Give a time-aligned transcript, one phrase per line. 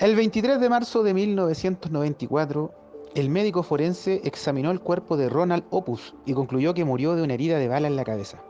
[0.00, 2.72] El 23 de marzo de 1994,
[3.14, 7.34] el médico forense examinó el cuerpo de Ronald Opus y concluyó que murió de una
[7.34, 8.42] herida de bala en la cabeza.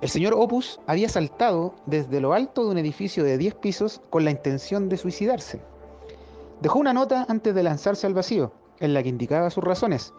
[0.00, 4.24] El señor Opus había saltado desde lo alto de un edificio de 10 pisos con
[4.24, 5.60] la intención de suicidarse.
[6.62, 10.14] Dejó una nota antes de lanzarse al vacío, en la que indicaba sus razones.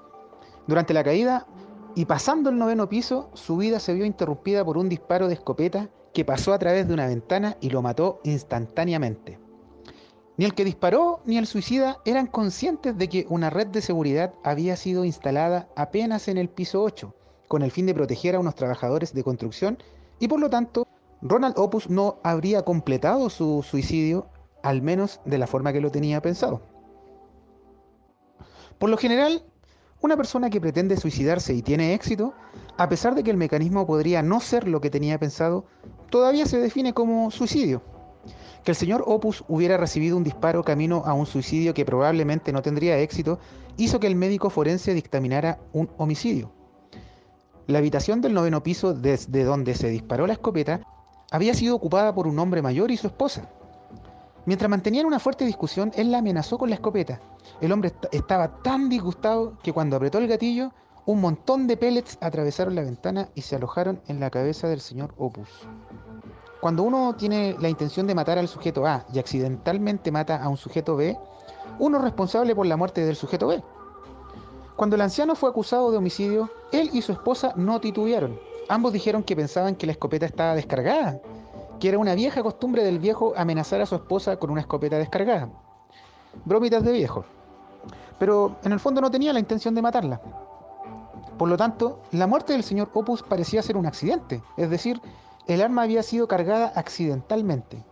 [0.68, 1.46] Durante la caída
[1.96, 5.90] y pasando el noveno piso, su vida se vio interrumpida por un disparo de escopeta
[6.14, 9.49] que pasó a través de una ventana y lo mató instantáneamente.
[10.40, 14.34] Ni el que disparó ni el suicida eran conscientes de que una red de seguridad
[14.42, 17.14] había sido instalada apenas en el piso 8,
[17.50, 19.78] con el fin de proteger a unos trabajadores de construcción
[20.18, 20.88] y por lo tanto
[21.22, 24.28] Ronald Opus no habría completado su suicidio
[24.64, 26.62] al menos de la forma que lo tenía pensado.
[28.78, 29.44] Por lo general,
[30.00, 32.34] una persona que pretende suicidarse y tiene éxito,
[32.78, 35.66] a pesar de que el mecanismo podría no ser lo que tenía pensado,
[36.10, 37.99] todavía se define como suicidio.
[38.64, 42.62] Que el señor Opus hubiera recibido un disparo camino a un suicidio que probablemente no
[42.62, 43.40] tendría éxito,
[43.78, 46.52] hizo que el médico forense dictaminara un homicidio.
[47.68, 50.82] La habitación del noveno piso desde donde se disparó la escopeta
[51.32, 53.50] había sido ocupada por un hombre mayor y su esposa.
[54.46, 57.22] Mientras mantenían una fuerte discusión, él la amenazó con la escopeta.
[57.62, 60.72] El hombre estaba tan disgustado que cuando apretó el gatillo,
[61.06, 65.14] un montón de pellets atravesaron la ventana y se alojaron en la cabeza del señor
[65.18, 65.50] Opus.
[66.62, 70.58] Cuando uno tiene la intención de matar al sujeto A y accidentalmente mata a un
[70.58, 71.18] sujeto B,
[71.80, 73.64] uno es responsable por la muerte del sujeto B.
[74.76, 78.40] Cuando el anciano fue acusado de homicidio, él y su esposa no titubearon.
[78.68, 81.20] Ambos dijeron que pensaban que la escopeta estaba descargada
[81.80, 85.50] que era una vieja costumbre del viejo amenazar a su esposa con una escopeta descargada.
[86.46, 87.24] Bromitas de viejo.
[88.20, 90.22] Pero en el fondo no tenía la intención de matarla.
[91.38, 95.02] Por lo tanto, la muerte del señor Opus parecía ser un accidente, es decir,
[95.54, 97.84] el arma había sido cargada accidentalmente.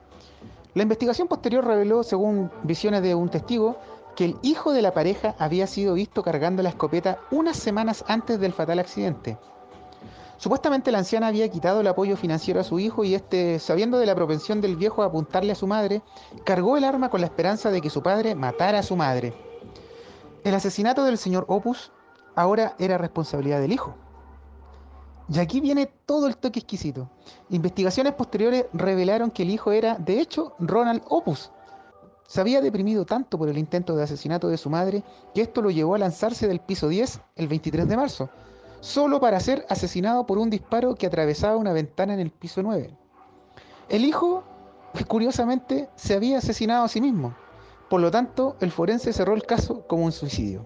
[0.73, 3.77] La investigación posterior reveló, según visiones de un testigo,
[4.16, 8.39] que el hijo de la pareja había sido visto cargando la escopeta unas semanas antes
[8.39, 9.38] del fatal accidente,
[10.37, 14.05] Supuestamente la anciana había quitado el apoyo financiero a su hijo y este, sabiendo de
[14.05, 16.03] la propensión del viejo a apuntarle a su madre,
[16.43, 19.33] cargó el arma con la esperanza de que su padre matara a su madre.
[20.43, 21.92] El asesinato del señor Opus
[22.36, 23.95] ahora era responsabilidad del hijo.
[25.30, 27.10] Y aquí viene todo el toque exquisito.
[27.49, 31.52] Investigaciones posteriores revelaron que el hijo era, de hecho, Ronald Opus.
[32.27, 35.70] Se había deprimido tanto por el intento de asesinato de su madre que esto lo
[35.70, 38.30] llevó a lanzarse del piso 10 el 23 de marzo,
[38.80, 42.98] solo para ser asesinado por un disparo que atravesaba una ventana en el piso 9.
[43.89, 44.44] El hijo,
[45.08, 47.36] curiosamente, se había asesinado a sí mismo.
[47.89, 50.65] Por lo tanto, el forense cerró el caso como un suicidio.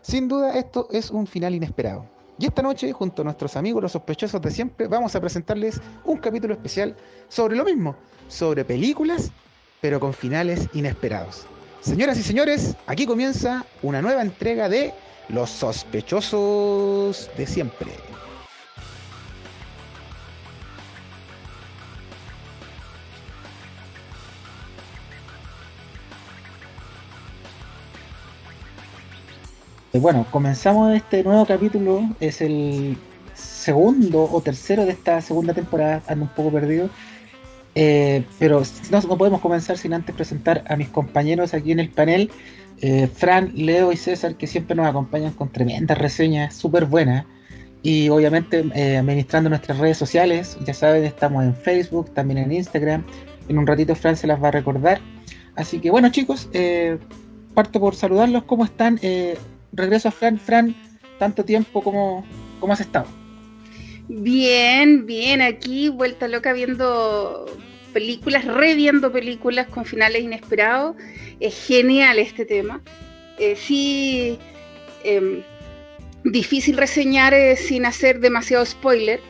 [0.00, 2.15] Sin duda, esto es un final inesperado.
[2.38, 6.18] Y esta noche, junto a nuestros amigos los sospechosos de siempre, vamos a presentarles un
[6.18, 6.94] capítulo especial
[7.28, 7.96] sobre lo mismo,
[8.28, 9.32] sobre películas,
[9.80, 11.46] pero con finales inesperados.
[11.80, 14.92] Señoras y señores, aquí comienza una nueva entrega de
[15.28, 17.92] los sospechosos de siempre.
[30.00, 32.96] Bueno, comenzamos este nuevo capítulo, es el
[33.34, 36.90] segundo o tercero de esta segunda temporada, ando un poco perdido,
[37.74, 42.30] eh, pero no, podemos comenzar sin antes presentar a mis compañeros aquí en el panel.
[42.80, 47.24] Eh, Fran, Leo y César, que siempre nos acompañan con tremendas reseñas súper buenas.
[47.82, 53.04] Y obviamente eh, administrando nuestras redes sociales, ya saben, estamos en Facebook, también en Instagram.
[53.48, 55.00] En un ratito Fran se las va a recordar.
[55.54, 56.48] Así que bueno chicos,
[57.54, 58.44] parto por saludarlos.
[58.44, 58.98] ¿Cómo están?
[59.76, 60.38] Regreso a Fran.
[60.38, 60.74] Fran,
[61.18, 62.26] tanto tiempo, ¿cómo,
[62.58, 63.06] ¿cómo has estado?
[64.08, 67.46] Bien, bien, aquí vuelta loca viendo
[67.92, 70.96] películas, reviendo películas con finales inesperados.
[71.40, 72.82] Es genial este tema.
[73.38, 74.38] Eh, sí,
[75.02, 75.42] em,
[76.24, 79.20] difícil reseñar eh, sin hacer demasiado spoiler.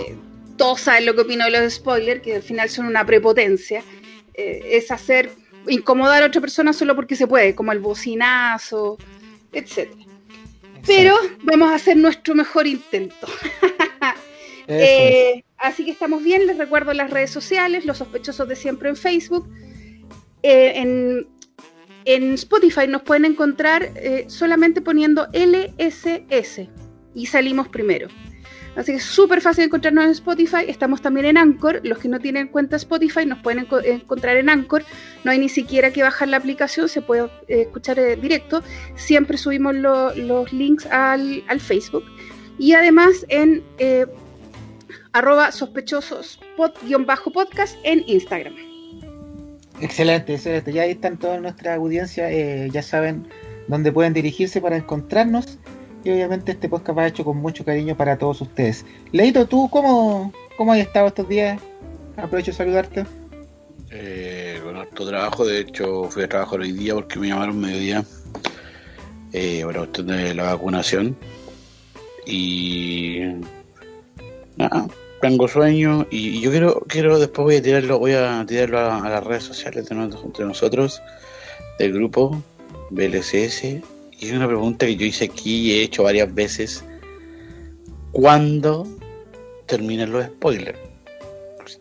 [0.00, 0.14] Eh,
[0.56, 3.82] todos saben lo que opino de los spoilers, que al final son una prepotencia.
[4.34, 5.30] es hacer
[5.66, 8.96] incomodar a otra persona solo porque se puede, como el bocinazo,
[9.52, 9.90] etc.
[10.86, 13.26] Pero vamos a hacer nuestro mejor intento.
[15.58, 19.48] Así que estamos bien, les recuerdo las redes sociales, los sospechosos de siempre en Facebook.
[20.42, 21.26] Eh,
[22.04, 26.68] en, Spotify nos pueden encontrar eh, solamente poniendo LSS
[27.14, 28.08] y salimos primero.
[28.78, 30.64] Así que es súper fácil encontrarnos en Spotify.
[30.68, 31.80] Estamos también en Anchor.
[31.82, 34.84] Los que no tienen cuenta Spotify nos pueden encontrar en Anchor.
[35.24, 38.62] No hay ni siquiera que bajar la aplicación, se puede eh, escuchar directo.
[38.94, 42.04] Siempre subimos los links al, Facebook.
[42.56, 43.64] Y además en
[45.12, 48.54] arroba sospechosos pod-podcast en Instagram.
[49.80, 50.72] Excelente, excelente.
[50.72, 53.26] Ya ahí están toda nuestra audiencia, eh, ya saben
[53.66, 55.58] dónde pueden dirigirse para encontrarnos.
[56.12, 58.84] Obviamente este podcast va hecho con mucho cariño para todos ustedes.
[59.12, 61.60] Leito, ¿tú cómo, cómo has estado estos días?
[62.16, 63.04] Aprovecho de saludarte.
[63.90, 68.04] Eh, con harto trabajo, de hecho fui a trabajar hoy día porque me llamaron mediodía
[69.32, 71.16] eh, para cuestión de la vacunación.
[72.26, 73.20] Y
[74.56, 74.88] nada,
[75.20, 79.24] tengo sueño y, yo quiero, quiero después voy a tirarlo, voy a tirarlo a, las
[79.24, 81.02] redes sociales de, nosotros,
[81.78, 82.42] del grupo
[82.90, 83.82] BLCS.
[84.18, 86.84] Y es una pregunta que yo hice aquí y he hecho varias veces.
[88.10, 88.86] ¿Cuándo
[89.66, 90.78] terminan los spoilers?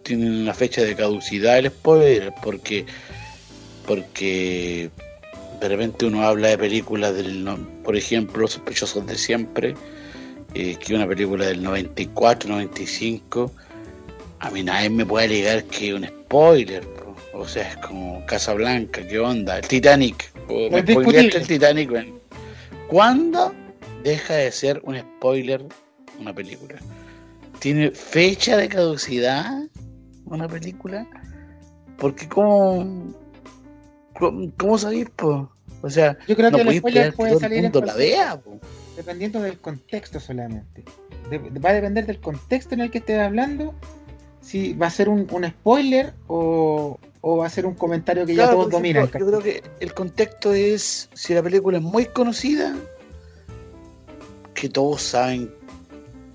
[0.04, 2.86] Tienen una fecha de caducidad el spoiler, porque
[3.88, 4.90] porque
[5.60, 7.48] de repente uno habla de películas del,
[7.84, 9.74] por ejemplo, sospechosos de siempre,
[10.54, 13.52] eh, que una película del 94, 95,
[14.40, 16.84] a mí nadie me puede alegar que un spoiler,
[17.34, 19.58] o sea, es como Casablanca, ¿qué onda?
[19.58, 21.92] El Titanic, me el Titanic,
[22.88, 23.54] ¿cuándo
[24.04, 25.66] deja de ser un spoiler
[26.20, 26.76] una película?
[27.60, 29.64] ¿Tiene fecha de caducidad
[30.26, 31.08] una película?
[31.98, 33.14] Porque como...
[34.14, 35.52] ¿Cómo, cómo salir, po?
[35.82, 38.42] O sea, yo creo que el spoiler puede salir en la vea,
[38.96, 40.84] dependiendo del contexto solamente.
[41.32, 43.76] va a depender del contexto en el que estés hablando,
[44.42, 48.70] si va a ser un, spoiler o, va a ser un comentario que ya todos
[48.70, 49.06] dominan.
[49.06, 52.76] Yo creo que el contexto es si la película es muy conocida,
[54.54, 55.54] que todos saben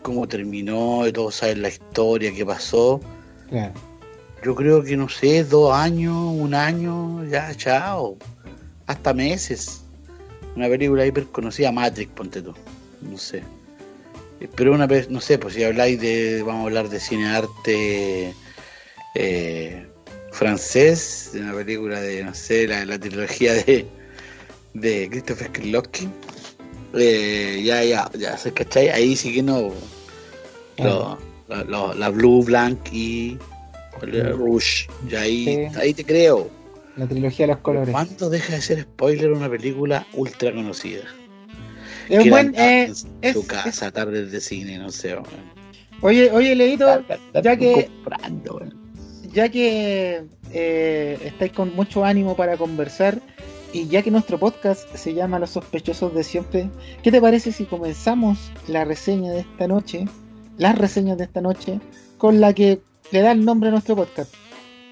[0.03, 3.01] cómo terminó, y todos saben la historia, qué pasó.
[4.45, 8.17] Yo creo que no sé, dos años, un año, ya, chao.
[8.87, 9.83] Hasta meses
[10.57, 12.55] una película hiper conocida, Matrix, ponte tú,
[13.01, 13.43] no sé.
[14.55, 18.35] Pero una vez, no sé, pues si habláis de, vamos a hablar de cine arte
[19.15, 19.87] eh,
[20.33, 23.87] francés, de una película de, no sé, la, la trilogía de,
[24.75, 26.09] de Christopher Kirlowski,
[26.95, 28.89] eh, ya, ya, ya, ¿se cachai?
[28.89, 29.73] Ahí sí que no.
[30.79, 33.39] la, Blue, Blanc y
[34.01, 36.51] Rouge, ya ahí, ahí te creo.
[36.97, 37.91] La trilogía de los colores.
[37.91, 41.05] ¿Cuánto deja de ser spoiler una película ultra conocida?
[42.09, 42.55] Es buen.
[42.55, 42.93] Eh,
[43.23, 45.17] en su casa, tardes de cine, no sé.
[46.03, 47.03] Oye, oye, Leito,
[47.43, 47.89] ya que.
[49.33, 53.21] Ya que eh, estáis con mucho ánimo para conversar
[53.73, 56.71] y ya que nuestro podcast se llama Los sospechosos de siempre,
[57.03, 60.05] ¿qué te parece si comenzamos la reseña de esta noche,
[60.59, 61.81] las reseñas de esta noche,
[62.19, 62.81] con la que
[63.11, 64.35] le da el nombre a nuestro podcast?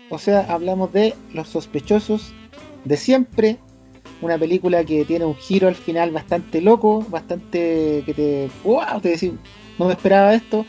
[0.08, 2.32] O sea, hablamos de Los sospechosos
[2.84, 3.58] de siempre,
[4.22, 9.10] una película que tiene un giro al final bastante loco, bastante que te, wow, te
[9.10, 9.32] decís,
[9.78, 10.64] no me esperaba esto.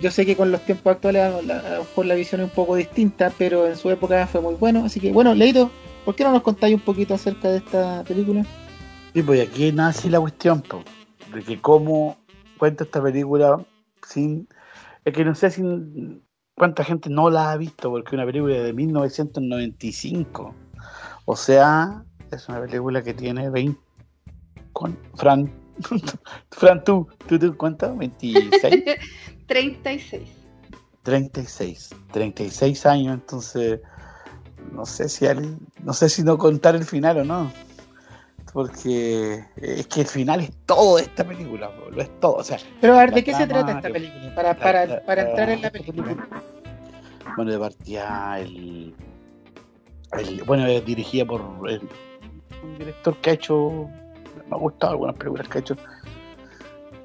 [0.00, 2.76] Yo sé que con los tiempos actuales a lo mejor la visión es un poco
[2.76, 4.84] distinta, pero en su época fue muy bueno.
[4.84, 5.70] Así que, bueno, Leito,
[6.04, 8.44] ¿por qué no nos contáis un poquito acerca de esta película?
[9.14, 10.62] Sí, pues aquí nace la cuestión,
[11.32, 12.16] de que cómo
[12.58, 13.64] cuenta esta película
[14.06, 14.48] sin...
[15.04, 15.62] Es que no sé si
[16.56, 20.54] cuánta gente no la ha visto, porque es una película de 1995.
[21.26, 23.78] O sea, es una película que tiene 20.
[24.72, 25.50] Con Fran.
[26.50, 27.94] Fran, tú, ¿tú te cuánto?
[27.96, 28.98] ¿26?
[29.46, 30.28] 36.
[31.02, 31.90] 36.
[32.12, 33.80] 36 años, entonces.
[34.72, 35.26] No sé si
[35.82, 37.52] no sé si no contar el final o no
[38.54, 42.36] porque es que el final es todo de esta película, lo es todo.
[42.36, 44.32] O sea, Pero a ver, ¿de qué se trata esta película?
[44.32, 46.28] Para, para, para entrar en la película.
[47.36, 48.94] Bueno, de partida el,
[50.12, 51.80] el bueno, es dirigida por el,
[52.62, 53.88] un director que ha hecho,
[54.48, 55.76] me ha gustado algunas películas que ha hecho,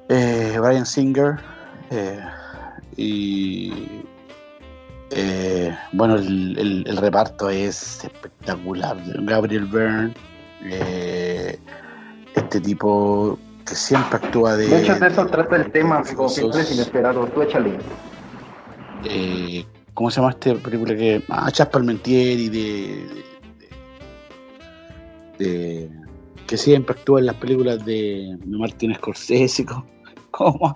[0.08, 1.34] eh, Brian Singer,
[1.90, 2.20] eh,
[2.96, 4.02] y
[5.10, 8.96] eh, bueno, el, el, reparto es espectacular.
[9.22, 10.14] Gabriel Byrne,
[10.64, 11.58] eh,
[12.34, 14.68] este tipo que siempre actúa de.
[14.68, 17.32] Muchas veces trata el tema simples inesperados.
[17.34, 17.76] Tú échale.
[19.04, 21.24] Eh, ¿Cómo se llama esta película que.
[21.28, 23.24] Ah, Chas de, de,
[25.38, 25.90] de,
[26.46, 29.86] que siempre actúa en las películas de Martin Scorsese como,
[30.30, 30.74] como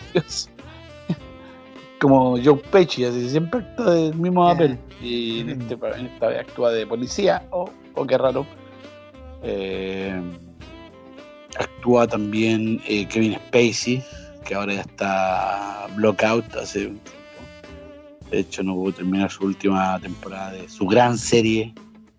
[2.00, 4.78] Joe Pesci, así siempre actúa del mismo papel.
[5.00, 8.46] Y en, este, en esta vez actúa de policía, o oh, qué raro
[9.42, 10.20] eh,
[11.58, 14.02] actúa también eh, Kevin Spacey,
[14.44, 17.10] que ahora ya está blockout hace un tiempo.
[18.30, 21.72] De hecho, no pudo terminar su última temporada de su gran serie,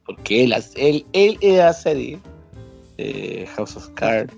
[0.06, 2.20] porque él, él, él era serie.
[2.98, 4.34] Eh, House of Cards.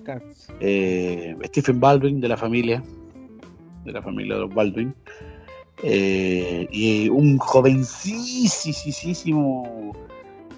[1.46, 2.82] Stephen Baldwin de la familia,
[3.88, 4.94] de la familia de los Baldwin.
[5.82, 8.04] y un jovencísimo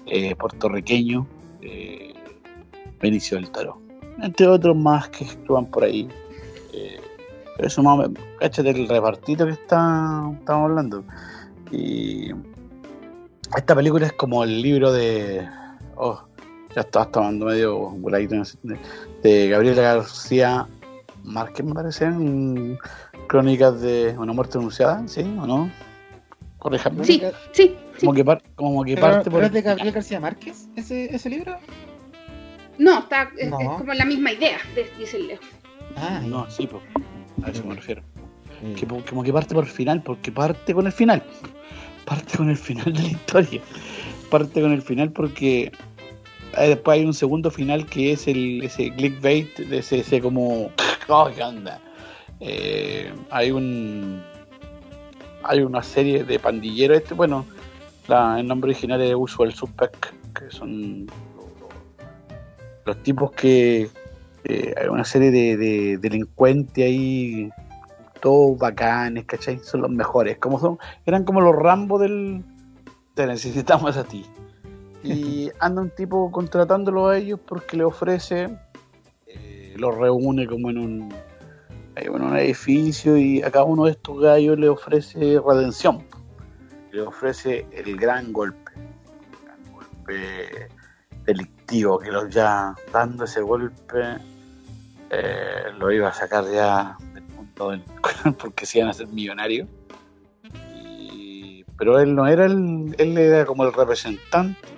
[0.06, 1.26] eh, puertorriqueño
[1.62, 2.12] eh,
[3.00, 3.80] Benicio del Toro.
[4.20, 6.08] Entre otros más que actúan por ahí.
[6.72, 7.00] Eh,
[7.56, 8.08] pero eso más,
[8.40, 11.04] cáchate el repartito que está, estamos hablando.
[11.70, 12.32] Y
[13.56, 15.48] esta película es como el libro de.
[15.96, 16.20] Oh,
[16.74, 18.34] ya estaba tomando medio voladito
[19.22, 20.66] de Gabriela García
[21.24, 22.06] Márquez, me parece,
[23.30, 25.70] Crónicas de una muerte anunciada, ¿sí o no?
[26.58, 27.04] Corréjame.
[27.04, 27.22] Sí,
[27.52, 27.76] sí.
[28.00, 28.24] Como que,
[28.56, 29.44] como que parte por.
[29.44, 31.56] ¿Es de Gabriel García Márquez ese, ese libro?
[32.76, 34.58] No, está, Es, como la misma idea,
[34.98, 35.38] dice el Leo.
[35.96, 36.82] Ah, no, sí, pues,
[37.44, 38.02] a eso me refiero.
[38.64, 38.74] Mm.
[38.74, 41.22] Que, como que parte por el final, porque parte con el final.
[42.06, 43.60] Parte con el final de la historia.
[44.28, 45.70] Parte con el final porque
[46.58, 50.72] después hay un segundo final que es el ese clickbait, ese, ese como,
[51.06, 51.80] oh, ¿qué onda?
[52.40, 54.22] Eh, hay un
[55.42, 57.46] hay una serie de pandilleros, este, bueno,
[58.08, 61.06] el nombre original es Usual Suspect, que son
[62.84, 63.88] los, tipos que
[64.44, 67.50] eh, hay una serie de, delincuentes ahí,
[68.20, 69.58] todos bacanes, ¿cachai?
[69.60, 72.44] Son los mejores, como son, eran como los Rambo del
[73.14, 74.24] te necesitamos a ti.
[75.02, 78.48] Y anda un tipo contratándolo a ellos porque le ofrece,
[79.26, 81.14] eh, los reúne como en un,
[82.06, 86.04] en un edificio y a cada uno de estos gallos le ofrece redención.
[86.92, 88.72] Le ofrece el gran golpe.
[88.74, 90.68] El gran golpe
[91.24, 94.16] delictivo que los ya dando ese golpe
[95.10, 97.84] eh, lo iba a sacar ya del mundo del,
[98.38, 99.68] porque se iban a ser millonarios.
[101.78, 104.68] pero él no era el, él era como el representante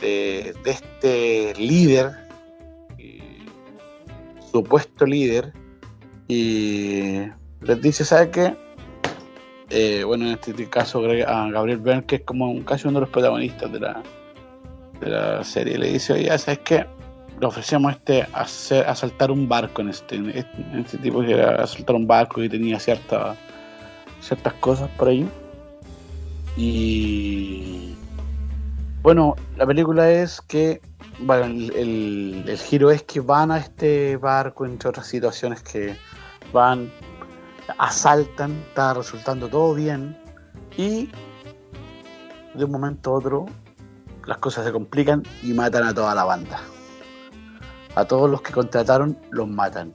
[0.00, 2.12] de, este líder,
[4.52, 5.52] supuesto líder,
[6.28, 7.20] y
[7.60, 8.56] les dice, ¿sabe qué?
[9.70, 13.10] Eh, bueno, en este caso a Gabriel Bern, que es como casi uno de los
[13.10, 14.02] protagonistas de la,
[15.00, 16.86] de la serie, le dice, oye, ¿sabes qué?
[17.40, 20.28] Le ofrecemos este hacer, asaltar un barco en este, en
[20.78, 23.36] este, tipo que era asaltar un barco y tenía ciertas
[24.20, 25.28] ciertas cosas por ahí.
[26.56, 27.94] Y
[29.02, 30.80] bueno, la película es que
[31.18, 35.96] bueno, el, el, giro es que van a este barco, entre otras situaciones que
[36.52, 36.90] van,
[37.78, 40.16] asaltan, está resultando todo bien
[40.76, 41.10] y
[42.54, 43.46] de un momento a otro
[44.26, 46.60] las cosas se complican y matan a toda la banda.
[47.94, 49.92] A todos los que contrataron los matan.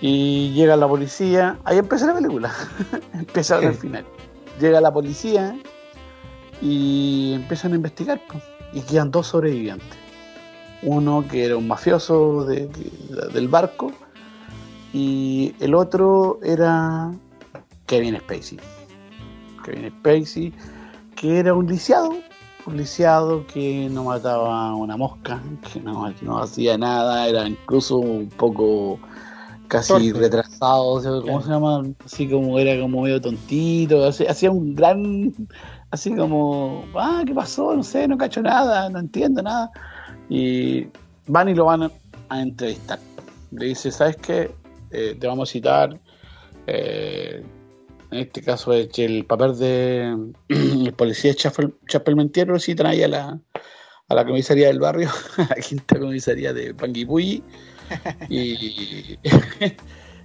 [0.00, 2.52] Y llega la policía, ahí empieza la película,
[3.14, 4.04] empieza al final.
[4.60, 5.56] Llega la policía
[6.60, 8.20] y empiezan a investigar
[8.72, 9.98] y quedan dos sobrevivientes.
[10.82, 13.92] Uno que era un mafioso del barco
[14.96, 17.12] y el otro era
[17.84, 18.58] Kevin Spacey.
[19.62, 20.54] Kevin Spacey,
[21.14, 22.14] que era un lisiado,
[22.64, 26.06] un lisiado que no mataba una mosca, que no,
[26.38, 28.98] hacía nada, era incluso un poco
[29.68, 31.82] casi retrasado, ¿cómo se llama?
[32.02, 35.34] Así como era como medio tontito, hacía un gran
[35.90, 37.76] así como, ah, ¿qué pasó?
[37.76, 39.70] No sé, no cacho nada, no entiendo nada.
[40.30, 40.86] Y
[41.26, 41.90] van y lo van a,
[42.40, 42.98] entrevistar.
[43.50, 44.50] Le dice, ¿sabes qué?
[44.90, 46.00] Eh, te vamos a citar.
[46.66, 47.42] Eh,
[48.10, 50.16] en este caso es el papel de
[50.48, 55.98] el policía Chapel, Mentiero, lo citan ahí a la, comisaría del barrio, a la quinta
[55.98, 57.42] comisaría de Panguipulli.
[58.28, 59.16] y,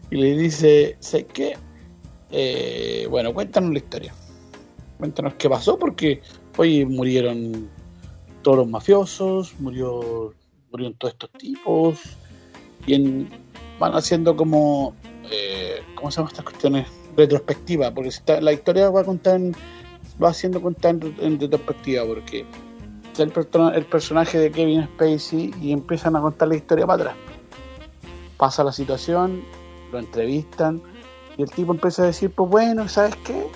[0.10, 1.58] le dice, ¿sabes qué?
[2.32, 4.14] Eh, bueno, cuéntanos la historia
[5.02, 6.22] cuéntanos qué pasó, porque
[6.58, 7.68] hoy murieron
[8.44, 10.36] todos los mafiosos, murió,
[10.72, 12.00] murieron todos estos tipos,
[12.86, 12.94] y
[13.82, 14.94] van haciendo como,
[15.32, 16.88] eh, ¿cómo se llaman estas cuestiones?
[17.18, 19.42] Retrospectiva, porque la historia va a contar,
[20.24, 22.46] va haciendo contar en, retrospectiva, porque
[23.18, 23.34] el,
[23.74, 27.16] el personaje de Kevin Spacey y empiezan a contar la historia para atrás.
[28.38, 29.44] Pasa la situación,
[29.92, 30.82] lo entrevistan,
[31.38, 33.48] y el tipo empieza a decir, pues bueno, ¿sabes qué?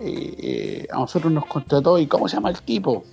[0.00, 3.04] Eh, a nosotros nos contrató y cómo se llama el tipo.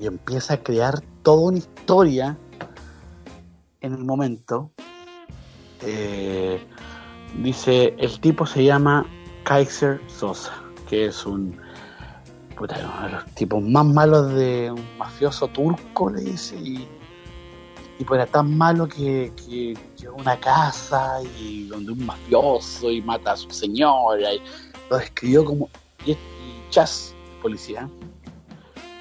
[0.00, 2.38] Y empieza a crear toda una historia
[3.84, 4.70] en el momento.
[5.82, 6.60] Eh,
[7.42, 9.06] dice, el tipo se llama
[9.44, 10.52] Kaiser Sosa,
[10.88, 11.56] que es un
[12.56, 16.88] puta, de los tipos más malos de un mafioso turco, le dice, y
[17.98, 19.76] tipo era tan malo que, que
[20.08, 24.40] una casa y donde un mafioso y mata a su señora y
[24.90, 25.68] lo describió como
[26.04, 26.16] y,
[26.70, 27.88] chas, policía.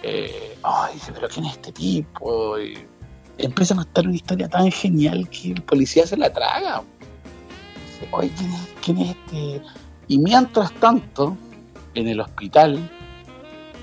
[0.04, 2.60] Eh, ay, pero ¿quién es este tipo?
[2.60, 2.86] Y
[3.38, 6.84] empieza a contar una historia tan genial que el policía se la traga.
[7.86, 8.32] Dice, oye,
[8.84, 9.62] ¿quién es, este?
[10.08, 11.38] Y mientras tanto,
[11.96, 12.90] en el hospital,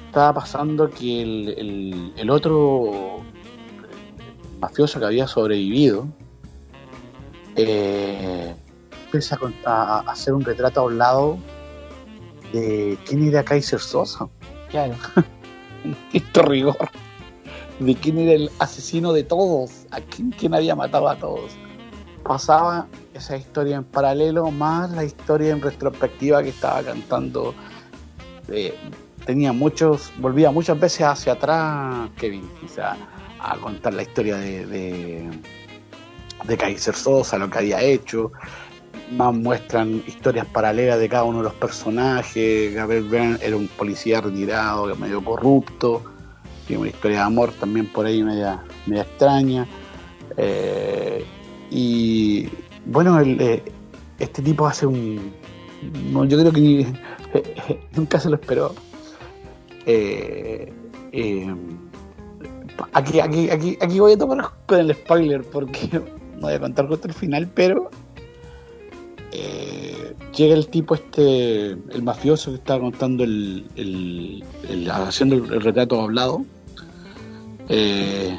[0.06, 3.22] estaba pasando que el, otro
[4.60, 6.06] mafioso que había sobrevivido
[7.56, 8.54] eh,
[9.04, 11.38] empieza a, hacer un retrato a un lado
[12.52, 14.28] de quién era Kaiser Sosa.
[14.70, 14.94] Claro.
[16.12, 16.90] Esto rigor.
[17.80, 21.50] De quién era el asesino de todos, a quién, había matado a todos.
[22.22, 27.54] Pasaba esa historia en paralelo, más la historia en retrospectiva que estaba cantando.
[28.48, 28.74] Eh,
[29.24, 32.96] tenía muchos, volvía muchas veces hacia atrás Kevin, sea,
[33.40, 35.30] a contar la historia de, de,
[36.44, 38.30] de Kaiser Sosa, lo que había hecho,
[39.10, 42.74] más muestran historias paralelas de cada uno de los personajes.
[42.74, 46.02] Gabriel Byrne era un policía retirado, medio corrupto.
[46.70, 49.66] Tiene una historia de amor también por ahí media, media extraña.
[50.36, 51.24] Eh,
[51.68, 52.48] y
[52.86, 53.60] bueno, eh,
[54.20, 55.32] este tipo hace un.
[56.28, 56.86] yo creo que
[57.96, 58.72] nunca se lo esperó.
[59.84, 60.72] Eh,
[62.92, 65.88] aquí, aquí, aquí, aquí voy a tomar con el spoiler porque
[66.36, 67.90] no voy a contar justo el final, pero
[69.32, 74.44] eh, llega el tipo este, el mafioso que estaba contando el, el,
[74.90, 76.44] haciendo el, retrato hablado
[77.70, 78.38] eh,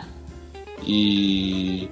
[0.86, 1.90] y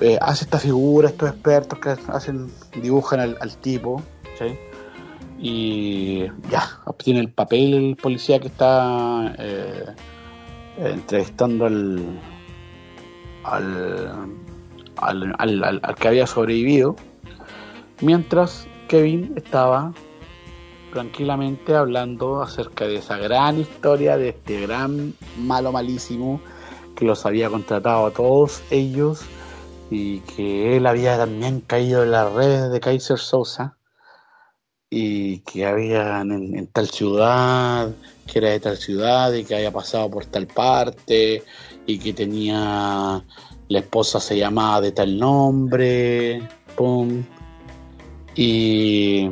[0.00, 2.50] eh, hace esta figura, estos expertos que hacen,
[2.80, 4.02] dibujan al, tipo,
[5.38, 9.34] y ya, obtiene el papel el policía que está
[10.78, 12.20] entrevistando al,
[13.42, 16.96] al, al, al que había sobrevivido
[18.00, 19.92] Mientras Kevin estaba
[20.94, 26.40] tranquilamente hablando acerca de esa gran historia de este gran malo malísimo
[26.94, 29.22] que los había contratado a todos ellos
[29.90, 33.76] y que él había también caído en las redes de Kaiser Sosa
[34.88, 37.90] y que había en, tal ciudad,
[38.30, 41.42] que era de tal ciudad y que había pasado por tal parte
[41.86, 43.24] y que tenía
[43.68, 47.24] la esposa se llamaba de tal nombre, pum,
[48.36, 49.28] y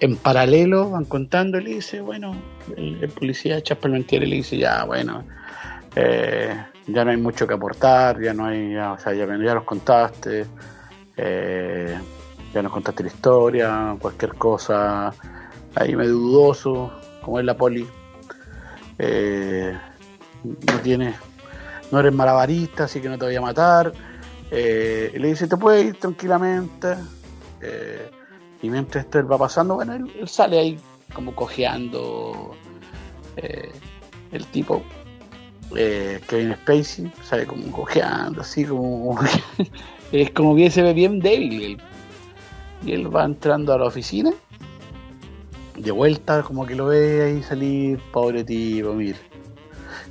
[0.00, 2.34] en paralelo van contando le dice, bueno,
[2.76, 5.24] el, policía Chapelmentier le dice, ya, bueno,
[5.94, 6.54] eh,
[6.86, 10.46] ya no hay mucho que aportar, ya no hay, o sea, ya, ya nos contaste,
[11.16, 11.98] eh,
[12.52, 15.12] ya nos contaste la historia, cualquier cosa,
[15.74, 17.86] ahí medio dudoso, como es la poli,
[18.98, 19.76] eh,
[20.44, 21.16] no tienes,
[21.90, 23.92] no eres malabarista, así que no te voy a matar,
[24.50, 26.96] le dice, te puedes ir tranquilamente,
[28.66, 30.78] y mientras esto él va pasando, bueno, él, sale ahí
[31.14, 32.56] como cojeando.
[33.36, 33.70] Eh,
[34.32, 34.82] el tipo,
[35.76, 39.16] eh, Kevin Spacey, sale como cojeando, así como.
[40.12, 41.80] es como que se ve bien débil.
[42.84, 44.32] Y él va entrando a la oficina.
[45.76, 49.18] De vuelta, como que lo ve ahí salir, pobre tipo, mira.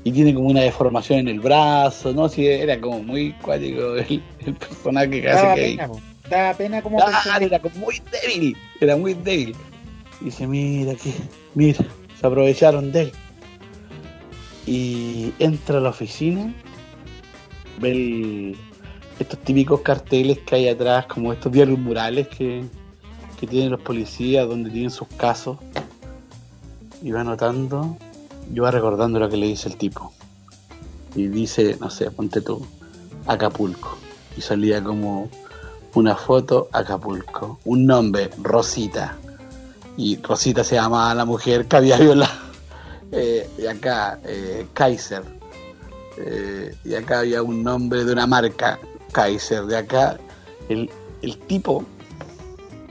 [0.05, 2.29] Y tiene como una deformación en el brazo, ¿no?
[2.29, 4.23] Sí, era como muy cuático el,
[4.57, 9.55] personaje que hace que da pena como era como muy débil, era muy débil.
[10.21, 11.13] dice, mira que,
[11.53, 11.83] mira,
[12.19, 13.11] se aprovecharon de él.
[14.65, 16.51] Y entra a la oficina,
[17.79, 18.55] ve
[19.19, 22.63] estos típicos carteles que hay atrás, como estos diarios murales que,
[23.39, 25.57] que tienen los policías, donde tienen sus casos.
[27.01, 27.97] Y va anotando,
[28.53, 30.11] y va recordando lo que le dice el tipo.
[31.15, 32.65] Y dice, no sé, ponte tú,
[33.27, 33.97] Acapulco.
[34.35, 35.29] Y salía como
[35.95, 39.17] una foto Acapulco, un nombre, Rosita.
[39.97, 42.45] Y Rosita se llamaba la mujer que había violado.
[43.11, 45.21] Eh, y acá, eh, Kaiser.
[46.17, 48.77] Eh, y acá había un nombre de una marca,
[49.13, 49.63] Kaiser.
[49.67, 50.17] De acá,
[50.67, 50.89] el,
[51.21, 51.85] el tipo,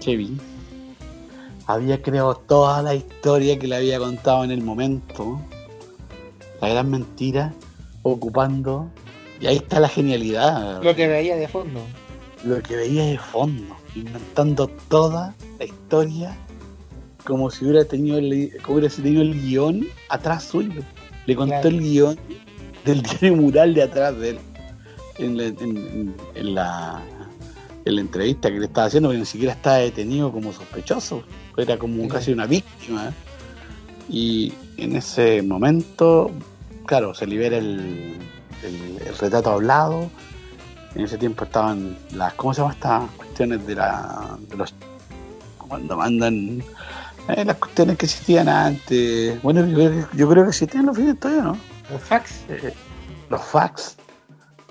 [0.00, 0.40] Kevin,
[1.66, 5.42] había creado toda la historia que le había contado en el momento.
[6.62, 7.52] La gran mentira,
[8.02, 8.88] ocupando.
[9.40, 10.82] Y ahí está la genialidad.
[10.82, 11.80] Lo que veía de fondo
[12.44, 16.36] lo que veía de fondo, inventando toda la historia
[17.24, 20.82] como si hubiera tenido el, como hubiera tenido el guion atrás suyo.
[21.26, 22.18] Le contó el guion
[22.84, 24.38] del diario mural de atrás de él
[25.18, 25.44] en la,
[26.34, 27.02] en, la,
[27.84, 31.22] en la entrevista que le estaba haciendo, porque ni siquiera estaba detenido como sospechoso,
[31.56, 33.12] era como casi una víctima.
[34.08, 36.30] Y en ese momento,
[36.84, 38.18] claro, se libera el,
[38.62, 40.10] el retrato hablado
[40.94, 44.74] en ese tiempo estaban las, ¿cómo se llaman estas cuestiones de la, de los,
[45.58, 46.62] cuando mandan
[47.28, 49.42] eh, las cuestiones que existían antes?
[49.42, 51.58] Bueno, yo, creo que existían los fines todavía, ¿no?
[51.90, 52.44] Los fax.
[52.48, 52.72] Eh,
[53.28, 53.96] los fax.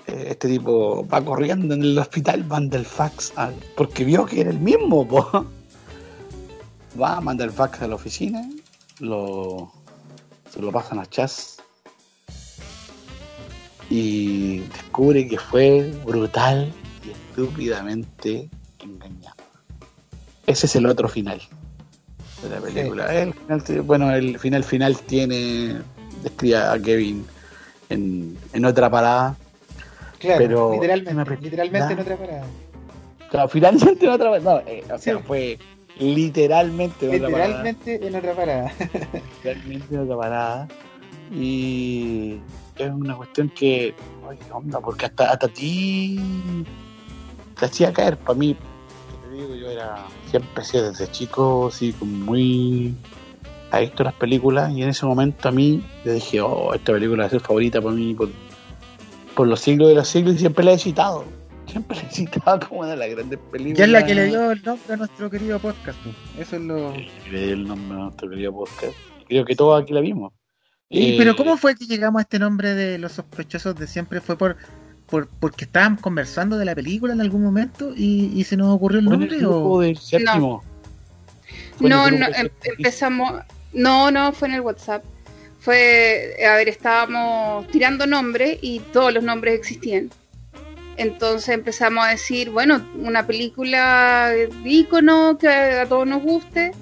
[0.06, 3.32] Eh, este tipo va corriendo en el hospital, manda el fax,
[3.76, 5.46] porque vio que era el mismo, po.
[7.00, 8.48] va, manda el fax a la oficina,
[9.00, 9.72] lo
[10.50, 11.63] se lo pasan a Chas
[13.90, 16.72] y descubre que fue brutal
[17.06, 18.48] y estúpidamente
[18.80, 19.36] engañado.
[20.46, 21.40] Ese es el otro final
[22.42, 23.14] de la película.
[23.14, 25.80] El final, bueno, el final final tiene
[26.22, 27.24] describe a Kevin
[27.88, 29.36] en, en otra parada.
[30.18, 32.46] Claro, pero literalmente, literalmente en otra parada.
[33.30, 34.62] Claro, finalmente en otra parada.
[34.62, 35.58] No, eh, o sea, fue
[35.98, 38.08] literalmente en literalmente otra parada.
[38.08, 38.72] en otra parada.
[39.36, 40.68] literalmente en otra parada.
[41.32, 42.38] Y
[42.76, 43.94] es una cuestión que,
[44.28, 46.18] ay, onda, porque hasta, hasta ti
[47.58, 48.16] te hacía caer.
[48.16, 48.56] Para mí,
[49.22, 52.94] te digo, yo era siempre así desde chico, así como muy
[53.70, 54.72] adicto a las películas.
[54.72, 57.80] Y en ese momento a mí le dije, oh, esta película va a ser favorita
[57.80, 58.28] para mí por,
[59.34, 61.24] por los siglos de los siglos y siempre la he citado.
[61.66, 63.78] Siempre la he citado como una de las grandes películas.
[63.78, 65.98] Ya es la que le dio el nombre a nuestro querido podcast.
[66.38, 66.92] Eso es lo.
[67.30, 68.94] Le dio el nombre a nuestro querido podcast.
[69.26, 70.32] Creo que todos aquí la vimos.
[70.94, 74.20] Eh, pero ¿cómo fue que llegamos a este nombre de los sospechosos de siempre?
[74.20, 74.56] ¿Fue por,
[75.06, 79.00] por porque estábamos conversando de la película en algún momento y, y se nos ocurrió
[79.00, 79.36] el nombre?
[79.36, 79.80] El o...
[79.80, 80.62] del séptimo.
[81.80, 83.42] No, no, em, empezamos.
[83.72, 85.02] No, no, fue en el WhatsApp.
[85.58, 90.10] Fue, a ver, estábamos tirando nombres y todos los nombres existían.
[90.96, 96.72] Entonces empezamos a decir, bueno, una película de ícono que a todos nos guste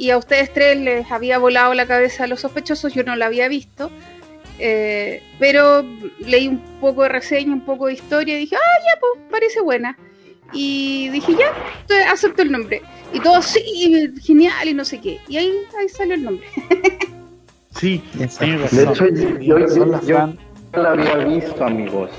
[0.00, 3.26] y a ustedes tres les había volado la cabeza a los sospechosos, yo no la
[3.26, 3.90] había visto,
[4.58, 5.84] eh, pero
[6.20, 9.60] leí un poco de reseña, un poco de historia y dije, ah, ya, pues parece
[9.60, 9.98] buena.
[10.54, 12.80] Y dije, ya, acepto el nombre.
[13.12, 15.20] Y todo, sí, genial y no sé qué.
[15.28, 16.46] Y ahí, ahí salió el nombre.
[17.78, 20.34] sí, de hecho, yo, yo, yo
[20.72, 22.10] la había visto, amigos.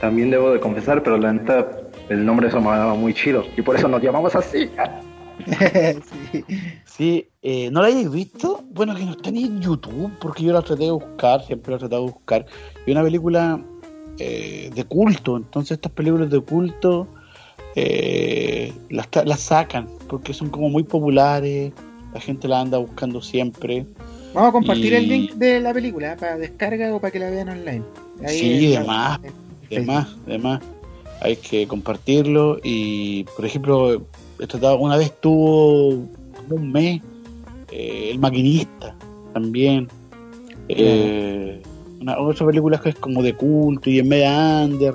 [0.00, 1.68] También debo de confesar, pero la neta,
[2.08, 3.44] el nombre eso me daba muy chido.
[3.54, 4.70] Y por eso nos llamamos así.
[6.32, 6.44] sí.
[6.96, 8.64] Sí, eh, ¿no la hayáis visto?
[8.70, 11.76] Bueno, que no está ni en YouTube, porque yo la traté de buscar, siempre la
[11.76, 12.46] he tratado de buscar.
[12.86, 13.60] Y una película
[14.18, 17.06] eh, de culto, entonces estas películas de culto
[17.74, 21.72] eh, las, las sacan, porque son como muy populares,
[22.14, 23.84] la gente la anda buscando siempre.
[24.32, 27.50] Vamos a compartir el link de la película para descarga o para que la vean
[27.50, 27.82] online.
[28.26, 29.20] sí, demás,
[29.68, 30.62] demás, demás.
[31.20, 34.02] Hay que compartirlo y, por ejemplo,
[34.38, 36.06] he tratado, una vez tuvo
[36.54, 37.02] un mes.
[37.70, 38.94] Eh, el maquinista
[39.32, 39.88] también.
[40.68, 41.62] Eh,
[42.00, 44.94] una, otra película que es como de culto y en media under.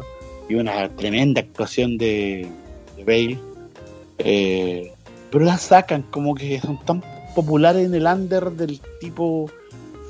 [0.49, 2.47] Y una tremenda actuación de,
[3.05, 3.39] Bale.
[4.17, 4.91] Eh,
[5.31, 7.01] pero las sacan como que son tan
[7.35, 9.49] populares en el under del tipo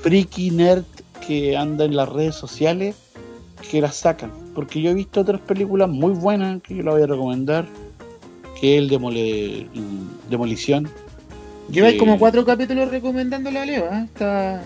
[0.02, 0.84] freaky nerd
[1.26, 2.96] que anda en las redes sociales
[3.70, 4.32] que las sacan.
[4.54, 7.66] Porque yo he visto otras películas muy buenas que yo la voy a recomendar.
[8.60, 8.88] Que es el
[10.28, 10.88] Demolición,
[11.70, 14.04] Lleváis como cuatro capítulos recomendándola a Leo, ¿eh?
[14.04, 14.62] Está,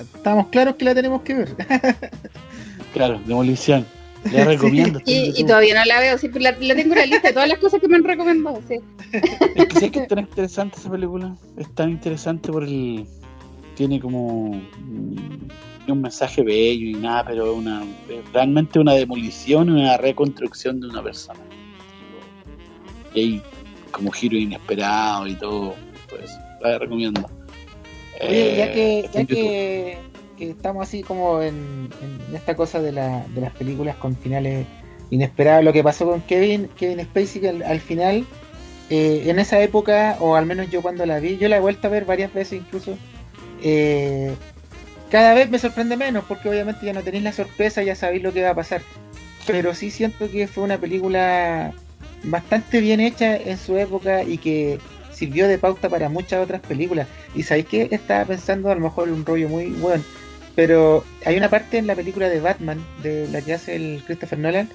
[0.00, 1.56] estamos claros que la tenemos que ver.
[2.92, 3.86] claro, demolición.
[4.32, 5.00] La recomiendo.
[5.06, 7.80] Y, todavía no la veo, sí, la, tengo en la lista de todas las cosas
[7.80, 8.60] que me han recomendado.
[8.68, 8.76] Sí.
[9.54, 11.34] Es que sí que es tan interesante esa película.
[11.56, 13.06] Es tan interesante por el.
[13.76, 14.50] Tiene como.
[14.50, 17.82] un mensaje bello y nada, pero una
[18.32, 21.40] realmente una demolición y una reconstrucción de una persona.
[23.14, 23.42] Y hay
[23.90, 25.74] como giro inesperado y todo
[26.10, 27.28] pues la recomiendo.
[28.20, 29.98] Oye, ya que, eh, ya que,
[30.38, 31.88] estamos así como en,
[32.34, 34.66] esta cosa de, la, de, las películas con finales
[35.10, 38.26] inesperados, lo que pasó con Kevin, Kevin Spacey, que al, final,
[38.90, 41.86] eh, en esa época, o al menos yo cuando la vi, yo la he vuelto
[41.86, 42.96] a ver varias veces incluso,
[43.62, 44.34] eh,
[45.10, 48.32] cada vez me sorprende menos, porque obviamente ya no tenéis la sorpresa, ya sabéis lo
[48.32, 48.82] que va a pasar.
[49.46, 51.72] Pero sí siento que fue una película
[52.24, 54.78] bastante bien hecha en su época y que
[55.20, 57.06] sirvió de pauta para muchas otras películas.
[57.34, 60.02] Y sabéis que estaba pensando a lo mejor un rollo muy bueno,
[60.56, 64.38] pero hay una parte en la película de Batman, de la que hace el Christopher
[64.38, 64.70] Nolan,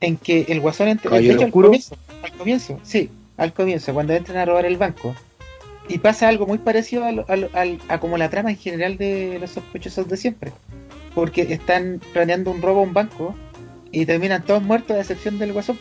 [0.00, 4.44] en que el guasón entra al comienzo, al comienzo, sí, al comienzo, cuando entran a
[4.44, 5.14] robar el banco.
[5.88, 10.16] Y pasa algo muy parecido a, como la trama en general de los sospechosos de
[10.16, 10.52] siempre.
[11.14, 13.36] Porque están planeando un robo a un banco
[13.92, 15.78] y terminan todos muertos a excepción del guasón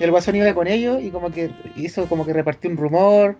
[0.00, 3.36] el guasón iba con ellos y como que hizo como que repartió un rumor,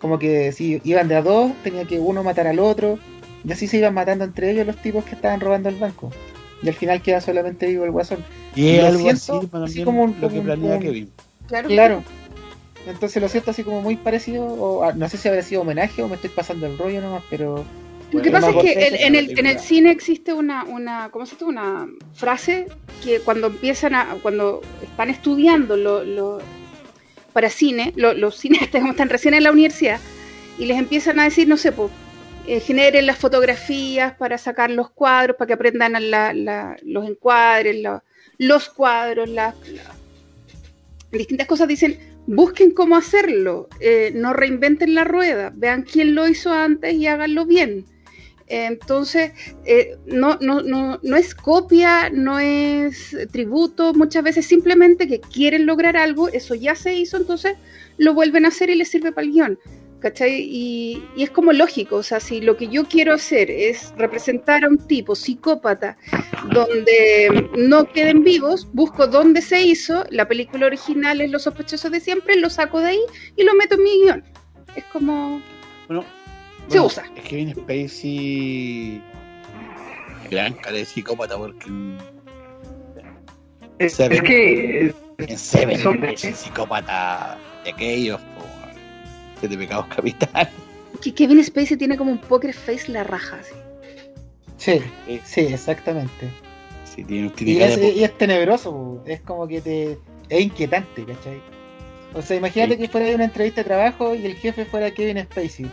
[0.00, 2.98] como que si iban de a dos, tenía que uno matar al otro,
[3.44, 6.10] y así se iban matando entre ellos los tipos que estaban robando el banco.
[6.62, 8.24] Y al final queda solamente vivo el guasón.
[8.54, 11.10] Y, algo así, como lo que planea Kevin.
[11.46, 11.68] Claro.
[11.68, 12.02] claro.
[12.86, 16.02] Entonces lo siento así como muy parecido, o ah, no sé si habría sido homenaje
[16.02, 17.64] o me estoy pasando el rollo nomás, pero
[18.12, 21.42] lo que pasa es que en, el, en el cine existe una, una, ¿cómo se
[21.44, 22.66] Una frase
[23.02, 26.38] que cuando empiezan a, cuando están estudiando lo,
[27.32, 30.00] para cine, los cineastas como están recién en la universidad,
[30.58, 31.90] y les empiezan a decir, no sé, pues,
[32.46, 35.94] eh, generen las fotografías para sacar los cuadros, para que aprendan
[36.82, 37.84] los encuadres,
[38.38, 39.54] los cuadros, las
[41.10, 41.66] distintas cosas.
[41.66, 47.06] Dicen, busquen cómo hacerlo, eh, no reinventen la rueda, vean quién lo hizo antes y
[47.08, 47.84] háganlo bien.
[48.48, 49.32] Entonces,
[49.64, 55.66] eh, no, no, no, no, es copia, no es tributo, muchas veces simplemente que quieren
[55.66, 57.56] lograr algo, eso ya se hizo, entonces
[57.96, 59.58] lo vuelven a hacer y les sirve para el guion.
[60.00, 60.40] ¿cachai?
[60.40, 64.68] Y, es como lógico, o sea, si lo que yo quiero hacer es representar a
[64.68, 65.96] un tipo psicópata
[66.52, 72.00] donde no queden vivos, busco dónde se hizo, la película original es Los sospechosos de
[72.00, 73.00] siempre, lo saco de ahí
[73.36, 74.24] y lo meto en mi guion.
[74.76, 75.42] Es como...
[75.88, 76.04] Bueno,
[76.68, 77.04] se usa.
[77.16, 79.02] Es que viene Spacey
[80.30, 81.98] gran cara de psicópata porque...
[83.78, 84.94] Es, es que...
[85.18, 88.20] En Seven, es psicópata de aquellos
[89.40, 90.52] de pecados capitales.
[91.02, 94.80] Que Kevin Spacey tiene como un poker face la raja, sí.
[95.24, 96.30] Sí, exactamente.
[96.84, 99.98] Sí, tiene, y, es, tenebroso, es como que te
[100.28, 101.40] es inquietante, ¿cachai?
[102.14, 105.66] O sea, imagínate que fuera una entrevista de trabajo y el jefe fuera Kevin Spacey.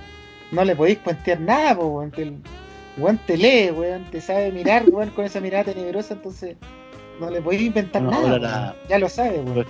[0.54, 5.26] No le podéis cuentear nada, po, weón te lee, weón, te sabe mirar, weón, con
[5.26, 6.56] esa mirada tenebrosa, entonces
[7.20, 8.76] no le podéis inventar nada.
[8.88, 9.66] ya lo sabe, weón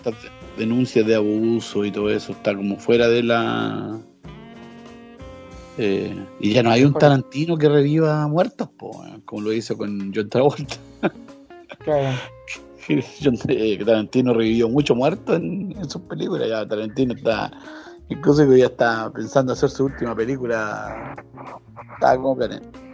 [0.58, 4.00] denuncias de abuso y todo eso está como fuera de la...
[5.78, 8.70] Eh, y ya no hay un Tarantino que reviva muertos,
[9.26, 10.76] como lo hizo con John Travolta.
[11.80, 12.18] Claro.
[12.90, 16.50] Eh, Tarantino revivió mucho muerto en, sus películas.
[16.50, 17.50] Ya Tarantino está,
[18.14, 21.16] incluso que ya está pensando hacer su última película.
[21.94, 22.38] Está como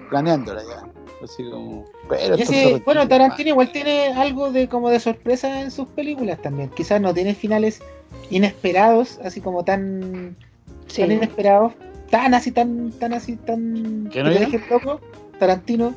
[0.09, 0.89] planeándola ya.
[1.23, 1.85] Así como,
[2.85, 6.69] bueno, Tarantino igual tiene algo de como de sorpresa en sus películas también.
[6.69, 7.81] Quizás no tiene finales
[8.29, 10.35] inesperados, así como tan,
[10.97, 11.73] inesperados,
[12.09, 15.01] tan así, tan, tan así, tan ¿Que no que loco,
[15.39, 15.93] Tarantino,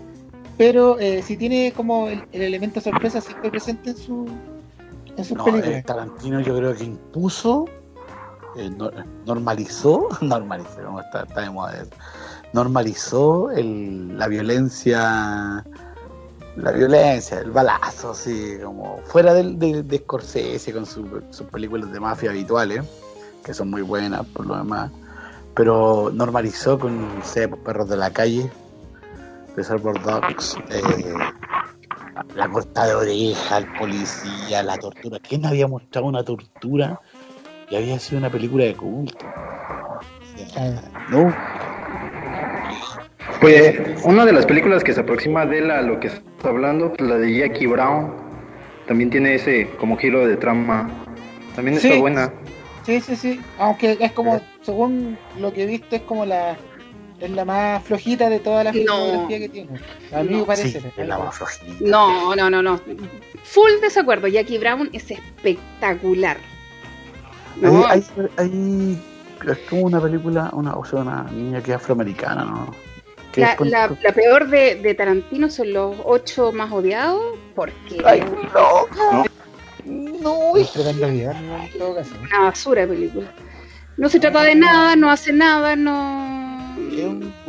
[0.58, 4.26] pero eh, si tiene como el, elemento sorpresa siempre presente en su
[5.16, 5.68] en sus películas.
[5.68, 7.66] Eh, Tarantino yo creo que impuso,
[8.56, 8.70] eh,
[9.26, 11.84] normalizó, normalizó, está, está de moda
[12.52, 15.64] normalizó el, la violencia,
[16.56, 21.06] la violencia, el balazo, así como fuera del, de, de Scorsese con sus
[21.50, 22.84] películas de mafia habituales,
[23.44, 24.90] que son muy buenas por lo demás,
[25.54, 28.50] pero normalizó con, sé, perros de la calle,
[29.56, 30.82] Reservoir Dogs, eh,
[32.36, 35.18] la corta de oreja, el policía, la tortura.
[35.20, 37.00] ¿Quién había mostrado una tortura
[37.70, 39.26] y había sido una película de culto?
[41.10, 41.32] no,
[43.40, 47.18] pues una de las películas que se aproxima de la, lo que estás hablando, la
[47.18, 48.12] de Jackie Brown,
[48.86, 50.90] también tiene ese como giro de trama.
[51.54, 52.32] También está buena.
[52.84, 53.40] Sí, sí, sí.
[53.58, 56.56] Aunque es como, según lo que he visto, es como la
[57.20, 59.28] es la más flojita de todas las no.
[59.28, 59.70] que tiene.
[60.12, 60.82] A mí me parece.
[60.96, 61.72] es la más flojita.
[61.80, 62.80] No, no, no, no.
[63.44, 64.26] Full desacuerdo.
[64.26, 66.38] Jackie Brown es espectacular.
[67.60, 67.86] No.
[67.86, 68.04] Hay,
[68.36, 69.02] hay,
[69.48, 72.74] es como una película, una, o sea, una niña que es afroamericana, ¿no?
[73.36, 78.02] La, la, peor de, de, Tarantino son los ocho más odiados, porque.
[78.04, 79.24] ¡Ay, no!
[79.84, 83.26] No, es Una basura de película.
[83.96, 86.76] No se trata de nada, no hace nada, no.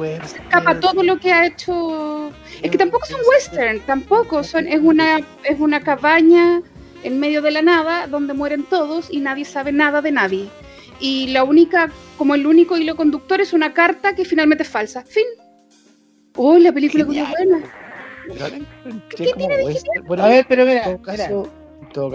[0.06, 2.32] Se escapa todo lo que ha hecho.
[2.62, 4.44] Es que tampoco son western, tampoco.
[4.44, 6.62] Son, es, una, es una cabaña
[7.04, 10.50] en medio de la nada donde mueren todos y nadie sabe nada de nadie.
[11.00, 15.04] Y la única, como el único hilo conductor es una carta que finalmente es falsa.
[15.04, 15.26] Fin.
[16.36, 17.63] ¡Oh, la película es buena!
[19.10, 20.98] ¿Qué tiene de bueno, a ver, pero mira,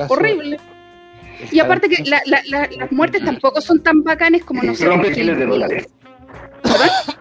[0.09, 0.59] horrible.
[1.53, 4.96] Y aparte que la, la, las muertes tampoco son tan bacanes como nosotros.
[4.96, 5.88] Rompe de dólares.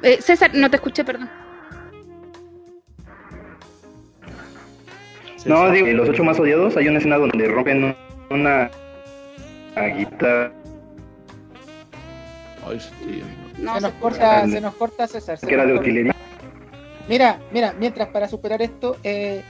[0.00, 1.28] Eh, César, no te escuché, perdón.
[5.46, 7.96] No, digo, los ocho más odiados hay una escena donde rompen
[8.30, 8.70] una
[9.96, 10.52] guitarra
[13.56, 15.38] se, nos corta, se nos corta César.
[15.38, 16.14] Que era de utilería.
[17.08, 19.42] Mira, mira, mientras para superar esto, eh,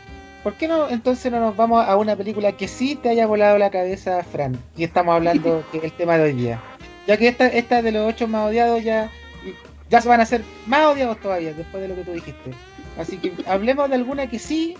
[0.42, 3.58] ¿por qué no entonces no nos vamos a una película que sí te haya volado
[3.58, 4.56] la cabeza, Fran?
[4.76, 6.62] Y estamos hablando del tema de hoy día.
[7.06, 9.10] Ya que esta, esta de los ocho más odiados ya,
[9.90, 12.50] ya se van a hacer más odiados todavía después de lo que tú dijiste.
[12.98, 14.76] Así que hablemos de alguna que sí,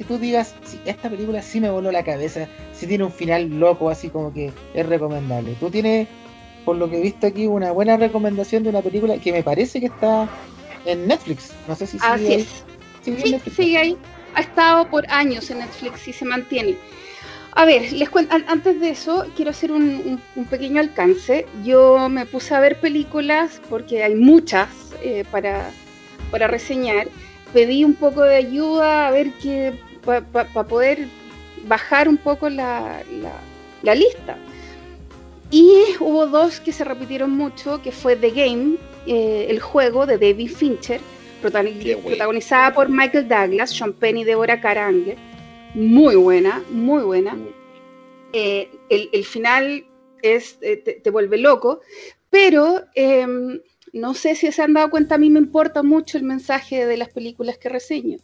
[0.00, 3.60] que tú digas, sí, esta película sí me voló la cabeza, sí tiene un final
[3.60, 5.54] loco, así como que es recomendable.
[5.60, 6.08] ¿Tú tienes
[6.64, 9.78] por lo que he visto aquí, una buena recomendación de una película que me parece
[9.78, 10.26] que está
[10.86, 11.52] en Netflix.
[11.68, 12.64] No sé si sigue Así es.
[13.02, 13.96] sí, sigue ahí.
[14.34, 16.78] Ha estado por años en Netflix y se mantiene.
[17.52, 21.44] A ver, les cuento, antes de eso, quiero hacer un, pequeño alcance.
[21.62, 24.70] Yo me puse a ver películas porque hay muchas
[25.02, 25.70] eh, para,
[26.30, 27.08] para reseñar.
[27.52, 31.06] Pedí un poco de ayuda a ver qué, para poder
[31.66, 33.02] bajar un poco la,
[33.82, 34.36] la, lista.
[35.50, 40.16] Y hubo dos que se repitieron mucho, que fue The Game, eh, el juego de
[40.18, 41.00] David Fincher,
[41.42, 45.16] protagonizada por Michael Douglas, Sean Penn y Deborah Karanger
[45.74, 47.36] muy buena, muy buena.
[48.32, 49.84] Eh, el, final
[50.22, 51.80] es, eh, te, vuelve loco,
[52.28, 53.60] pero em,
[53.92, 56.96] no sé si se han dado cuenta, a mí me importa mucho el mensaje de
[56.96, 58.18] las películas que reseño.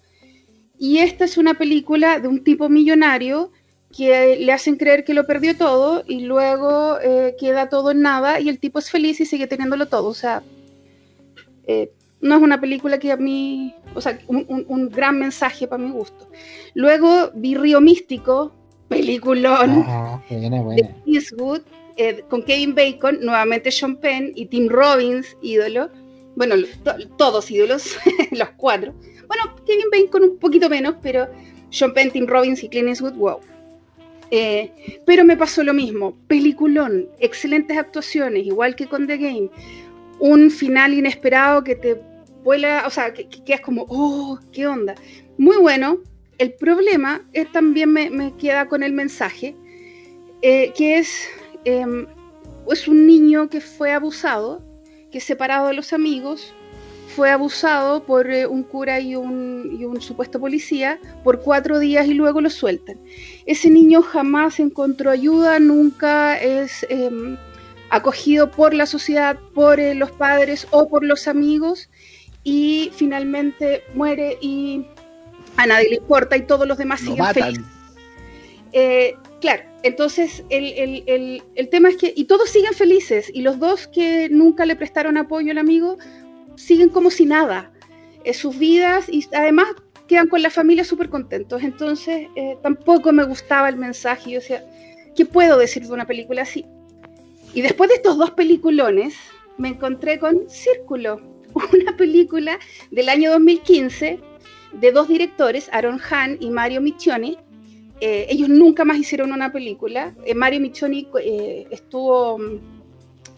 [0.79, 3.53] Y esta es una película de un tipo millonario
[3.97, 8.41] que le hacen creer que lo perdió todo y luego eh, queda todo en nada
[8.41, 10.09] y el tipo es feliz y sigue teniéndolo todo.
[10.09, 10.43] O sea,
[12.21, 16.29] no es una película que a mí, o sea, un, gran mensaje para mi gusto.
[16.75, 18.53] Luego vi Río Místico,
[18.89, 21.63] peliculón ah, de Eastwood,
[21.97, 25.91] eh, con Kevin Bacon, nuevamente Sean Penn y Tim Robbins, ídolo.
[26.37, 26.55] Bueno,
[27.17, 27.97] todos ídolos,
[28.33, 28.95] los cuatro.
[29.29, 31.27] Bueno, Kevin Bacon un poquito menos, pero
[31.71, 33.41] Sean Penn, Tim Robbins y Clint Eastwood, wow.
[34.31, 39.51] Eh, pero me pasó lo mismo, peliculón, excelentes actuaciones, igual que con The Game
[40.19, 42.01] un final inesperado que te
[42.43, 44.95] vuela, o sea, que, quedas como, oh, qué onda.
[45.39, 45.99] Muy bueno.
[46.39, 49.57] El problema es, también me, queda con el mensaje,
[50.43, 51.29] eh, que es,
[51.65, 52.07] em,
[52.71, 54.63] es un niño que fue abusado,
[55.11, 56.55] que separado de los amigos,
[57.17, 62.07] fue abusado por eh, un cura y un, y un, supuesto policía por cuatro días
[62.07, 62.99] y luego lo sueltan.
[63.47, 67.39] Ese niño jamás encontró ayuda, nunca es em,
[67.89, 71.89] acogido por la sociedad, por eh, los padres o por los amigos
[72.45, 74.85] y finalmente muere y
[75.57, 77.65] a nadie le importa y todos los demás siguen felices.
[78.73, 84.29] Eh, claro, entonces el, tema es que, y todos siguen felices, y los dos que
[84.29, 85.97] nunca le prestaron apoyo al amigo
[86.57, 87.73] siguen como si nada,
[88.25, 89.69] en sus vidas y además
[90.09, 91.63] quedan con la familia súper contentos.
[91.63, 94.65] Entonces eh, tampoco me gustaba el mensaje, yo decía,
[95.15, 96.65] ¿qué puedo decir de una película así?
[97.55, 99.15] Y después de estos dos peliculones,
[99.59, 101.21] me encontré con Círculo,
[101.73, 102.59] una película
[102.91, 104.21] del año 2015
[104.73, 107.39] de dos directores, Aaron Hahn y Mario Michioni.
[108.01, 110.15] Eh, ellos nunca más hicieron una película.
[110.25, 112.61] Eh, Mario Michioni eh, estuvo mm,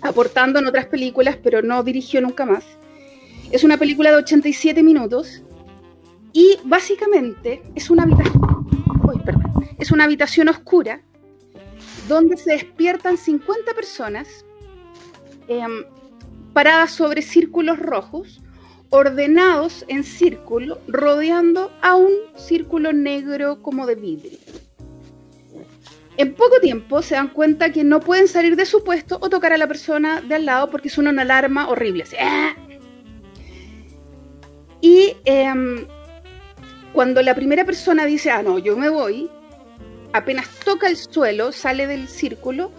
[0.03, 2.65] aportando en otras películas, pero no dirigió nunca más.
[3.51, 5.43] Es una película de 87 minutos
[6.35, 8.05] y básicamente es una
[10.05, 11.01] habitación, oscura
[12.09, 14.45] donde se despiertan 50 personas
[15.49, 15.85] em,
[16.53, 18.43] paradas sobre círculos rojos,
[18.91, 24.39] ordenados en círculo, rodeando a un círculo negro como de vidrio.
[26.19, 29.53] En poco tiempo se dan cuenta que no pueden salir de su puesto o tocar
[29.55, 32.05] a la persona de al lado porque suena una alarma horrible.
[32.21, 32.55] ¡ah!
[34.81, 35.87] Y em,
[36.93, 39.31] cuando la primera persona dice, ah, no, yo me voy,
[40.13, 42.71] apenas toca el suelo, sale del círculo,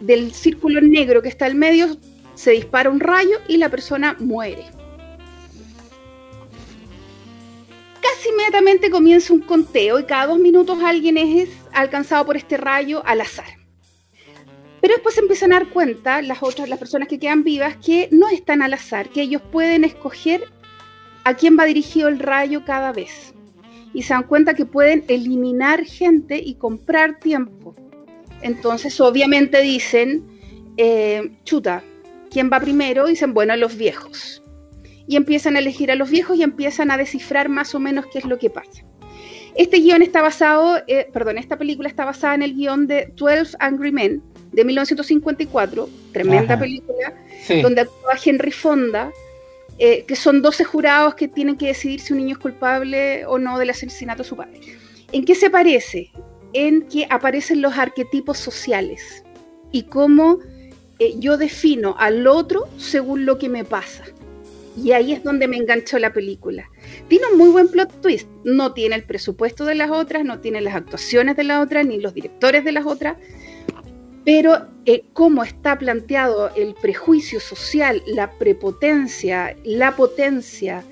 [0.00, 1.96] del círculo negro que está al medio,
[2.34, 4.64] se dispara un rayo y la persona muere.
[8.02, 13.02] Casi inmediatamente comienza un conteo y cada dos minutos alguien es alcanzado por este rayo
[13.06, 13.46] al azar.
[14.80, 18.08] Pero después se empiezan a dar cuenta las otras, las personas que quedan vivas, que
[18.10, 20.44] no están al azar, que ellos pueden escoger
[21.24, 23.34] a quién va dirigido el rayo cada vez
[23.94, 27.74] y se dan cuenta que pueden eliminar gente y comprar tiempo.
[28.42, 30.24] Entonces, obviamente dicen,
[30.76, 31.82] eh, chuta,
[32.30, 33.06] ¿quién va primero?
[33.06, 34.42] Dicen, bueno, los viejos.
[35.06, 38.18] Y empiezan a elegir a los viejos y empiezan a descifrar más o menos qué
[38.18, 38.84] es lo que pasa.
[39.54, 43.56] Este guion está basado, eh, perdón, esta película está basada en el guion de 12
[43.60, 47.14] Angry Men de 1954, tremenda película,
[47.62, 49.12] donde actúa Henry Fonda,
[49.78, 53.38] eh, que son 12 jurados que tienen que decidir si un niño es culpable o
[53.38, 54.60] no del asesinato de su padre.
[55.12, 56.10] ¿En qué se parece?
[56.52, 59.24] En que aparecen los arquetipos sociales
[59.72, 60.38] y cómo
[61.00, 64.04] eh, yo defino al otro según lo que me pasa.
[64.76, 66.68] Y ahí es donde me enganchó la película.
[67.08, 68.28] Tiene un muy buen plot twist.
[68.44, 72.00] No tiene el presupuesto de las otras, no tiene las actuaciones de las otras, ni
[72.00, 73.16] los directores de las otras,
[74.24, 80.84] pero eh, cómo está planteado el prejuicio social, la prepotencia, la potencia,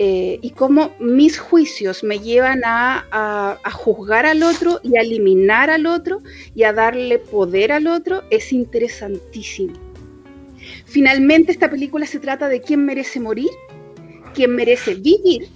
[0.00, 5.86] eh, y cómo mis juicios me llevan a, juzgar al otro y a eliminar al
[5.86, 6.20] otro
[6.54, 9.72] y a darle poder al otro, es interesantísimo.
[10.84, 13.50] Finalmente esta película se trata de quién merece morir,
[14.34, 15.48] quién merece vivir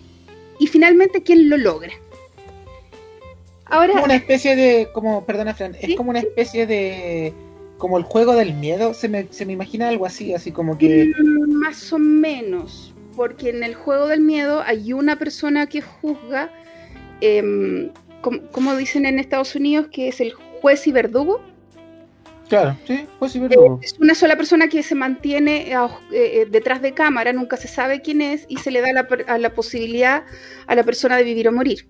[0.59, 1.93] y finalmente quién lo logra.
[3.73, 7.33] Ahora, como una especie de, como, perdona Fran, es como una especie de,
[7.79, 11.11] como el juego del miedo, se me, se me imagina algo así, así como que...
[11.19, 16.51] Mm, más o menos, porque en el juego del miedo hay una persona que juzga,
[17.23, 21.41] eh, como, dicen en Estados Unidos, que es el juez y verdugo.
[22.51, 23.81] Claro, sí, juez y verdugo.
[23.83, 28.03] es una sola persona que se mantiene eh, eh, detrás de cámara, nunca se sabe
[28.03, 30.25] quién es y se le da la, a la posibilidad
[30.67, 31.87] a la persona de vivir o morir.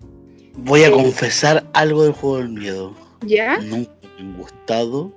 [0.57, 2.95] Voy a confesar algo del juego del miedo.
[3.25, 3.57] ¿Ya?
[3.59, 5.11] Nunca me han gustado.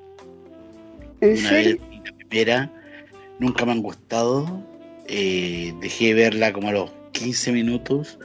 [1.21, 1.79] ¿En Una serio?
[1.91, 2.73] Vez, la primera,
[3.39, 4.63] nunca me han gustado.
[5.09, 8.19] Eh, dejé de verla como a los 15 minutos.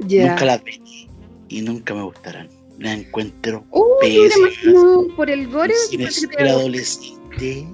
[0.00, 1.08] Nunca la vi
[1.48, 2.48] y nunca me gustarán.
[2.78, 4.52] La encuentro uh, pésimas.
[5.16, 5.74] por el gore.
[5.88, 7.66] Cine super adolescente.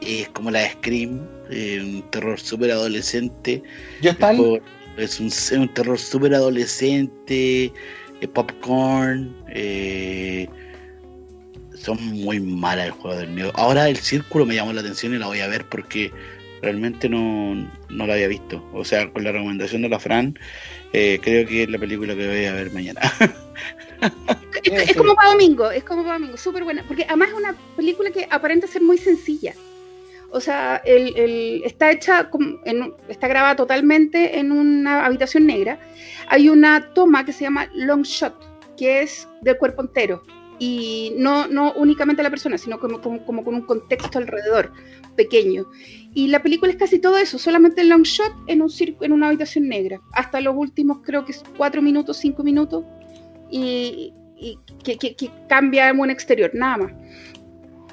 [0.00, 1.26] Es como la de Scream.
[1.50, 3.62] Eh, un terror súper adolescente.
[4.02, 4.60] Yo tal.
[4.98, 5.30] Es un,
[5.60, 7.72] un terror súper adolescente.
[8.20, 9.34] Eh, popcorn.
[9.48, 10.48] Eh,
[11.74, 13.52] son muy malas el juego del miedo.
[13.54, 16.12] Ahora el círculo me llamó la atención y la voy a ver porque
[16.60, 17.54] realmente no,
[17.88, 18.64] no la había visto.
[18.72, 20.38] O sea, con la recomendación de la Fran,
[20.92, 23.00] eh, creo que es la película que voy a ver mañana.
[24.64, 26.84] es, como para domingo, es como para domingo, súper buena.
[26.86, 29.54] Porque además es una película que aparenta ser muy sencilla.
[30.30, 32.30] O sea, el, el, está hecha,
[33.08, 35.78] está grabada totalmente en una habitación negra.
[36.28, 38.34] Hay una toma que se llama long shot,
[38.76, 40.22] que es del cuerpo entero
[40.58, 44.72] y no, no únicamente la persona, sino como, como, con un contexto alrededor
[45.16, 45.66] pequeño.
[46.14, 48.70] Y la película es casi todo eso, solamente el long shot en, un
[49.00, 52.84] en una habitación negra, hasta los últimos creo que es cuatro minutos, cinco minutos,
[53.50, 54.12] y,
[54.84, 56.92] que, cambia en un exterior, nada más.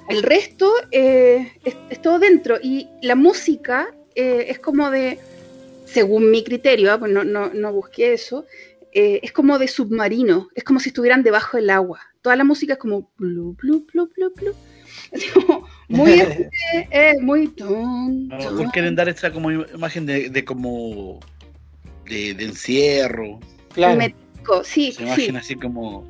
[0.10, 2.58] El resto eh, es, todo dentro.
[2.62, 5.20] Y la música eh, es como de,
[5.86, 8.46] según mi criterio, ah, pues no, no, no busqué eso,
[8.98, 12.00] eh, es como de submarino, es como si estuvieran debajo del agua.
[12.22, 14.56] Toda la música es como blu, blu, blu, blu, blu.
[15.90, 16.12] muy
[16.92, 18.70] eh, muy ton, ton.
[18.70, 21.20] quieren dar esta como imagen de, de como
[22.10, 23.40] de, de, encierro.
[23.74, 24.02] Claro.
[24.64, 26.06] Sí se imagen así como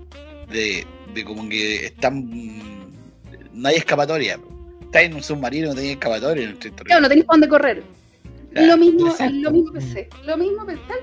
[0.52, 0.86] de,
[1.16, 2.85] de como que están
[3.56, 4.39] no hay escapatoria
[4.82, 6.47] está en un submarino no tenéis escapatoria
[6.89, 7.84] no, no tenéis para dónde correr
[8.51, 10.93] lo mismo lo mismo pensé lo mismo pensé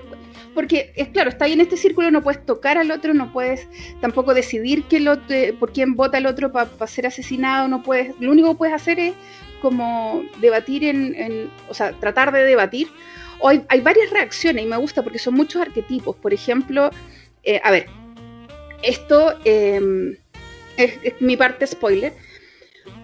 [0.55, 3.67] porque es claro, está ahí en este círculo, no puedes tocar al otro, no puedes
[4.01, 5.17] tampoco decidir que lo,
[5.59, 8.99] por quién vota el otro para ser asesinado, no puedes, lo único que puedes hacer
[8.99, 9.15] es
[9.63, 12.89] como debatir en, o sea, tratar de debatir.
[13.39, 16.15] O hay, varias reacciones y me gusta porque son muchos arquetipos.
[16.17, 16.91] Por ejemplo,
[17.43, 17.87] eh, a ver,
[18.83, 20.17] esto em,
[20.77, 22.13] es, es mi parte spoiler.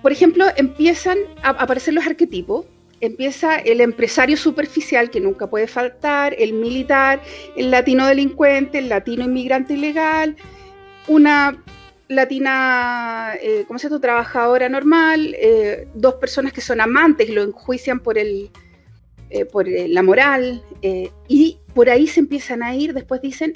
[0.03, 2.66] Por ejemplo, empiezan a aparecer los arquetipos
[3.01, 7.22] empieza el empresario superficial que nunca puede faltar, el militar,
[7.57, 10.37] el latino delincuente, el latino inmigrante ilegal,
[11.07, 11.62] una
[12.09, 14.01] latina, eh, ¿cómo se llama?
[14.01, 18.51] Trabajadora normal, eh, dos personas que son amantes y lo enjuician por, el,
[19.31, 20.62] eh, por la moral,
[21.29, 23.53] y por ahí se empiezan a ir, después dicen,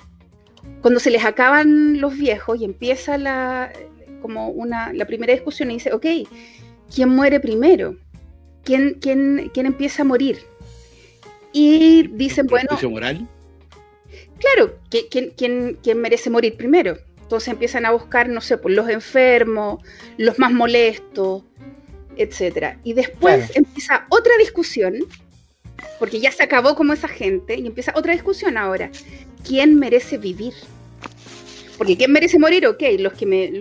[0.80, 3.72] cuando se les acaban los viejos y empieza la,
[4.22, 6.06] como una, la primera discusión y dice, ok,
[6.94, 7.96] ¿quién muere primero?
[8.64, 10.38] quién, quién, quién empieza a morir.
[11.52, 12.78] Y dicen, bueno...
[12.88, 13.28] moral?
[14.38, 16.98] Claro, ¿quién, quién, quién merece morir primero?
[17.20, 19.82] Entonces empiezan a buscar, no sé, pues los enfermos,
[20.16, 21.44] los más molestos,
[22.16, 22.78] etcétera.
[22.82, 24.96] Y después empieza otra discusión,
[25.98, 28.90] porque ya se acabó como esa gente, y empieza otra discusión ahora.
[29.46, 30.54] ¿Quién merece vivir?
[31.78, 32.66] Porque ¿quién merece morir?
[32.66, 33.52] Ok, los que me,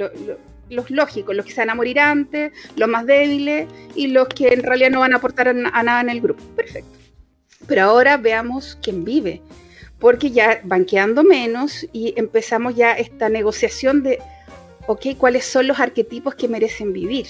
[0.71, 4.49] los lógicos, los que se van a morir antes, los más débiles y los que
[4.49, 6.43] en realidad no van a aportar a, nada en el grupo.
[6.55, 6.97] Perfecto.
[7.67, 9.41] Pero ahora veamos quién vive,
[9.99, 14.19] porque ya van quedando menos y empezamos ya esta negociación de,
[14.87, 17.27] ok, ¿cuáles son los arquetipos que merecen vivir?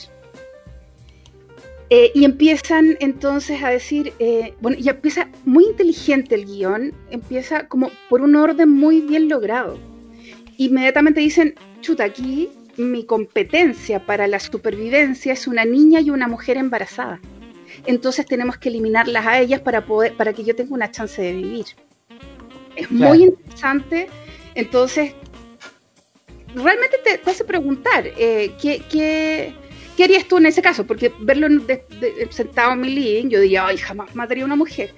[1.89, 7.67] Eh, y empiezan entonces a decir, eh, bueno, ya empieza muy inteligente el guion, empieza
[7.67, 9.77] como por un orden muy bien logrado.
[10.55, 16.57] Inmediatamente dicen, chuta, aquí mi competencia para la supervivencia es una niña y una mujer
[16.57, 17.19] embarazada.
[17.85, 21.33] Entonces tenemos que eliminarlas a ellas para poder, para que yo tenga una chance de
[21.33, 21.65] vivir.
[22.75, 24.07] Es muy interesante.
[24.55, 25.13] Entonces,
[26.55, 29.53] realmente te, hace preguntar eh, ¿qué, qué,
[30.03, 30.85] harías tú en ese caso?
[30.85, 31.47] Porque verlo
[32.29, 34.93] sentado en mi living, yo diría, ay, jamás mataría a una mujer.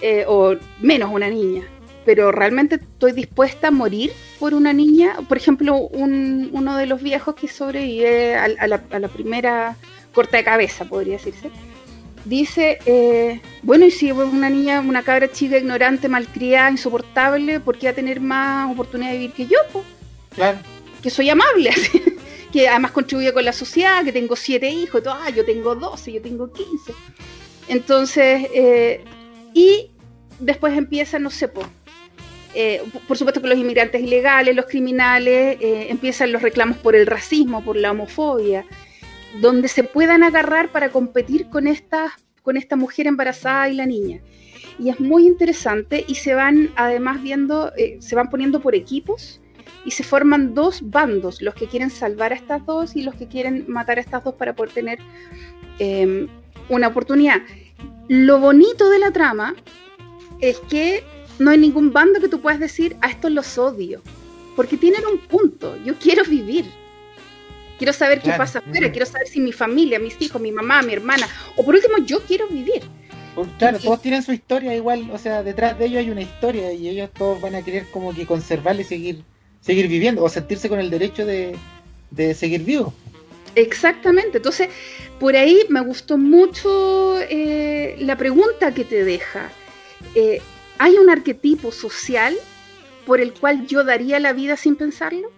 [0.00, 1.64] Eh, o menos una niña
[2.04, 5.16] pero realmente estoy dispuesta a morir por una niña.
[5.28, 9.76] Por ejemplo, uno de los viejos que sobrevive a, la, primera
[10.12, 11.50] corta de cabeza, podría decirse,
[12.24, 17.78] dice, eh, bueno, y si es una niña, una cabra chica ignorante, malcriada, insoportable, ¿por
[17.78, 19.58] qué va a tener más oportunidad de vivir que yo?
[20.34, 20.58] Claro.
[21.02, 21.70] que soy amable,
[22.52, 25.74] que además contribuye con la sociedad, que tengo siete hijos, y todo, ah, yo tengo
[25.74, 26.92] doce, yo tengo quince.
[27.68, 29.04] Entonces, eh,
[29.52, 29.90] y
[30.38, 31.66] después empieza, no sé, por,
[32.54, 37.06] eh, por supuesto que los inmigrantes ilegales, los criminales, eh, empiezan los reclamos por el
[37.06, 38.64] racismo, por la homofobia,
[39.40, 44.20] donde se puedan agarrar para competir con esta, con esta mujer embarazada y la niña.
[44.78, 49.40] Y es muy interesante y se van además viendo, eh, se van poniendo por equipos
[49.84, 53.26] y se forman dos bandos, los que quieren salvar a estas dos y los que
[53.26, 54.98] quieren matar a estas dos para poder tener
[55.78, 56.28] em,
[56.68, 57.42] una oportunidad.
[58.08, 59.54] Lo bonito de la trama
[60.40, 61.04] es que
[61.38, 64.02] no hay ningún bando que tú puedas decir, a estos los odio,
[64.56, 66.66] porque tienen un punto, yo quiero vivir,
[67.78, 70.92] quiero saber qué pasa afuera, quiero saber si mi familia, mis hijos, mi mamá, mi
[70.92, 72.82] hermana, o por último, yo quiero vivir.
[73.34, 76.72] Pues, claro, todos tienen su historia igual, o sea, detrás de ellos hay una historia
[76.72, 79.24] y ellos todos van a querer como que conservarla y seguir,
[79.60, 81.56] seguir viviendo o sentirse con el derecho de,
[82.34, 82.94] seguir vivo.
[83.56, 84.68] Exactamente, entonces
[85.18, 89.50] por ahí me gustó mucho eh, la pregunta que te deja.
[90.14, 90.40] Eh,
[90.78, 92.34] ¿Hay un arquetipo social
[93.06, 95.30] por el cual yo daría la vida sin pensarlo?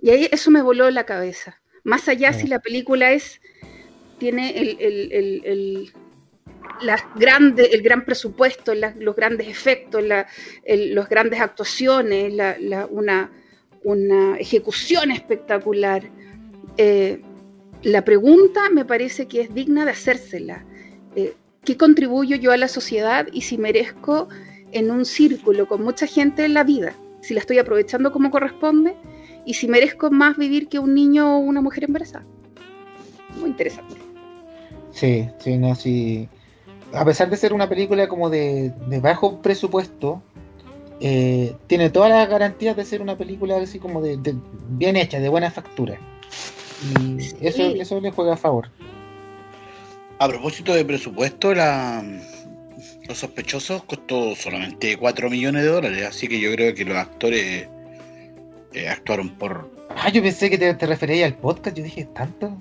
[0.00, 1.60] Y ahí eso me voló la cabeza.
[1.84, 3.40] Más allá si la película es
[4.18, 5.12] tiene el, el,
[5.44, 5.92] el,
[6.80, 10.26] el gran presupuesto, los grandes efectos, las
[10.66, 12.32] los grandes actuaciones,
[12.90, 13.30] una,
[13.82, 16.08] una, ejecución espectacular.
[16.76, 17.20] Eh,
[17.82, 20.64] la pregunta me parece que es digna de hacérsela.
[21.16, 21.34] Eh,
[21.64, 24.28] ¿Qué contribuyo yo a la sociedad y si merezco
[24.72, 26.92] en un círculo con mucha gente en la vida?
[27.20, 28.96] Si la estoy aprovechando como corresponde
[29.46, 32.24] y si merezco más vivir que un niño o una mujer embarazada.
[33.38, 33.94] Muy interesante.
[34.90, 36.28] Sí, sí, no, sí.
[36.92, 40.20] A pesar de ser una película como de, bajo presupuesto,
[41.00, 44.18] eh, tiene todas las garantías de ser una película así como de,
[44.70, 45.96] bien hecha, de buena factura.
[47.00, 48.68] Y eso, eso le juega a favor.
[50.22, 52.00] A propósito de presupuesto, la,
[53.08, 57.66] Los Sospechosos costó solamente 4 millones de dólares, así que yo creo que los actores
[58.72, 59.68] eh, actuaron por...
[59.96, 62.56] Ah, yo pensé que te, te referías al podcast, yo dije, ¿tanto?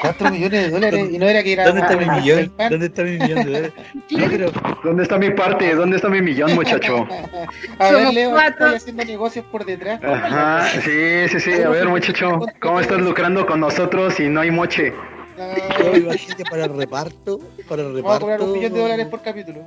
[0.00, 1.64] 4 millones de dólares y no era que era.
[1.64, 2.52] ¿Dónde está mi millón?
[2.70, 3.72] ¿Dónde está mi millón de dólares?
[4.84, 5.74] ¿Dónde está mi parte?
[5.74, 7.08] ¿Dónde está mi millón, muchacho?
[7.80, 10.00] A ver, Leo, estoy haciendo negocios por detrás.
[10.04, 11.60] Ajá, sí, sí, sí.
[11.60, 14.94] A ver, muchacho, ¿cómo estás lucrando con nosotros y no hay moche?
[15.38, 17.38] No, imagínate para el reparto.
[17.68, 18.02] Para el reparto.
[18.02, 19.64] Vamos a cobrar un millón de dólares por capítulo.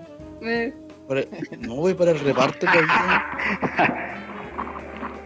[1.59, 2.80] no, voy para el reparto que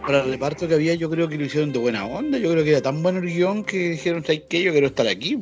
[0.06, 2.38] Para el reparto que había, yo creo que lo hicieron de buena onda.
[2.38, 4.62] Yo creo que era tan bueno el guion que dijeron, ¿sabes qué?
[4.62, 5.40] Yo quiero estar aquí.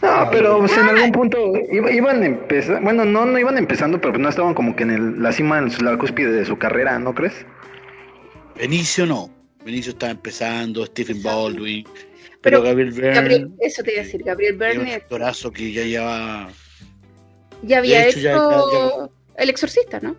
[0.00, 4.28] No, pero pues, en algún punto iban empezando, bueno, no, no iban empezando, pero no
[4.28, 7.44] estaban como que en el, la cima, en la cúspide de su carrera, ¿no crees?
[8.56, 9.28] Benicio no.
[9.64, 11.84] Benicio estaba empezando, Stephen Baldwin.
[12.42, 13.50] Pero, Gabriel Byrne.
[13.60, 14.82] eso te iba a decir, Gabriel Byrne.
[14.82, 16.50] Un actorazo que ya lleva.
[17.62, 20.14] Ya había hecho, El Exorcista, ¿no?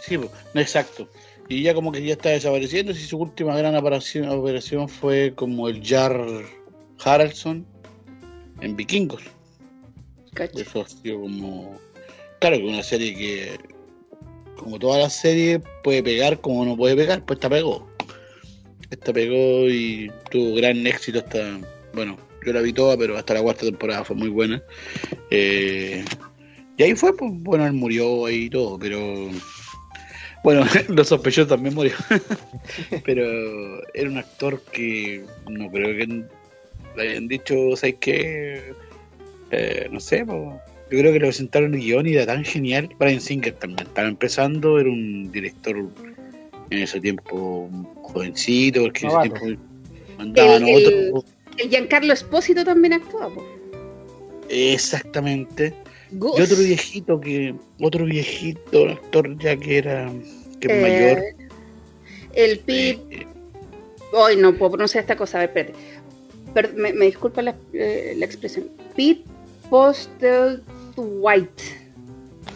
[0.00, 0.18] Sí,
[0.54, 1.08] exacto.
[1.48, 2.94] Y ya como que ya está desapareciendo.
[2.94, 6.18] Si su última gran operación, fue como el Jar
[7.04, 7.66] Haraldson
[8.60, 9.22] en Vikingos.
[10.54, 11.78] Eso ha sido como.
[12.40, 13.58] Claro que una serie que,
[14.56, 17.86] como todas las series, puede pegar como no puede pegar, pues esta pegó.
[18.92, 21.58] Esta pegó y tuvo gran éxito hasta.
[21.94, 24.62] Bueno, yo la vi toda, pero hasta la cuarta temporada fue muy buena.
[25.30, 26.04] Eh,
[26.76, 29.30] y ahí fue, pues bueno, él murió ahí y todo, pero
[30.44, 31.94] bueno, los sospechosos también murió.
[33.04, 36.24] Pero era un actor que no creo que
[36.96, 38.74] le hayan dicho, ¿sabes qué?
[39.50, 42.90] Eh, no sé, yo creo que le presentaron el guion y era tan genial.
[42.98, 45.76] Brian Singer también estaba empezando, era un director
[46.72, 47.68] en ese tiempo
[48.02, 49.62] jovencito, porque en ese tiempo
[50.16, 51.24] mandaban el, otro.
[51.58, 53.42] El Giancarlo Espósito también actuaba.
[54.48, 55.74] Exactamente.
[56.10, 60.10] Y otro viejito que, otro viejito, actor ya que era
[60.60, 61.18] que es mayor.
[61.18, 61.36] Eh,
[62.34, 63.26] el Pete.
[64.14, 65.72] Hoy no puedo pronunciar esta cosa, a ver,
[66.54, 66.74] espérate.
[66.74, 68.68] me, disculpa la, eh, la, expresión.
[68.94, 69.24] Pete
[69.70, 70.62] Postel
[70.96, 71.81] White.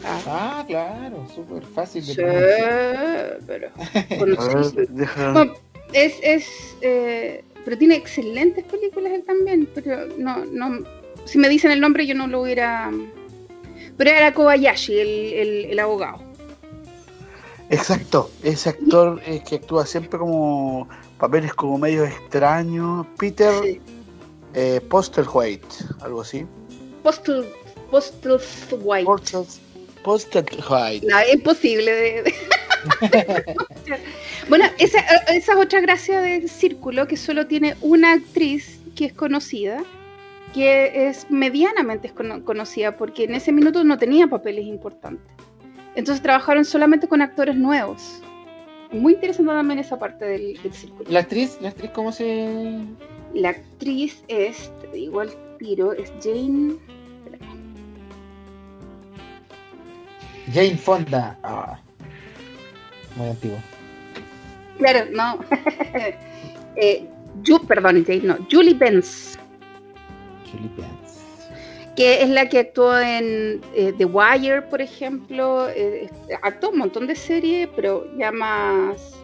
[0.04, 2.20] Ah, ah claro, súper fácil de sí,
[3.46, 3.70] pero
[5.92, 10.84] es, es eh, pero tiene excelentes películas él también, pero no, no,
[11.24, 12.90] si me dicen el nombre yo no lo hubiera
[13.96, 16.18] pero era Kobayashi, el, abogado.
[17.70, 23.06] Exacto, ese actor eh, que actúa siempre como papeles como medio extraños.
[23.18, 23.80] Peter
[24.54, 25.66] eh, Postelwhite,
[26.00, 26.46] algo así.
[27.02, 27.46] Postel,
[27.90, 29.04] Postelwhite.
[29.04, 29.65] Postelwhite.
[31.02, 32.34] No, es imposible de...
[34.48, 39.12] bueno, esa, esa es otra gracia del círculo, que solo tiene una actriz que es
[39.12, 39.82] conocida,
[40.54, 42.12] que es medianamente
[42.44, 45.26] conocida, porque en ese minuto no tenía papeles importantes.
[45.96, 48.22] Entonces trabajaron solamente con actores nuevos.
[48.92, 51.10] Muy interesante también esa parte del, círculo.
[51.10, 51.58] ¿La actriz?
[51.60, 52.78] ¿La actriz cómo se...?
[53.34, 56.76] La actriz es, igual tiro, es Jane...
[60.56, 61.36] Jane Fonda.
[61.42, 61.78] Ah,
[63.14, 63.58] muy antiguo.
[64.78, 65.38] Claro, no.
[66.76, 67.06] eh,
[67.68, 68.38] perdón, Jane, no.
[68.50, 69.38] Julie Benz.
[70.50, 71.20] Julie Benz.
[71.94, 75.68] Que es la que actuó en eh, The Wire, por ejemplo.
[75.68, 76.08] Eh,
[76.40, 79.14] actuó un montón de series, pero ya más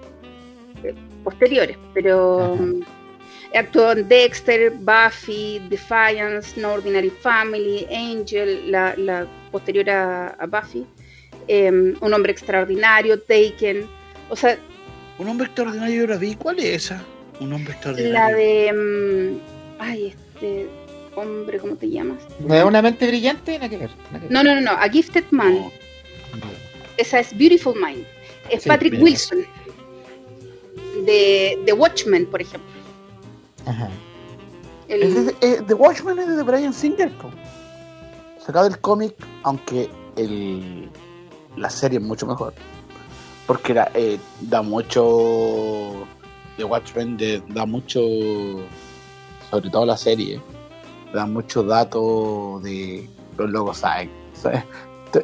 [0.85, 1.79] eh, posteriores.
[1.95, 2.59] Pero
[3.55, 10.87] actuó en Dexter, Buffy, Defiance, No Ordinary Family, Angel, la, la posterior a Buffy.
[11.49, 13.87] Em, un hombre extraordinario, Taken,
[14.29, 14.59] o sea...
[15.19, 17.03] Un hombre extraordinario la vi, ¿cuál es esa?
[17.41, 18.13] Un hombre extraordinario.
[18.13, 18.67] La de...
[18.69, 19.39] Em,
[19.79, 20.69] ay, este
[21.15, 22.19] hombre, ¿cómo te llamas?
[22.41, 23.59] ¿No es una mente brillante?
[23.59, 23.91] No, que ver,
[24.31, 25.71] no, no, no, no, A Gifted Man.
[26.97, 28.05] Esa es Beautiful Mind.
[28.51, 29.45] Es Patrick Wilson.
[31.05, 32.71] De The Watchmen, por ejemplo.
[33.67, 33.89] Ajá.
[34.89, 37.11] The Watchmen es de Brian Singer,
[38.45, 40.91] sacado del cómic, aunque el,
[41.57, 42.55] la serie es mucho mejor.
[43.47, 46.07] Porque eh, da mucho.
[46.57, 48.01] The Watchmen da mucho.
[49.51, 50.41] Sobre todo la serie.
[51.13, 54.11] Da mucho datos de los logos saben.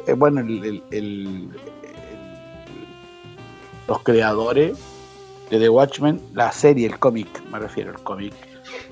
[0.05, 1.49] Eh, bueno, el,
[3.87, 4.77] los creadores
[5.49, 8.33] de The Watchmen, la serie, el cómic, me refiero al cómic,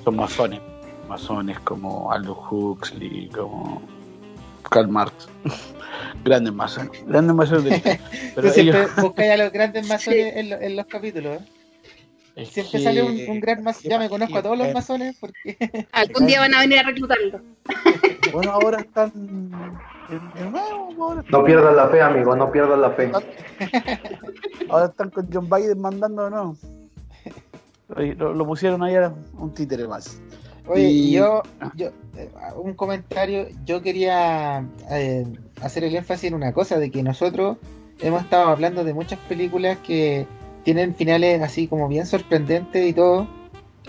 [0.03, 0.59] son masones.
[1.07, 3.81] Masones como Aldous Huxley, como
[4.69, 5.27] Karl Marx.
[6.23, 7.05] grandes masones.
[7.05, 7.81] Grandes masones.
[8.35, 11.41] Pero siempre buscáis a los grandes masones en, los capítulos.
[12.35, 12.45] ¿eh?
[12.45, 13.89] Siempre sale un, gran masón.
[13.89, 15.57] Ya me conozco a todos los masones porque.
[15.91, 17.41] Algún día van a venir a reclutarlo.
[18.31, 19.11] bueno, ahora están.
[21.29, 23.11] no pierdas la fe, amigo, no pierdas la fe.
[24.69, 26.57] Ahora están con John Biden mandando, ¿no?
[27.95, 30.21] Lo, lo pusieron ahí a un títere más.
[30.67, 31.43] Oye, yo,
[31.75, 31.87] yo,
[32.17, 32.29] eh,
[32.61, 35.25] un comentario, yo quería eh,
[35.61, 37.57] hacer el énfasis en una cosa, de que nosotros
[38.01, 40.27] hemos estado hablando de muchas películas que
[40.63, 43.27] tienen finales así como bien sorprendentes y todo,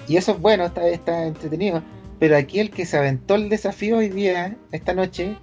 [0.07, 1.83] y eso es bueno, está, está entretenido,
[2.21, 5.37] pero aquí el que se aventó el desafío hoy día, esta noche,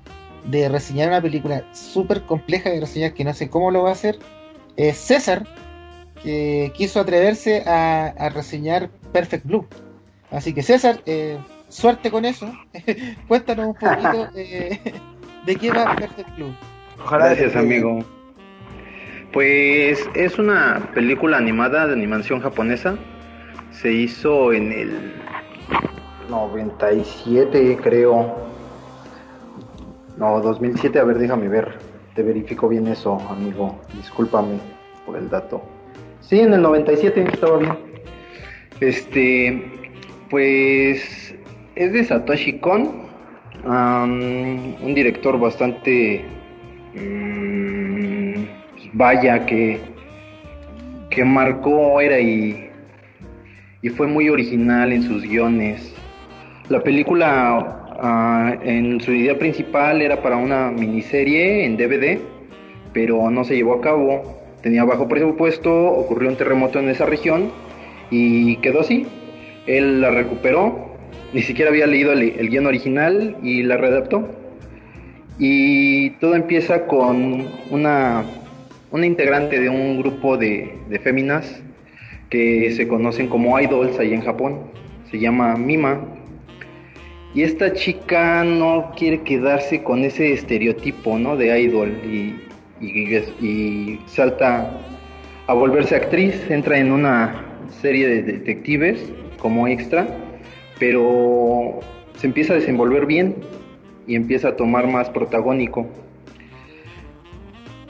[0.45, 3.93] de reseñar una película súper compleja de reseñar que no sé cómo lo va a
[3.93, 4.19] hacer,
[4.77, 5.45] es César,
[6.23, 9.67] que quiso atreverse a, a reseñar Perfect Blue.
[10.36, 11.38] Así que César, eh,
[11.69, 12.51] suerte con eso.
[13.27, 14.79] Cuéntanos un poquito eh,
[15.45, 16.53] de qué va Perfect Club.
[17.09, 17.99] Gracias, amigo.
[19.31, 22.97] Pues es una película animada de animación japonesa.
[23.71, 25.13] Se hizo en el
[26.29, 28.36] 97, creo.
[30.17, 31.77] No, 2007, a ver, déjame ver.
[32.13, 33.79] Te verifico bien eso, amigo.
[33.93, 34.59] Discúlpame
[35.05, 35.61] por el dato.
[36.21, 37.77] Sí, en el 97 estaba bien.
[38.79, 39.74] Este,
[40.30, 41.36] pues
[41.76, 43.05] es de Satoshi Kon,
[43.65, 46.23] un director bastante
[46.93, 48.43] mm,
[48.93, 49.80] vaya que,
[51.09, 52.69] que marcó era y,
[53.82, 55.93] y fue muy original en sus guiones.
[56.69, 62.19] La película ah, en su idea principal era para una miniserie en DVD,
[62.93, 64.41] pero no se llevó a cabo.
[64.61, 67.51] Tenía bajo presupuesto, ocurrió un terremoto en esa región
[68.09, 69.05] y quedó así.
[69.68, 70.95] Él la recuperó,
[71.34, 74.30] ni siquiera había leído el, guion original y la readaptó.
[75.39, 78.24] Y todo empieza con una,
[78.91, 81.61] una integrante de un grupo de, de féminas
[82.30, 84.61] que se conocen como idols ahí en Japón.
[85.11, 86.01] Se llama Mima.
[87.34, 91.36] Y esta chica no quiere quedarse con ese estereotipo ¿no?
[91.36, 92.39] de idol y,
[92.80, 94.80] y salta
[95.47, 97.43] a volverse actriz, entra en una
[97.82, 99.11] serie de detectives
[99.45, 100.07] como extra,
[100.79, 101.79] pero
[102.15, 103.35] se empieza a desenvolver bien
[104.07, 105.85] y empieza a tomar más protagónico.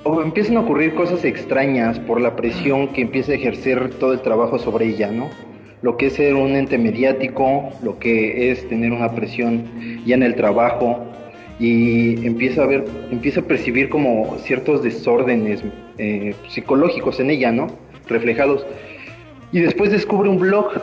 [0.04, 4.20] O empiezan a ocurrir cosas extrañas por la presión que empieza a ejercer todo el
[4.20, 5.30] trabajo sobre ella, ¿no?
[5.82, 9.64] Lo que es ser un ente mediático, lo que es tener una presión
[10.06, 11.06] ya en el trabajo
[11.58, 15.64] y empieza a ver, empieza a percibir como ciertos desórdenes
[16.00, 17.68] eh, psicológicos en ella, ¿no?
[18.10, 18.68] Reflejados.
[19.54, 20.74] Y después descubre un blog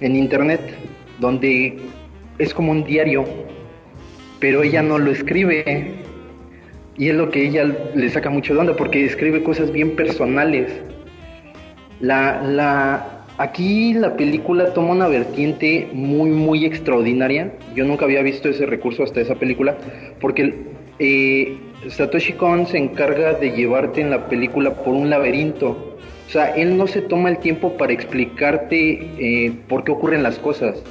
[0.00, 0.60] en internet,
[1.20, 1.78] donde
[2.38, 3.24] es como un diario,
[4.40, 5.94] pero ella no lo escribe,
[6.96, 7.64] Y es lo que ella
[7.94, 10.70] le saca mucho de onda porque escribe cosas bien personales.
[12.00, 17.52] La, la, aquí la película toma una vertiente muy, muy extraordinaria.
[17.74, 19.76] Yo nunca había visto ese recurso hasta esa película
[20.20, 20.54] porque
[21.00, 25.93] eh, Satoshi Kon se encarga de llevarte en la película por un laberinto.
[26.26, 30.38] O sea, él no se toma el tiempo para explicarte eh, por qué ocurren las
[30.38, 30.82] cosas.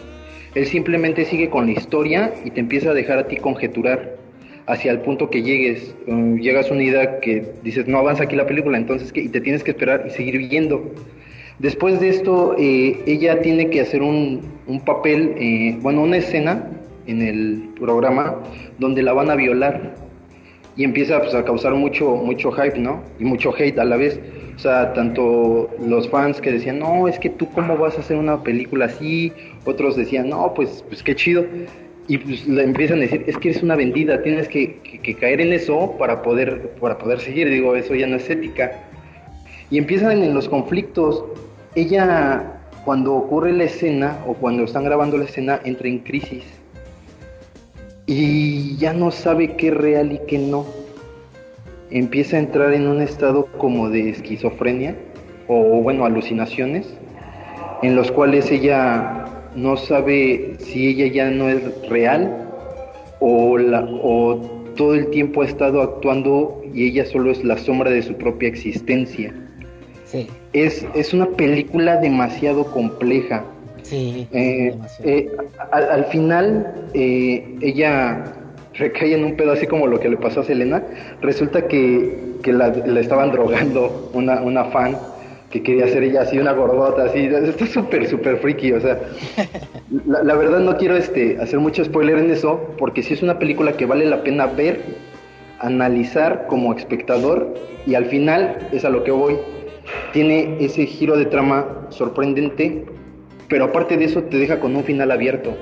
[0.56, 4.16] Él simplemente sigue con la historia y te empieza a dejar a ti conjeturar
[4.68, 8.36] hacia el punto que llegues, um, llegas a una idea que dices, no avanza aquí
[8.36, 9.22] la película, entonces, ¿qué?
[9.22, 10.94] y te tienes que esperar y seguir viendo.
[11.60, 16.70] Después de esto, eh, ella tiene que hacer un, un papel, eh, bueno, una escena
[17.08, 18.40] en el programa
[18.80, 19.96] donde la van a violar
[20.76, 23.04] y empieza pues, a causar mucho, mucho hype, ¿no?
[23.20, 24.20] Y mucho hate a la vez.
[24.56, 28.18] O sea, tanto los fans que decían, no, es que tú cómo vas a hacer
[28.18, 29.34] una película así,
[29.66, 31.44] otros decían, no, pues, pues qué chido
[32.08, 34.80] y pues le empiezan a decir, es que eres una vendida, tienes que,
[35.20, 38.84] caer en eso para poder, para poder seguir, digo, eso ya no es ética.
[39.70, 41.24] Y empiezan en los conflictos,
[41.76, 46.44] ella cuando ocurre la escena o cuando están grabando la escena entra en crisis.
[48.06, 50.66] Y ya no sabe qué es real y qué no.
[51.94, 54.96] Empieza a entrar en un estado como de esquizofrenia
[55.48, 56.92] o bueno, alucinaciones
[57.84, 59.26] en los cuales ella
[59.56, 62.50] no sabe si ella ya no es real
[63.20, 64.42] o, la, o
[64.76, 68.50] todo el tiempo ha estado actuando y ella solo es la sombra de su propia
[68.50, 69.34] existencia.
[70.06, 70.28] Sí.
[70.54, 73.46] Es, es una película demasiado compleja.
[73.84, 74.28] Sí.
[74.32, 75.32] Eh, eh,
[75.72, 78.24] al, final, eh, ella
[78.74, 80.84] recae en un pedo así como lo que le pasó a Selena.
[81.22, 84.98] Resulta que, que la, la, estaban drogando una, una fan
[85.54, 87.26] que quería hacer ella así, una gordota, así.
[87.26, 89.00] Esto es súper, súper freaky, o sea.
[90.08, 93.74] La, verdad no quiero este, hacer mucho spoiler en eso, porque sí es una película
[93.74, 94.82] que vale la pena ver,
[95.60, 97.54] analizar como espectador,
[97.86, 99.38] y al final es a lo que voy.
[100.12, 102.86] Tiene ese giro de trama sorprendente,
[103.48, 105.56] pero aparte de eso te deja con un final abierto.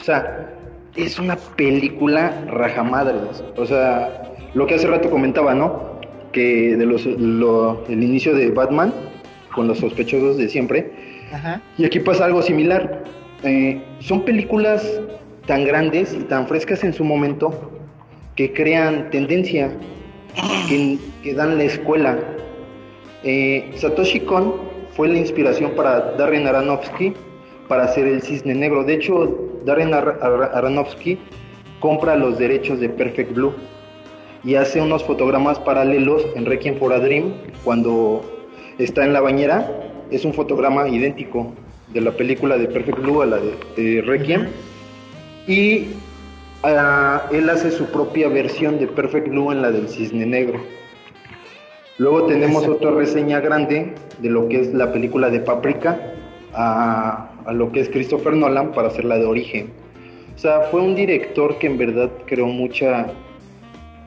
[0.00, 0.55] O sea,
[0.96, 3.42] es una película rajamadres.
[3.56, 5.96] O sea, lo que hace rato comentaba, ¿no?
[6.36, 8.92] que de los, el inicio de Batman,
[9.54, 10.92] con los sospechosos de siempre.
[11.78, 13.04] Y aquí pasa algo similar.
[13.42, 15.00] Eh, son películas
[15.46, 17.72] tan grandes y tan frescas en su momento
[18.34, 19.70] que crean tendencia,
[20.68, 22.18] que, dan la escuela.
[23.24, 24.56] Eh, Satoshi Kon
[24.90, 27.14] fue la inspiración para Darren Aronofsky
[27.66, 28.84] para hacer el Cisne Negro.
[28.84, 31.18] De hecho, Darren Aronofsky
[31.80, 33.52] compra los derechos de Perfect Blue
[34.44, 38.22] y hace unos fotogramas paralelos en Requiem for a Dream cuando
[38.78, 39.68] está en la bañera.
[40.12, 41.52] Es un fotograma idéntico
[41.92, 43.38] de la película de Perfect Blue a la
[43.76, 44.46] de, Requiem.
[45.48, 45.88] Y
[46.62, 50.60] ah, él hace su propia versión de Perfect Blue en la del Cisne Negro.
[51.98, 55.98] Luego tenemos otra reseña grande de lo que es la película de Paprika
[56.54, 59.70] a, a lo que es Christopher Nolan para hacer la de Origen.
[60.34, 63.06] O sea, fue un director que en verdad creó mucha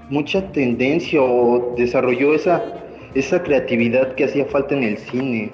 [0.09, 2.63] mucha tendencia o desarrolló esa,
[3.13, 5.51] esa creatividad que hacía falta en el cine.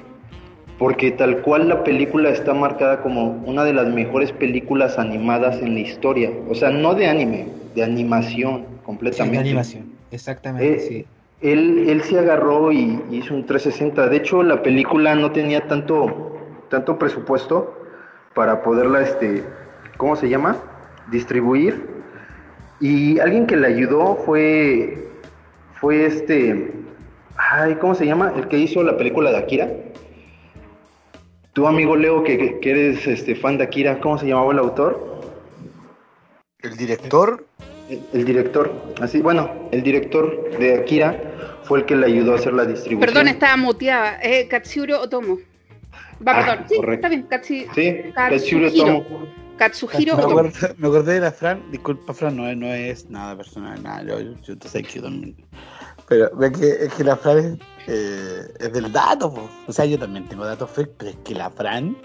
[0.80, 5.74] Porque tal cual la película está marcada como una de las mejores películas animadas en
[5.74, 6.32] la historia.
[6.50, 9.38] O sea, no de anime, de animación completamente.
[9.38, 11.06] de animación, exactamente, eh, sí.
[11.42, 14.08] Él, él se agarró y hizo un 360.
[14.08, 16.35] De hecho, la película no tenía tanto,
[16.76, 17.73] tanto presupuesto
[18.34, 19.45] para poderla, este,
[19.95, 20.57] ¿cómo se llama?
[21.09, 21.88] Distribuir
[22.82, 25.07] y alguien que le ayudó fue,
[25.80, 26.73] fue este,
[27.38, 28.34] ay, ¿cómo se llama?
[28.36, 29.69] El que hizo la película de Akira.
[31.53, 35.21] Tu amigo Leo, que, que eres este, fan de Akira, ¿cómo se llamaba el autor?
[36.59, 37.45] ¿El director?
[38.11, 42.51] El, director, así, bueno, el director de Akira fue el que le ayudó a hacer
[42.51, 42.99] la distribución.
[42.99, 45.38] Perdón, estaba muteada, eh, Katsuro Otomo.
[46.26, 49.05] Va, ah, perdón, sí, está bien, Katsi, sí, Katsuro Otomo.
[49.57, 53.82] Katsuhiro me, acordé, me acordé de la Fran, disculpa Fran, no, no es nada personal,
[53.82, 55.36] nada, yo, yo, yo te sé que también.
[56.07, 57.57] Pero ve que, es que la Fran es,
[57.88, 59.34] eh, es del dato,
[59.68, 61.95] o sea, yo también tengo datos fake, pero es que la Fran...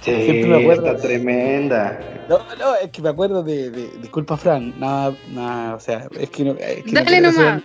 [0.00, 0.12] Sí,
[0.46, 1.98] me acuerdo, está tremenda.
[2.28, 6.30] No, no, es que me acuerdo de, de disculpa Fran, nada, nada, o sea, es
[6.30, 6.52] que no...
[6.52, 7.62] Es que Dale no nomás.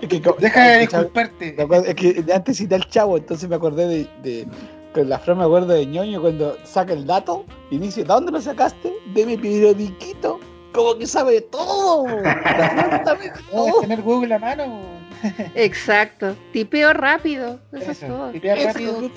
[0.00, 1.56] Es que, Deja de disculparte.
[1.86, 4.46] Es que antes cité al chavo, entonces me acordé de, de,
[4.94, 8.32] con la frase me acuerdo de ñoño cuando saca el dato y dice, ¿de dónde
[8.32, 8.92] lo sacaste?
[9.12, 10.38] De mi periodiquito.
[10.72, 12.04] Como que sabe todo.
[13.50, 13.80] todo.
[13.80, 14.94] tener Google a mano.
[15.54, 16.36] Exacto.
[16.52, 17.58] Tipeo rápido.
[17.72, 18.30] Eso, es todo.
[18.30, 19.10] Tipeo rápido.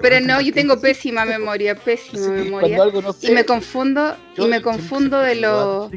[0.00, 2.78] Pero no, yo tengo pésima memoria, pésima memoria.
[3.22, 5.90] y me confundo, y me confundo de lo.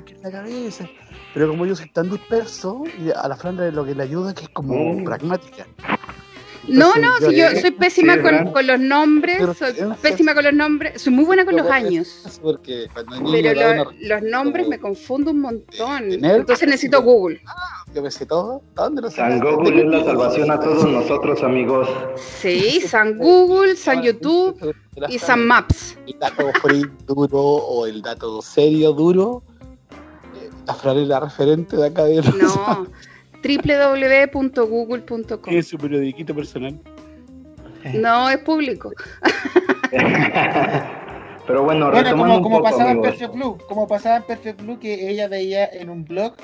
[1.34, 2.84] Pero como yo soy tan disperso,
[3.16, 5.04] a la Fran lo que le ayuda es que es como mm.
[5.04, 5.68] pragmática.
[6.68, 11.02] No, no, si yo soy pésima con, con, los nombres, soy pésima con los nombres,
[11.02, 12.40] soy muy buena con los años.
[13.32, 16.12] pero los nombres me confundo un montón.
[16.12, 17.42] Entonces necesito Google.
[17.48, 18.62] Ah, yo me sé todo.
[18.76, 21.88] ¿Dónde lo San Google es la salvación a todos nosotros, amigos.
[22.16, 24.76] Sí, San Google, San YouTube
[25.08, 25.98] y San Maps.
[26.08, 29.44] El dato free duro o el dato serio duro.
[30.36, 32.88] Eh, la referente de acá de No
[33.44, 35.54] www.google.com.
[35.54, 36.80] ¿Es su periodiquito personal?
[37.94, 38.92] No, es público.
[41.48, 45.10] Pero bueno, bueno como, como pasaba en Perfect Blue, como pasaba en Perfect Blue que
[45.10, 46.36] ella veía en un blog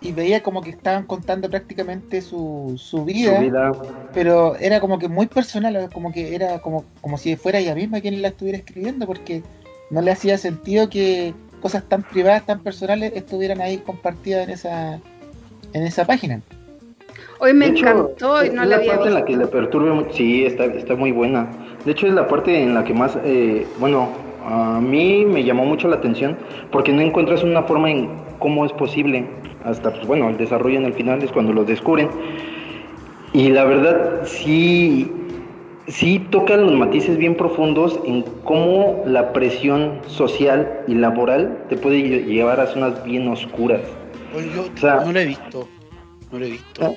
[0.00, 3.72] y veía como que estaban contando prácticamente su, su, vida,
[4.12, 8.00] pero era como que muy personal, como que era como, como si fuera ella misma
[8.00, 9.42] quien la estuviera escribiendo, porque
[9.90, 15.00] no le hacía sentido que cosas tan privadas, tan personales estuvieran ahí compartidas en esa
[15.74, 16.40] en esa página.
[17.40, 20.64] Hoy me encantó y no la, había parte en la que le perturbe, sí, está,
[20.64, 21.46] está muy buena.
[21.84, 24.08] De hecho, es la parte en la que más, eh, bueno,
[24.46, 26.36] a mí me llamó mucho la atención
[26.70, 28.08] porque no encuentras una forma en
[28.38, 29.26] cómo es posible.
[29.64, 32.08] Hasta, pues bueno, el desarrollo en el final es cuando lo descubren.
[33.32, 35.10] Y la verdad, sí,
[35.88, 42.24] sí toca los matices bien profundos en cómo la presión social y laboral te puede
[42.24, 43.80] llevar a zonas bien oscuras.
[44.40, 45.68] Yo o sea, no lo he visto.
[46.32, 46.96] No lo he visto.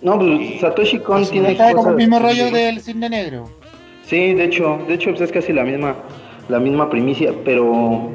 [0.00, 1.52] No, pues Satoshi Kon tiene.
[1.52, 3.50] Está como el mismo rollo del cine negro.
[4.06, 5.96] Sí, de hecho, de hecho pues, es casi la misma,
[6.48, 8.10] la misma primicia, pero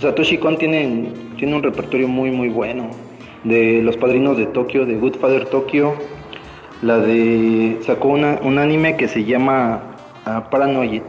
[0.00, 2.90] Satoshi Kon tiene, tiene un repertorio muy muy bueno.
[3.44, 5.94] De Los Padrinos de Tokio, de Goodfather Tokyo,
[6.82, 9.82] la de sacó una, un anime que se llama
[10.26, 11.02] uh, Paranoid,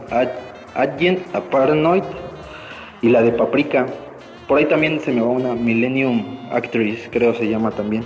[0.74, 2.04] Agent a Paranoid
[3.02, 3.86] y la de Paprika.
[4.48, 8.04] Por ahí también se me va una Millennium Actress, creo se llama también.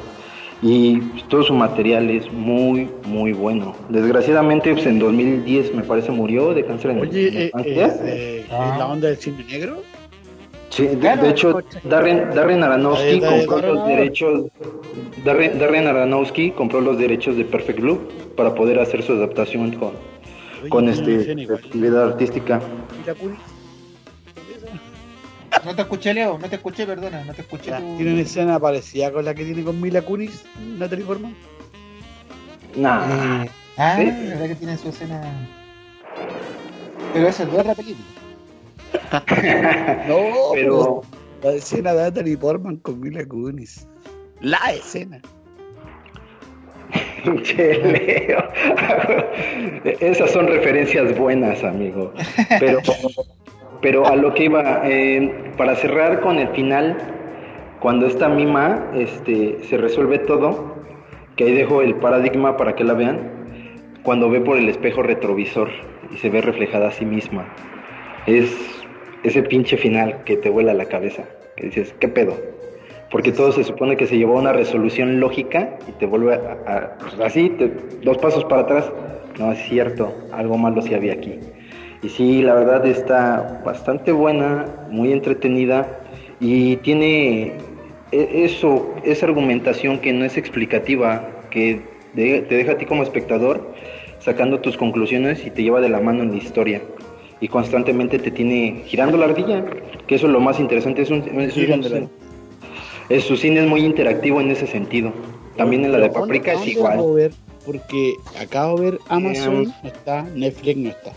[0.62, 3.74] Y todo su material es muy, muy bueno.
[3.90, 9.08] Desgraciadamente, pues, en 2010 me parece murió de cáncer en, Oye, eh, eh, la onda
[9.08, 9.82] del cine negro?
[10.70, 14.50] Sí, de, hecho, Darren, Darren Aronofsky compró los derechos.
[15.24, 18.00] Darren, Aronofsky compró los derechos de Perfect Blue
[18.36, 19.92] para poder hacer su adaptación con,
[20.68, 22.60] con este actividad artística.
[25.66, 27.72] No te escuché, Leo, no te escuché, perdona, no te escuché.
[27.72, 30.44] ¿Tiene una escena parecida con la que tiene con Mila Kunis,
[30.78, 31.34] Natalie Portman?
[32.76, 32.88] No.
[32.88, 34.04] Eh, ah, ¿Sí?
[34.28, 35.20] verdad que tiene su escena.
[37.12, 38.06] Pero esa es otra película.
[40.06, 40.16] no,
[40.54, 41.02] pero.
[41.42, 43.88] La escena de Natalie Portman con Mila Kunis.
[44.40, 45.20] La escena.
[47.42, 48.38] Che, Leo.
[49.98, 52.12] Esas son referencias buenas, amigo.
[52.60, 52.78] Pero
[53.86, 56.96] pero a lo que iba, eh, para cerrar con el final,
[57.78, 60.74] cuando esta mima este, se resuelve todo,
[61.36, 63.30] que ahí dejo el paradigma para que la vean,
[64.02, 65.68] cuando ve por el espejo retrovisor
[66.12, 67.46] y se ve reflejada a sí misma.
[68.26, 68.52] Es
[69.22, 71.22] ese pinche final que te vuela la cabeza,
[71.54, 72.36] que dices, ¿qué pedo?
[73.12, 76.96] Porque todo se supone que se llevó a una resolución lógica y te vuelve a,
[76.98, 77.56] pues así,
[78.02, 78.90] dos pasos para atrás.
[79.38, 81.38] No es cierto, algo malo sí había aquí.
[82.02, 86.00] Y sí, la verdad está bastante buena, muy entretenida
[86.40, 87.54] y tiene
[88.12, 91.80] e, eso, esa argumentación que no es explicativa, que
[92.14, 93.74] te deja a ti como espectador
[94.20, 96.82] sacando tus conclusiones y te lleva de la mano en la historia.
[97.40, 99.64] Y constantemente te tiene girando la ardilla,
[100.06, 101.02] que eso es lo más interesante.
[101.02, 101.22] Es un,
[103.08, 105.12] es su cine es muy interactivo en ese sentido.
[105.56, 107.30] También en la de Paprika es igual.
[107.64, 111.12] porque acabo de ver Amazon, no está, Netflix no está.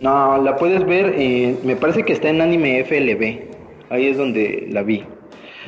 [0.00, 3.56] No, la puedes ver, eh, me parece que está en Anime FLB.
[3.90, 5.04] Ahí es donde la vi.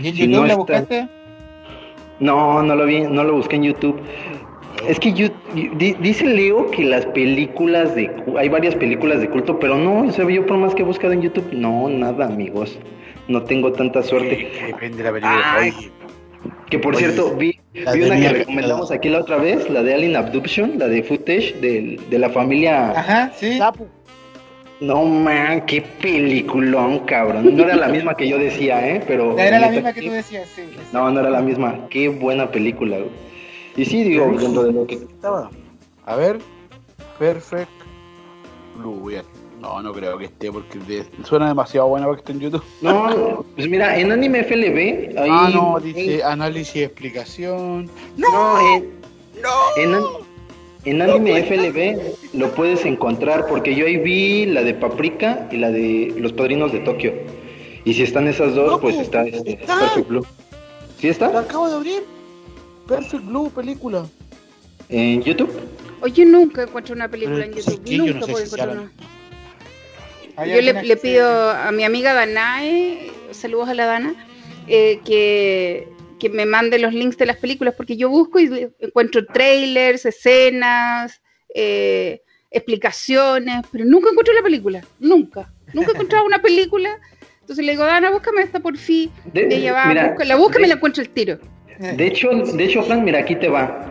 [0.00, 1.08] ¿Y en YouTube no la buscaste?
[2.20, 4.00] No, no lo vi, no lo busqué en YouTube.
[4.86, 5.28] Es que yo,
[5.78, 10.28] dice Leo que las películas de hay varias películas de culto, pero no, o sea,
[10.28, 12.78] yo por más que he buscado en YouTube, no, nada, amigos.
[13.26, 14.48] No tengo tanta suerte.
[14.66, 15.92] depende de la película.
[16.70, 20.16] que por cierto, vi, vi una que recomendamos aquí la otra vez, la de Alien
[20.16, 23.58] Abduction, la de footage de, de la familia Ajá, sí.
[24.80, 27.56] No man, qué peliculón, cabrón.
[27.56, 29.02] No era la misma que yo decía, ¿eh?
[29.06, 29.36] Pero.
[29.38, 30.62] era la misma que tú decías, sí.
[30.92, 31.88] No, no era la misma.
[31.90, 33.10] Qué buena película, güey.
[33.76, 34.94] Y sí, digo, dentro de lo que.
[34.94, 35.50] Estaba.
[36.06, 36.38] A ver.
[37.18, 37.70] Perfect
[38.76, 39.10] Blue,
[39.60, 40.78] No, no creo que esté porque
[41.24, 42.62] suena demasiado buena para que esté en YouTube.
[42.80, 45.18] No, pues mira, en Anime FLB.
[45.18, 47.90] Ahí, ah, no, dice análisis y explicación.
[48.16, 49.00] No, en,
[49.42, 49.50] no.
[49.76, 50.27] En,
[50.92, 56.14] Anime FLB lo puedes encontrar porque yo ahí vi la de Paprika y la de
[56.18, 57.12] Los Padrinos de Tokio.
[57.84, 60.26] Y si están esas dos, pues está, este, Perfect Blue.
[60.98, 61.30] ¿Sí está?
[61.30, 62.02] La acabo de abrir.
[62.86, 64.06] Perfect Blue, película.
[64.88, 65.50] ¿En YouTube?
[66.00, 67.80] Oye, nunca encuentro una película en YouTube.
[67.96, 68.92] nunca puedo encontrar una.
[70.46, 74.14] Yo le, pido a mi amiga Danae, saludos a la Dana,
[74.68, 75.88] eh, que,
[76.28, 81.22] me mande los links de las películas, porque yo busco y encuentro trailers, escenas,
[81.54, 85.52] eh, explicaciones, pero nunca encuentro la película, nunca.
[85.72, 86.98] Nunca he encontrado una película.
[87.40, 89.10] Entonces le digo, Dana, búscame esta por fin.
[89.34, 91.38] ella va, la busca y me la encuentro el tiro.
[91.78, 93.84] De hecho, de hecho, Fran, mira, aquí te va.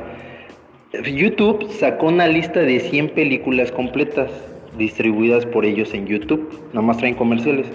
[1.03, 4.29] YouTube sacó una lista de 100 películas completas
[4.77, 6.49] distribuidas por ellos en YouTube.
[6.73, 7.67] Nada más traen comerciales.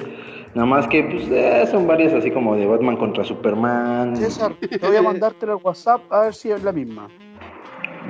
[0.54, 4.16] Nada más que pues, eh, son varias así como de Batman contra Superman.
[4.16, 7.08] César, te voy a mandarte el WhatsApp a ver si es la misma.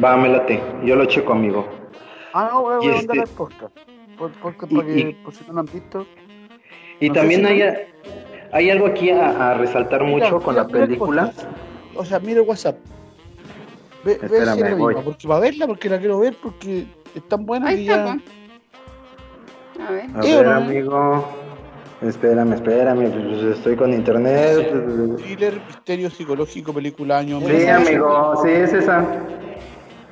[0.03, 0.61] Va, me late.
[0.85, 1.65] Yo lo checo, amigo.
[2.35, 3.31] Ah, no, voy a, mandar este...
[3.31, 3.77] el podcast.
[4.19, 4.55] Por, por,
[4.89, 6.07] y, por, si no lo han visto.
[7.01, 7.63] Y también hay,
[8.53, 11.33] hay algo aquí a, resaltar mucho con la película.
[11.95, 12.77] O sea, mira el WhatsApp.
[14.05, 14.95] Ve, Espérame, ve voy.
[15.05, 18.19] porque va a verla, porque la quiero ver, porque es tan buena Ahí que ya...
[19.87, 20.11] A ver.
[20.15, 21.42] A ver, amigo.
[22.03, 24.73] Espérame, espérame, pues, estoy con internet.
[25.19, 27.41] Thriller, misterio psicológico, película año.
[27.41, 29.07] Sí, amigo, sí, es esa.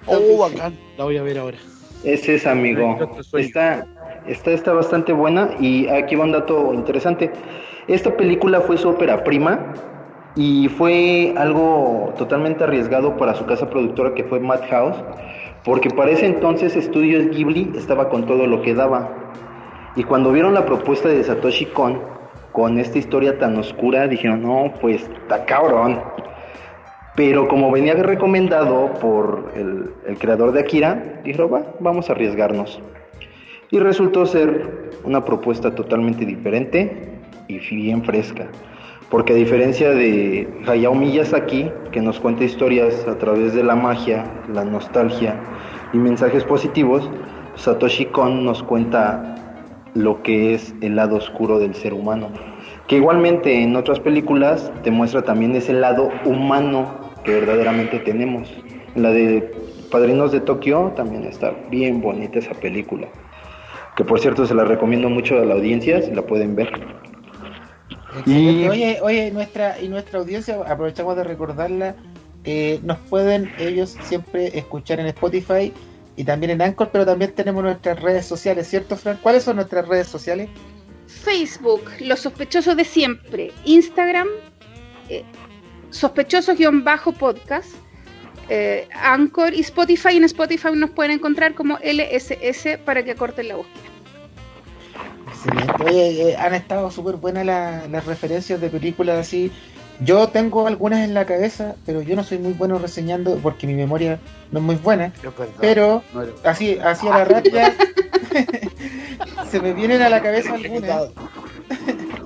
[0.07, 1.59] Oh, bacán, la voy a ver ahora.
[2.05, 2.97] Es esa, amigo.
[3.35, 3.87] Está,
[4.27, 7.33] está, está bastante buena y aquí va un dato interesante.
[7.89, 9.73] Esta película fue su ópera prima
[10.37, 14.97] y fue algo totalmente arriesgado para su casa productora que fue Madhouse,
[15.65, 19.11] porque para ese entonces Estudios Ghibli estaba con todo lo que daba.
[19.97, 22.01] Y cuando vieron la propuesta de Satoshi Kon
[22.53, 26.01] con esta historia tan oscura, dijeron, no, pues está cabrón.
[27.17, 32.81] Pero como venía recomendado por el, creador de Akira, dijeron, va, vamos a arriesgarnos.
[33.71, 37.19] Y resultó ser una propuesta totalmente diferente
[37.49, 38.47] y bien fresca.
[39.11, 44.25] Porque a diferencia de Hayao Miyazaki, que nos cuenta historias a través de la magia,
[44.53, 45.35] la nostalgia
[45.93, 47.11] y mensajes positivos,
[47.57, 49.35] Satoshi Kon nos cuenta
[49.95, 52.31] lo que es el lado oscuro del ser humano.
[52.87, 58.53] Que igualmente en otras películas te muestra también ese lado humano que verdaderamente tenemos.
[58.95, 59.53] La de
[59.91, 63.09] Padrinos de Tokio también está bien bonita esa película.
[63.97, 66.71] Que por cierto se la recomiendo mucho a la audiencia, si la pueden ver.
[68.27, 68.67] Y...
[68.67, 71.95] Oye, oye, nuestra, y nuestra audiencia, aprovechamos de recordarla,
[72.45, 75.73] eh, nos pueden ellos siempre escuchar en Spotify
[76.21, 79.19] y también en Anchor, pero también tenemos nuestras redes sociales, ¿cierto, Fran?
[79.23, 80.51] ¿Cuáles son nuestras redes sociales?
[81.07, 84.29] Facebook, Los Sospechosos de Siempre, Instagram,
[85.09, 85.25] eh,
[85.89, 87.71] Sospechosos-podcast,
[88.51, 90.19] eh, Anchor y Spotify.
[90.19, 93.85] En Spotify nos pueden encontrar como LSS para que corten la búsqueda.
[95.27, 95.85] Excelente.
[95.85, 99.51] Oye, eh, han estado súper buenas las referencias de películas así
[100.01, 103.75] yo tengo algunas en la cabeza, pero yo no soy muy bueno reseñando porque mi
[103.75, 104.19] memoria
[104.51, 105.13] no es muy buena.
[105.61, 106.03] pero
[106.45, 107.75] así, así a la rápida
[109.51, 111.11] se me vienen a la cabeza algunas.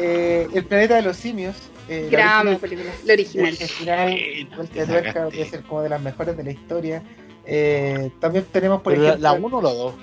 [0.00, 1.56] Eh, el planeta de los simios.
[1.88, 4.12] Eh, Gran película, la original.
[4.12, 7.02] El que ser como de las mejores de la historia.
[7.44, 9.16] Eh, también tenemos, por ejemplo.
[9.18, 9.94] ¿La 1 o la 2?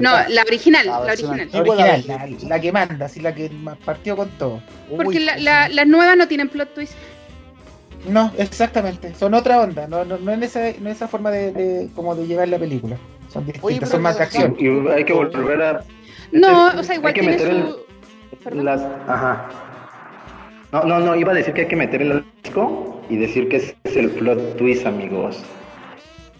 [0.00, 1.48] No, la original, la, original.
[2.48, 3.50] La, que manda, así la que
[3.84, 4.62] partió con todo.
[4.96, 6.94] Porque las nuevas no tienen plot twist.
[8.06, 9.14] No, exactamente.
[9.14, 9.86] Son otra onda.
[9.86, 12.96] No, no, no en esa, no esa forma de, como de llevar la película.
[13.32, 14.56] Son distintas, son más de acción.
[14.58, 15.84] Y hay que volver a.
[16.32, 17.64] No, o sea, igual hay que meter
[18.52, 18.82] las.
[19.06, 19.48] Ajá.
[20.72, 23.56] No, no, no, iba a decir que hay que meter el disco y decir que
[23.56, 25.42] ese es el plot twist, amigos.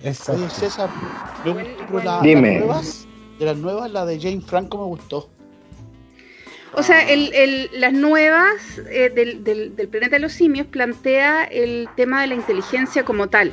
[0.02, 0.14] Oye,
[0.50, 0.88] César,
[2.22, 2.62] Dime
[3.38, 5.28] de las nuevas, la de Jane Franco me gustó.
[6.74, 7.04] O sea,
[7.72, 13.28] las nuevas eh, del, planeta de los simios plantea el tema de la inteligencia como
[13.28, 13.52] tal.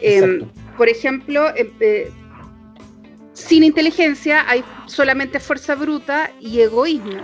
[0.00, 2.10] Em, por ejemplo, em, eh,
[3.32, 7.22] sin inteligencia hay solamente fuerza bruta y egoísmo.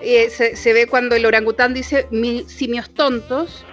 [0.00, 3.64] Eh, se, ve cuando el orangután dice mil simios tontos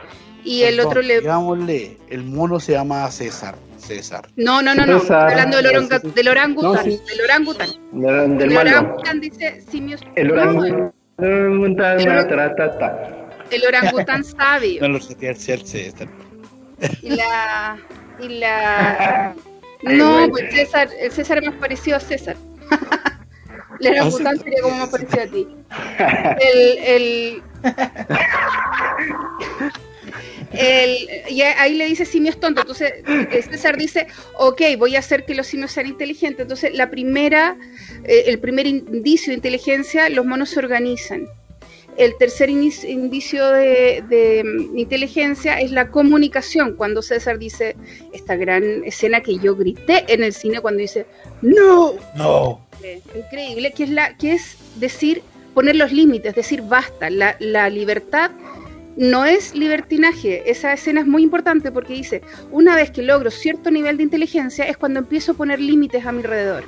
[0.43, 1.21] y el otro le...
[1.21, 3.55] Digámosle, el mono se llama César.
[3.89, 4.29] César.
[4.35, 5.01] No, no, no, no.
[5.15, 6.13] hablando del, orangután.
[6.13, 6.85] Del orangután.
[6.85, 7.69] Del orangután.
[8.39, 10.01] el orangután dice simios.
[10.15, 10.93] El orangután.
[13.49, 14.81] El orangután sabio.
[14.81, 16.07] No lo sé, César.
[17.01, 17.77] Y la.
[18.19, 19.33] Y la.
[19.81, 22.35] No, pues César, el César es más parecido a César.
[23.79, 25.47] El orangután sería como más parecido a ti.
[26.53, 27.43] El, el,
[30.51, 32.63] y ahí le dice simios tontos.
[32.63, 36.41] Entonces eh, César dice, ok, voy a hacer que los simios sean inteligentes.
[36.41, 37.57] Entonces la primera,
[38.03, 41.27] eh, el primer indicio de inteligencia, los monos se organizan.
[41.97, 47.75] El tercer indicio de, mm, inteligencia es la comunicación, cuando César dice
[48.13, 51.05] esta gran escena que yo grité en el cine cuando dice,
[51.41, 52.65] no, no.
[53.13, 55.21] Increíble, que es, la, que es decir,
[55.53, 58.31] poner los límites, decir basta, la, la libertad
[58.99, 60.43] no es libertinaje.
[60.51, 62.21] Esa escena es muy importante porque dice,
[62.51, 66.11] una vez que logro cierto nivel de inteligencia es cuando empiezo a poner límites a
[66.11, 66.65] mi alrededor.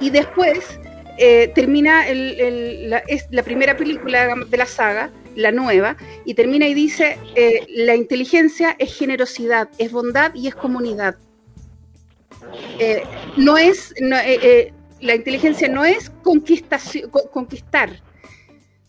[0.00, 0.78] Y después
[1.18, 6.74] eh, termina la, es la primera película de la saga, la nueva, y termina y
[6.74, 11.16] dice, eh, la inteligencia es generosidad, es bondad y es comunidad.
[12.78, 13.02] Eh,
[13.36, 13.92] no es,
[15.00, 17.90] la inteligencia no es conquistar,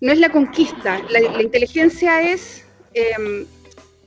[0.02, 3.45] no es la conquista, la, inteligencia es em,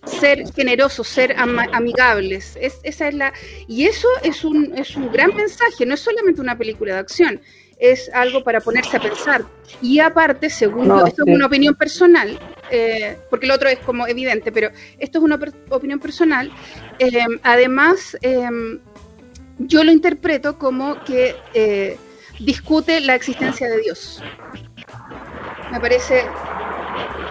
[0.05, 2.57] ser generosos, ser amigables.
[2.61, 3.33] Es, esa es la,
[3.69, 7.41] y eso es un, es un gran mensaje, no es solamente una película de acción,
[7.79, 9.45] es algo para ponerse a pensar.
[9.81, 12.39] Y aparte, según esto es una opinión personal,
[12.71, 15.39] eh, porque lo otro es como evidente, pero esto es una
[15.69, 16.51] opinión personal,
[16.99, 18.81] em, además em,
[19.59, 21.97] yo lo interpreto como que eh,
[22.41, 24.23] discute la existencia de Dios
[25.73, 26.25] me parece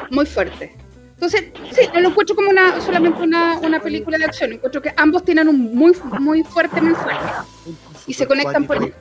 [0.10, 0.76] muy fuerte.
[1.14, 4.92] Entonces, sí, no lo encuentro como una, solamente una, una película de acción, encuentro que
[4.98, 7.46] ambos tienen un muy, muy fuerte mensaje
[8.08, 8.92] y se conectan por ahí.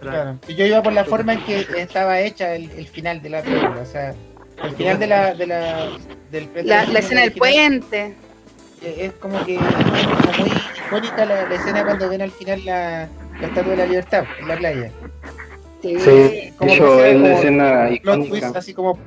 [0.54, 3.86] Yo iba por la forma en que estaba hecha el, final de la película, o
[3.86, 4.14] sea,
[4.62, 5.88] el final de la, de la,
[6.30, 8.14] del la, la escena del puente.
[8.82, 10.50] Es como que es muy
[10.86, 13.08] icónica la, la, escena cuando ven al final la,
[13.40, 14.90] la estatua de la libertad en la playa.
[15.82, 18.52] Sí, sí como eso es la escena icónica.
[18.54, 18.98] así como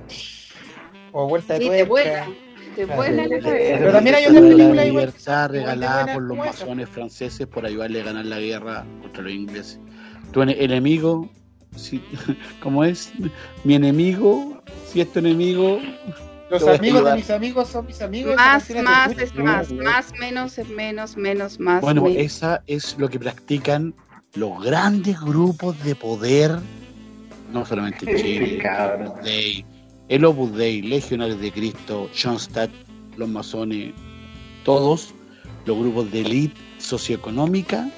[1.11, 2.27] o vuelta de sí, te vuela,
[2.75, 3.77] te vuela la cabeza.
[3.77, 8.05] Pero también hay una película la libertad regalada por los masones franceses por ayudarle a
[8.05, 9.79] ganar la guerra contra los ingleses.
[10.31, 11.29] Tu enemigo,
[11.75, 12.03] si,
[12.63, 13.13] ¿cómo es?
[13.63, 15.79] Mi enemigo, si es tu enemigo,
[16.49, 18.35] los amigos de mis amigos son mis amigos.
[18.35, 21.81] Más, más es más, más, menos es menos, menos, más.
[21.81, 23.93] Bueno, esa es lo que practican
[24.35, 26.57] los grandes grupos de poder,
[27.51, 28.63] no solamente Chile,
[29.23, 29.65] Dei,
[30.09, 32.71] el Opus Dei, Legionarios de Cristo, Schoenstatt,
[33.17, 33.93] los masones,
[34.63, 35.13] todos
[35.65, 37.89] los grupos de élite socioeconómica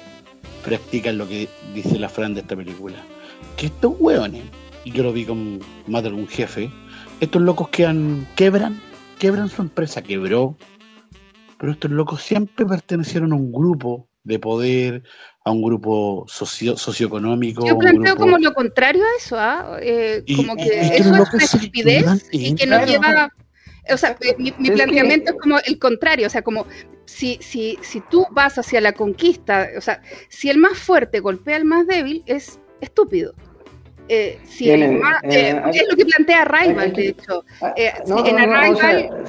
[0.64, 2.96] practican lo que dice la Fran de esta película.
[3.56, 4.44] Que estos hueones,
[4.84, 6.70] y yo lo vi con más de algún jefe,
[7.20, 8.80] estos locos que han, quebran,
[9.18, 10.56] quebran su empresa, quebró,
[11.58, 15.02] pero estos locos siempre pertenecieron a un grupo de poder,
[15.46, 17.64] a un grupo socio, socioeconómico.
[17.64, 19.78] Yo planteo como lo contrario a eso, ¿ah?
[19.80, 23.32] eh, como que eso es una estupidez y que no lleva...
[23.88, 26.66] O sea, mi, planteamiento es como el contrario, o sea, como
[27.04, 31.54] si, si, si tú vas hacia la conquista, o sea, si el más fuerte golpea
[31.54, 33.32] al más débil, es estúpido.
[34.08, 37.44] Eh, si el más, eh, eh, es lo que plantea Rival, de hecho.
[37.60, 39.24] Ah, en Arrival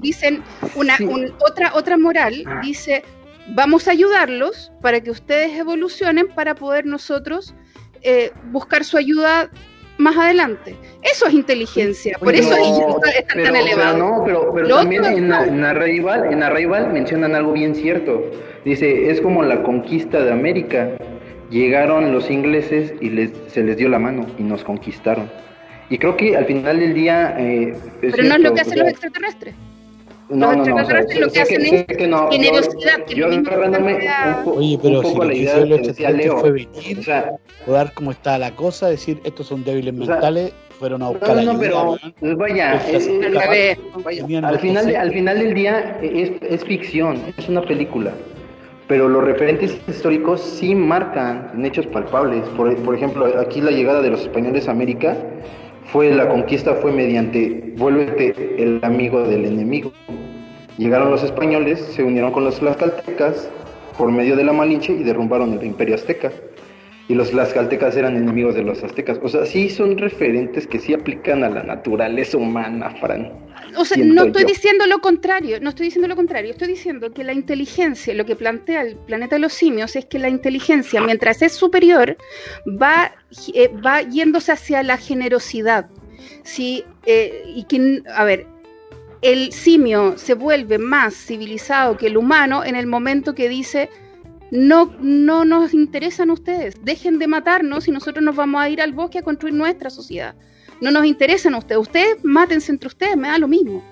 [0.00, 0.44] dicen
[0.76, 0.96] una,
[1.44, 2.60] otra, otra moral, ah.
[2.62, 3.02] dice
[3.48, 7.54] vamos a ayudarlos para que ustedes evolucionen para poder nosotros
[8.02, 9.50] eh, buscar su ayuda
[9.98, 10.74] más adelante.
[11.02, 13.98] Eso es inteligencia, por eso es tan elevado.
[13.98, 18.22] no, pero, pero también en, en, Arrival, en Arrival mencionan algo bien cierto.
[18.64, 20.90] Dice, es como la conquista de América.
[21.50, 25.30] Llegaron los ingleses y les, se les dio la mano y nos conquistaron.
[25.90, 27.36] Y creo que al final del día...
[27.38, 29.54] Eh, pero no es lo que hacen los extraterrestres.
[30.32, 33.06] No, no, no, o sea, lo que hacen es que no, generosidad.
[33.08, 33.98] Yo, yo agarrándome
[34.46, 37.02] un, Oye, pero un poco si la idea de lo que Leo, fue venir, o
[37.02, 37.32] sea,
[37.66, 41.36] dar cómo está la cosa, decir estos son débiles o sea, mentales, fueron a buscar
[41.36, 43.30] no, no, pero pues vaya, es, es,
[44.02, 48.12] vaya al, final de, al final del día es, es ficción, es una película
[48.88, 52.46] pero los referentes históricos sí marcan en hechos palpables.
[52.50, 55.16] Por, por, ejemplo, aquí la llegada de los españoles a América
[55.86, 59.92] fue la conquista fue mediante vuélvete el amigo del enemigo.
[60.82, 63.48] Llegaron los españoles, se unieron con los tlaxcaltecas
[63.96, 66.32] por medio de la Malinche y derrumbaron el imperio azteca.
[67.06, 69.20] Y los tlaxcaltecas eran enemigos de los aztecas.
[69.22, 73.30] O sea, sí son referentes que sí aplican a la naturaleza humana, Fran.
[73.76, 77.22] O sea, no estoy diciendo lo contrario, no estoy diciendo lo contrario, estoy diciendo que
[77.22, 81.42] la inteligencia, lo que plantea el planeta de los simios es que la inteligencia, mientras
[81.42, 82.16] es superior,
[82.66, 83.12] va,
[83.54, 85.88] eh, va yéndose hacia la generosidad.
[86.42, 88.46] Sí, eh, y que, a ver,
[89.22, 93.88] el simio se vuelve más civilizado que el humano en el momento que dice,
[94.50, 96.74] no, no nos interesan ustedes.
[96.84, 100.34] Dejen de matarnos y nosotros nos vamos a ir al bosque a construir nuestra sociedad.
[100.80, 101.80] No nos interesan ustedes.
[101.80, 103.82] Ustedes mátense entre ustedes, me da lo mismo.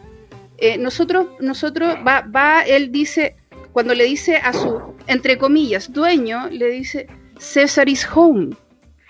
[0.58, 3.36] Eh, nosotros, nosotros, va, va, él dice,
[3.72, 7.06] cuando le dice a su, entre comillas, dueño, le dice,
[7.38, 8.50] César is home.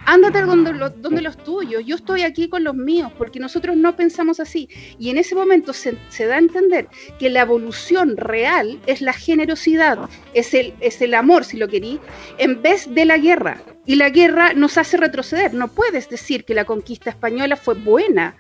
[0.06, 4.40] Ándate donde, donde los tuyos, yo estoy aquí con los míos, porque nosotros no pensamos
[4.40, 4.68] así.
[4.98, 5.97] Y en ese momento se,
[6.27, 9.98] da a entender que la evolución real es la generosidad,
[10.32, 12.01] es el, es el amor, si lo querí,
[12.39, 13.60] en vez de la guerra.
[13.86, 15.55] Y la guerra nos hace retroceder.
[15.55, 18.36] No puedes decir que la conquista española fue buena.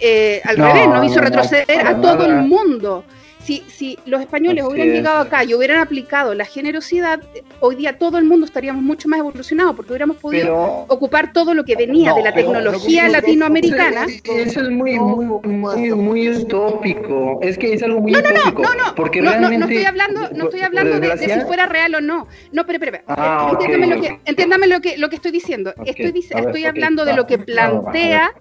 [0.00, 3.04] Eh, al revés, nos hizo retroceder a todo el mundo
[3.44, 7.20] si, si los españoles hubieran llegado acá y hubieran aplicado la generosidad,
[7.60, 10.56] hoy día todo el mundo estaríamos mucho más evolucionados porque hubiéramos podido
[10.88, 14.06] ocupar todo lo que venía de la tecnología latinoamericana.
[14.06, 17.40] Eso es muy, muy, muy, muy utópico.
[17.42, 18.62] Es que es algo muy no, no, utópico.
[18.62, 21.94] No, no, porque no, no, no estoy hablando, no estoy hablando de, si fuera real
[21.96, 22.28] o no.
[22.52, 25.74] No, pero, pero, ah, entiéndame, lo que, entiéndame lo que, lo que estoy diciendo.
[25.84, 28.32] estoy, estoy hablando de lo que plantea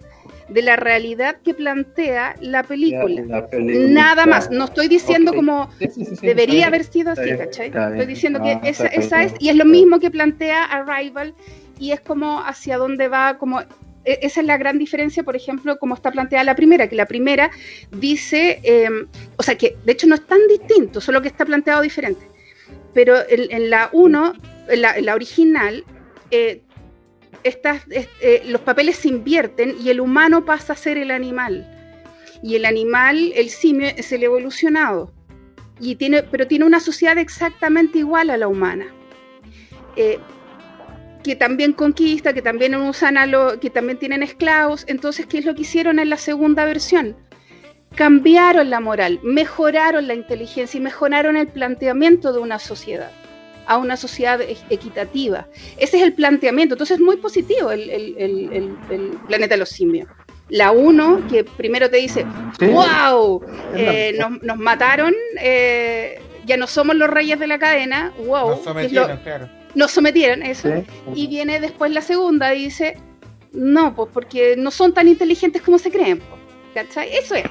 [0.51, 3.47] de la realidad que plantea la película.
[3.59, 4.51] Nada más.
[4.51, 5.69] No estoy diciendo como
[6.21, 7.67] debería haber sido así, ¿cachai?
[7.67, 11.33] Estoy diciendo que esa, esa es, y es lo mismo que plantea Arrival,
[11.79, 13.61] y es como hacia dónde va, como
[14.05, 17.05] e, esa es la gran diferencia, por ejemplo, como está planteada la primera, que la
[17.05, 17.49] primera
[17.91, 19.07] dice, em,
[19.37, 22.25] o sea, que de hecho no es tan distinto, solo que está planteado diferente.
[22.93, 24.33] Pero en, la 1,
[24.67, 25.85] en la, la, original,
[26.29, 26.61] eh,
[27.43, 31.68] eh, los papeles se invierten y el humano pasa a ser el animal.
[32.43, 35.11] Y el animal, el simio, es el evolucionado.
[35.80, 38.88] Y tiene, pero tiene una sociedad exactamente igual a la humana.
[39.95, 40.19] Eh,
[41.23, 44.85] que también conquista, que también usan a lo, que también tienen esclavos.
[44.88, 47.15] Entonces, ¿qué es lo que hicieron en la segunda versión?
[47.95, 53.11] Cambiaron la moral, mejoraron la inteligencia y mejoraron el planteamiento de una sociedad
[53.67, 54.39] a una sociedad
[54.69, 55.47] equitativa.
[55.77, 56.75] Ese es el planteamiento.
[56.75, 58.77] Entonces es muy positivo el,
[59.27, 60.07] planeta de los simios.
[60.49, 62.25] La uno, que primero te dice,
[62.59, 63.41] wow,
[63.73, 68.49] eh, nos, mataron, eh, ya no somos los reyes de la cadena, wow.
[68.49, 69.49] Nos sometieron, claro.
[69.75, 70.69] Nos sometieron, eso.
[71.15, 72.97] Y viene después la segunda y dice,
[73.53, 76.21] no, pues porque no son tan inteligentes como se creen.
[76.73, 77.15] ¿Cachai?
[77.15, 77.45] Eso es.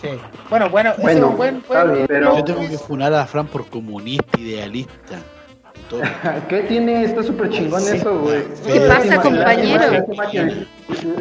[0.00, 0.08] Sí.
[0.48, 1.62] Bueno, bueno, bueno es un buen,
[2.06, 2.36] pero...
[2.36, 5.18] Yo tengo que funar a Fran por comunista, idealista.
[6.48, 7.04] ¿Qué tiene?
[7.04, 8.42] Está súper chingón eso, güey.
[8.66, 9.90] ¿Qué pasa, compañero?
[9.90, 10.66] Lástima que,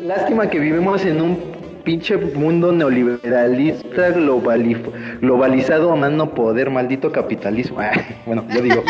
[0.01, 1.37] lástima que vivimos en un
[1.83, 7.77] pinche mundo neoliberalista globalizado a mano poder, maldito capitalismo.
[8.25, 8.83] bueno, yo digo.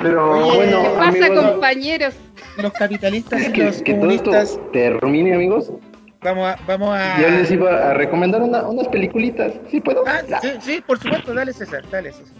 [0.00, 2.14] Pero bueno, ¿qué pasa, compañeros?
[2.56, 4.60] Los capitalistas y los comunistas.
[4.72, 5.72] termine, amigos.
[6.22, 7.18] Vamos a, vamos a...
[7.20, 9.54] Yo les iba a recomendar unas peliculitas.
[9.70, 10.04] ¿Sí puedo?
[10.06, 11.32] Ah, sí, sí, por supuesto.
[11.32, 11.82] Dale, César.
[11.90, 12.36] Dale, César.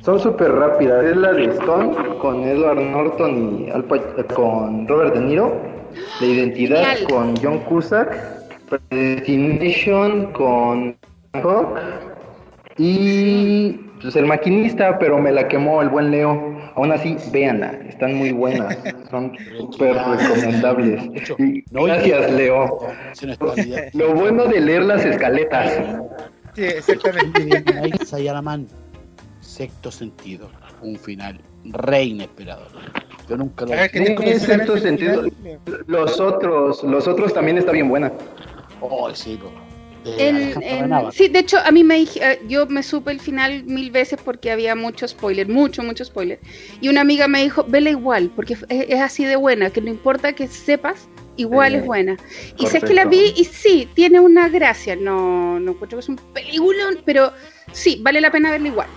[0.00, 1.04] Son súper rápidas.
[1.04, 3.84] Es la de Stone con Edward Norton y Al
[4.34, 5.60] con Robert De Niro.
[6.20, 8.16] La identidad con John Cusack.
[8.68, 10.96] Predestination con
[11.34, 11.78] Hancock.
[12.78, 16.57] Y pues el maquinista, pero me la quemó el buen Leo.
[16.78, 18.78] Aún así, véanla, están muy buenas,
[19.10, 21.02] son súper recomendables.
[21.72, 22.78] gracias, Leo.
[23.94, 25.72] Lo bueno de leer las escaletas.
[26.54, 27.64] Sí, exactamente.
[28.04, 28.68] Sayalaman,
[29.40, 30.50] sexto sentido,
[30.80, 32.68] un final re inesperado.
[33.28, 35.24] Yo nunca lo he sexto sentido.
[35.88, 38.12] Los otros, los otros también está bien buena.
[38.80, 39.36] Oh, sí,
[41.12, 44.50] sí, de hecho, a mí me eh, yo me supe el final mil veces porque
[44.50, 46.38] había mucho spoiler, mucho, mucho spoiler.
[46.80, 50.32] Y una amiga me dijo, vela igual, porque es, así de buena, que no importa
[50.32, 52.16] que sepas, igual es buena.
[52.58, 54.96] Y sé que la vi y sí, tiene una gracia.
[54.96, 57.32] No, no encuentro que es un peliculón, pero
[57.72, 58.88] sí, vale la pena verla igual.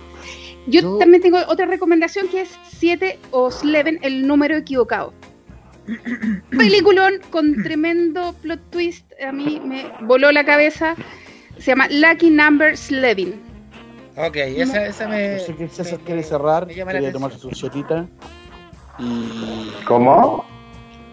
[0.66, 5.12] Yo, también tengo otra recomendación que es 7 o Sleven, el número equivocado.
[6.50, 9.06] Peliculón con tremendo plot twist.
[9.26, 10.94] A mí me voló la cabeza.
[11.58, 13.40] Se llama Lucky Number Slevin.
[14.16, 15.38] Ok, esa, esa me.
[15.38, 18.06] Yo sé que César quiere cerrar, quería tomarse su chetita.
[18.98, 19.72] Y.
[19.86, 20.44] ¿Cómo?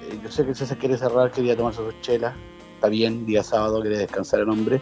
[0.01, 2.35] Eh, yo sé que César quiere cerrar, quería tomarse su chela.
[2.75, 4.81] Está bien, día sábado, quiere descansar el hombre.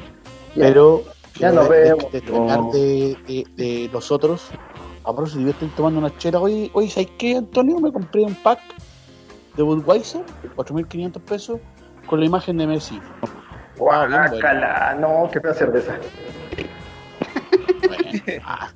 [0.55, 1.03] Pero.
[1.35, 1.97] Ya lo veo.
[2.11, 4.49] De, de, de, de, los otros.
[5.03, 6.39] Ahora si yo estoy tomando una chela.
[6.39, 7.79] Hoy, hoy ¿sabes qué, Antonio?
[7.79, 8.59] Me compré un pack
[9.57, 10.21] de Budweiser,
[10.55, 11.59] 4.500 pesos,
[12.05, 13.01] con la imagen de Messi.
[13.77, 15.97] Guácala, no, qué fea cerveza.
[17.87, 18.69] bueno, ah.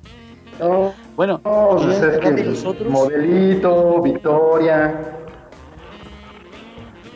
[0.60, 5.00] no, bueno no, pues es que nosotros, modelito, Victoria.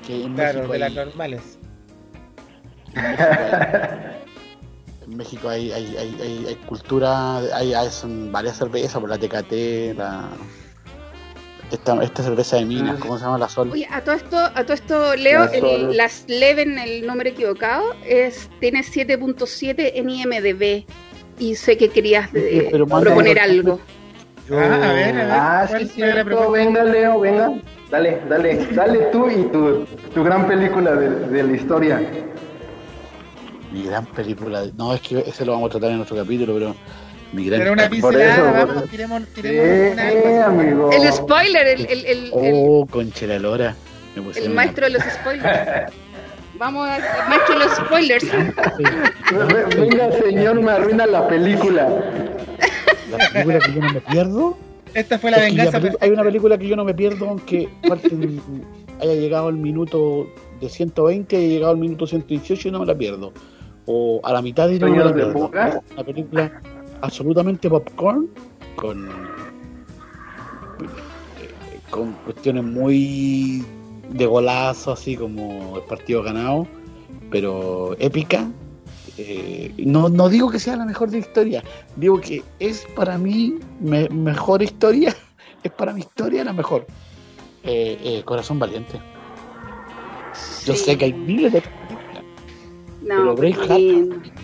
[0.06, 1.58] Que en claro, de las normales.
[5.08, 9.16] En México hay, hay, hay, hay, hay cultura, hay, hay son varias cervezas, por la
[9.16, 10.28] TKT, la,
[11.70, 13.70] esta, esta cerveza de minas, ¿cómo se llama la Sol?
[13.72, 15.68] Oye, a todo esto, a todo esto Leo, La Sol.
[15.90, 20.84] el, las Leven, el número equivocado, es tiene 7.7 en IMDB.
[21.38, 23.78] Y sé que querías Pero manda- proponer algo.
[24.48, 25.30] Yo- Ah, a ver, a ver.
[25.30, 26.50] Ah, ¿cuál sí, propuesta?
[26.52, 27.52] Venga, Leo, venga.
[27.90, 29.84] Dale, dale, dale tú y tu,
[30.14, 32.00] tu gran película de, de la historia.
[33.72, 34.62] Mi gran película.
[34.62, 36.74] de- No, es que ese lo vamos a tratar en otro capítulo, pero
[37.32, 39.48] mi gran Pero una pincelada, vamos, tiremos, Sí,
[39.92, 40.90] una amigo.
[40.92, 43.74] El spoiler, el, el, el, el- Oh, concha la lora.
[44.14, 45.92] Me el maestro de los spoilers.
[46.58, 48.26] Vamos al maestro de los spoilers.
[49.76, 51.88] Venga, señor, me arruina la película.
[53.10, 54.58] La película que yo no me pierdo.
[54.94, 55.78] Esta fue la venganza.
[55.78, 57.68] la hay una película que yo no me pierdo, aunque
[59.00, 60.26] haya llegado el minuto
[60.60, 63.32] de 120, haya llegado el minuto 118 y no me la pierdo.
[63.84, 65.50] O a la mitad y no me ¿Sueños la de pierdo.
[65.94, 66.62] Una película
[67.00, 68.28] absolutamente popcorn,
[68.76, 69.08] con,
[71.90, 73.64] con cuestiones muy
[74.10, 76.66] de golazo, así como el partido ganado,
[77.30, 78.48] pero épica.
[79.18, 81.64] Eh, no, no digo que sea la mejor de la historia,
[81.96, 85.14] digo que es para mí me- mejor historia,
[85.62, 86.86] es para mi historia la mejor.
[87.64, 89.00] Eh, eh, Corazón Valiente.
[90.66, 91.62] Yo sé que hay miles de
[93.02, 94.35] No, pero Braveheart,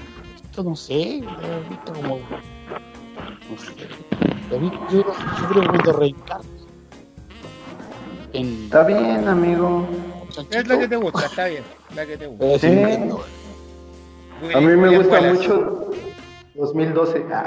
[0.52, 0.60] bien.
[0.60, 2.18] esto no sé, lo he visto como.
[2.18, 3.72] No sé.
[4.50, 6.50] Lo vi, yo, yo creo que reencarno
[8.32, 8.64] en.
[8.64, 9.86] Está bien, amigo.
[10.50, 11.64] Es la que te gusta, está bien.
[11.94, 12.58] La que te gusta.
[12.58, 13.24] Sí, entiendo.
[14.54, 15.90] A mí me gusta mucho
[16.54, 17.24] 2012.
[17.32, 17.44] Ah,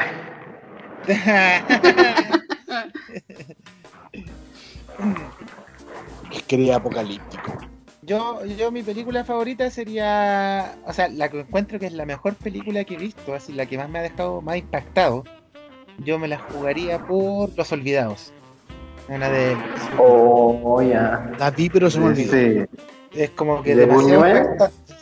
[6.31, 7.74] Es que era apocalíptico.
[8.05, 12.35] Yo, yo mi película favorita sería, o sea, la que encuentro que es la mejor
[12.35, 15.23] película que he visto, así la que más me ha dejado más impactado.
[16.03, 18.31] Yo me la jugaría por Los Olvidados.
[19.07, 19.55] Una de
[19.97, 21.31] Oh, ya.
[21.39, 22.33] La vi, pero se me olvidó.
[22.35, 22.69] Ese,
[23.13, 24.43] es como que ¿De Buñuel?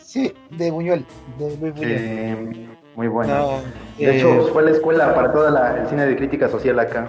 [0.02, 1.04] Sí, de Buñuel,
[1.38, 1.96] de Luis Buñuel.
[2.00, 3.34] eh, muy bueno.
[3.34, 3.58] No,
[3.98, 7.08] De eh, hecho, fue la escuela para todo el cine de crítica social acá.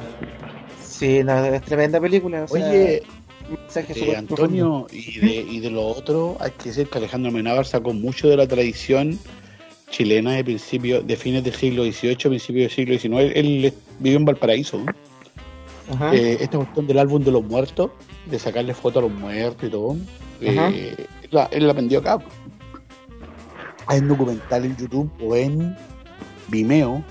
[0.81, 2.43] sí, no, es tremenda película.
[2.43, 3.03] o sea, Oye,
[3.67, 7.93] súper Antonio, y de, y de lo otro, hay que decir que Alejandro Amenábar sacó
[7.93, 9.19] mucho de la tradición
[9.89, 13.35] chilena de principio, de fines del siglo XVIII, principios del siglo XIX.
[13.35, 14.79] Él, él vivió en Valparaíso.
[14.79, 14.93] ¿no?
[15.93, 16.13] Ajá.
[16.15, 17.91] Eh, esta cuestión del álbum de los muertos,
[18.25, 19.95] de sacarle fotos a los muertos y todo,
[20.41, 22.19] eh, él, la, él la aprendió acá.
[23.87, 25.77] Hay un documental en YouTube o en
[26.47, 27.03] Vimeo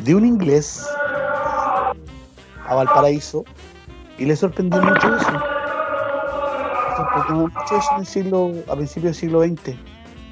[0.00, 0.86] de un inglés
[2.66, 3.44] a Valparaíso
[4.18, 5.51] y le sorprendió mucho eso.
[7.30, 8.06] Mucho eso en el
[8.68, 9.76] a principios del siglo XX,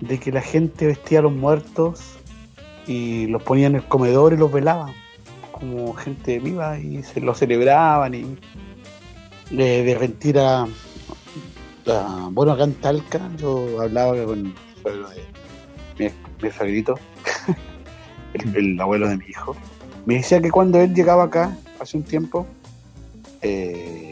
[0.01, 2.01] de que la gente vestía a los muertos
[2.87, 4.93] y los ponía en el comedor y los velaba
[5.53, 8.37] como gente viva y se lo celebraban y
[9.51, 10.67] de, de rentir a,
[12.31, 12.77] bueno acá en
[13.37, 14.55] yo hablaba con mi,
[15.99, 16.85] mi
[18.55, 19.57] el abuelo de mi hijo
[20.07, 22.47] me decía que cuando él llegaba acá hace un tiempo
[23.43, 24.10] eh,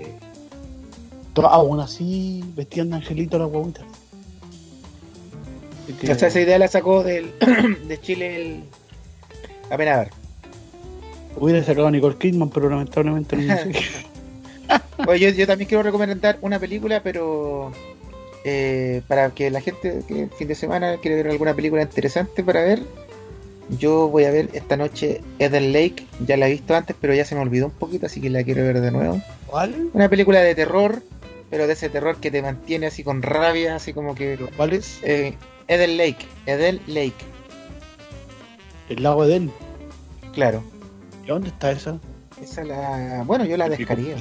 [1.43, 3.85] to- aún así vestían de angelito las guaguitas
[6.01, 7.33] que- O sea, esa idea la sacó del,
[7.89, 8.61] de Chile el
[9.71, 10.11] Amenábar.
[11.37, 13.73] hubiera sacado a Nicole Kidman pero lamentablemente no sé.
[15.07, 17.73] Oye, yo, yo también quiero recomendar una película, pero
[18.45, 22.43] eh, para que la gente que el fin de semana quiere ver alguna película interesante
[22.45, 22.83] para ver,
[23.79, 26.07] yo voy a ver esta noche Eden Lake.
[26.27, 28.43] Ya la he visto antes, pero ya se me olvidó un poquito, así que la
[28.43, 29.23] quiero ver de nuevo.
[29.47, 29.89] ¿Cuál?
[29.95, 31.03] Una película de terror,
[31.51, 34.37] pero de ese terror que te mantiene así con rabia, así como que...
[34.57, 34.99] ¿Cuál es?
[35.03, 35.35] eh,
[35.69, 37.15] Eden Lake, Eden Lake,
[38.89, 39.51] El lago de él.
[40.35, 40.63] claro.
[41.25, 41.99] ¿Y dónde está esa?
[42.43, 43.23] Esa la...
[43.27, 44.15] Bueno, yo la descargué.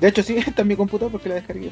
[0.00, 1.70] De hecho, sí, está en mi computador porque la descargué.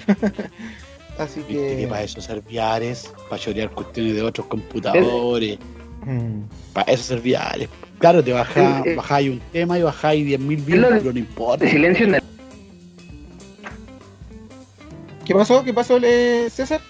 [1.19, 1.87] así que que...
[1.89, 5.59] para eso servía Ares, para chorear cuestiones de otros computadores,
[6.05, 6.43] Mm.
[6.73, 7.69] para eso servía Ares.
[7.99, 8.95] Claro, te bajá, Eh, eh.
[8.95, 11.65] bajáis un tema y bajáis 10.000 Es lo de- views, pero no importa.
[11.65, 12.23] De silencio en el.
[15.27, 15.65] ¿Qué pasó?
[15.65, 16.81] ¿Qué pasó, eh, César?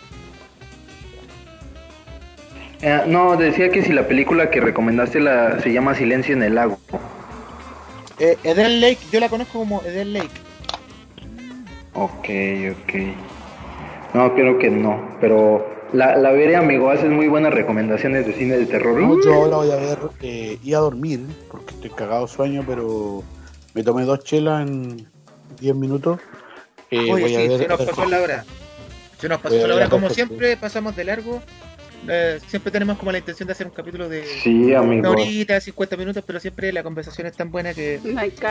[2.82, 6.54] Eh, no, decía que si la película que recomendaste la se llama Silencio en el
[6.54, 6.78] lago.
[8.18, 10.28] Eh, Eden Lake, yo la conozco como Eden Lake.
[11.94, 12.28] Ok,
[12.72, 12.94] ok.
[14.14, 16.90] No, creo que no, pero la, la veré, amigo.
[16.90, 19.00] Haces muy buenas recomendaciones de cine de terror.
[19.00, 22.64] No, yo ahora voy a ver eh, y a dormir, porque estoy cagado de sueño,
[22.66, 23.22] pero
[23.74, 25.08] me tomé dos chelas en
[25.60, 26.20] 10 minutos.
[26.90, 28.44] Eh, Oye, voy a sí, ver, se nos pasó la hora.
[29.18, 29.88] Se nos pasó la hora.
[29.88, 31.42] Como siempre, pasamos de largo.
[32.08, 35.96] Eh, siempre tenemos como la intención de hacer un capítulo de sí, una horita, 50
[35.96, 38.00] minutos, pero siempre la conversación es tan buena que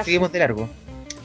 [0.04, 0.70] seguimos de largo.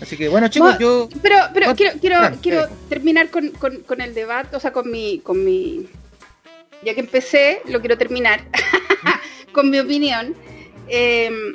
[0.01, 1.09] Así que bueno, chicos, yo.
[1.23, 5.19] Pero, pero quiero, quiero, quiero terminar con, con, con, el debate, o sea, con mi,
[5.21, 5.89] con mi.
[6.83, 8.41] Ya que empecé, lo quiero terminar
[9.53, 10.35] con mi opinión.
[10.89, 11.55] Em,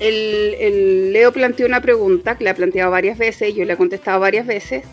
[0.00, 4.20] el, Leo planteó una pregunta que le ha planteado varias veces, yo le he contestado
[4.20, 4.84] varias veces.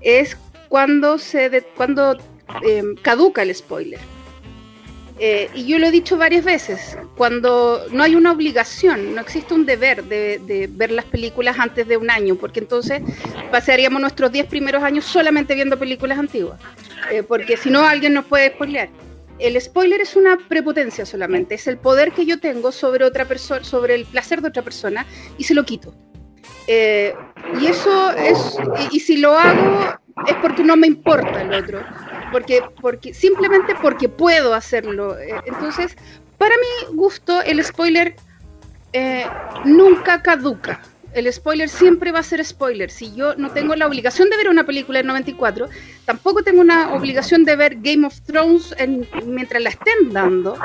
[0.00, 0.36] Es
[0.68, 2.16] cuando se de, cuando
[2.62, 4.00] em, caduca el spoiler.
[5.18, 9.54] Eh, y yo lo he dicho varias veces, cuando no hay una obligación, no existe
[9.54, 13.00] un deber de, ver las películas antes de un año, porque entonces
[13.52, 16.58] pasaríamos nuestros 10 primeros años solamente viendo películas antiguas,
[17.12, 18.88] eh, porque si no alguien nos puede spoilear.
[19.38, 23.64] El spoiler es una prepotencia solamente, es el poder que yo tengo sobre otra persona,
[23.64, 25.06] sobre el placer de otra persona
[25.38, 25.94] y se lo quito.
[26.66, 27.14] Eh,
[27.60, 28.56] y eso es,
[28.90, 31.80] y si lo hago es porque no me importa el otro
[32.34, 35.16] porque, porque simplemente porque puedo hacerlo.
[35.16, 35.96] Eh, entonces,
[36.36, 38.16] para mi gusto, el spoiler
[38.92, 39.24] eh,
[39.64, 40.82] nunca caduca.
[41.14, 42.90] El spoiler siempre va a ser spoiler.
[42.90, 45.68] Si yo no tengo la obligación de ver una película en 94,
[46.04, 48.74] tampoco tengo una obligación de ver Game of Thrones
[49.24, 50.58] mientras la estén dando.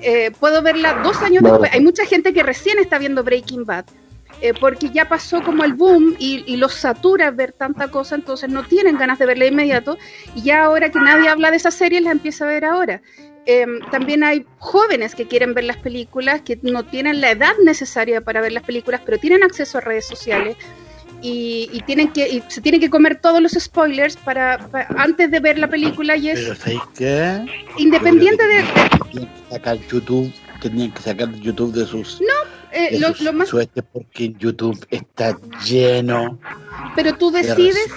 [0.00, 1.70] Eh, puedo verla dos años después.
[1.72, 3.86] Hay mucha gente que recién está viendo Breaking Bad
[4.42, 8.64] eh, porque ya pasó como el boom y, los satura ver tanta cosa, entonces no
[8.64, 9.96] tienen ganas de verla de inmediato,
[10.34, 13.00] y ya ahora que nadie habla de esa serie, la empieza a ver ahora.
[13.46, 18.20] Em, también hay jóvenes que quieren ver las películas, que no tienen la edad necesaria
[18.20, 20.56] para ver las películas, pero tienen acceso a redes sociales.
[21.22, 25.66] Y, tienen que se tienen que comer todos los spoilers para, antes de ver la
[25.66, 26.52] película y es
[26.94, 27.40] qué?
[27.78, 28.64] independiente de,
[29.50, 33.50] sacar YouTube tenían que sacar YouTube de sus no eh, lo, más...
[33.92, 36.38] porque YouTube está lleno.
[36.94, 37.88] Pero tú decides,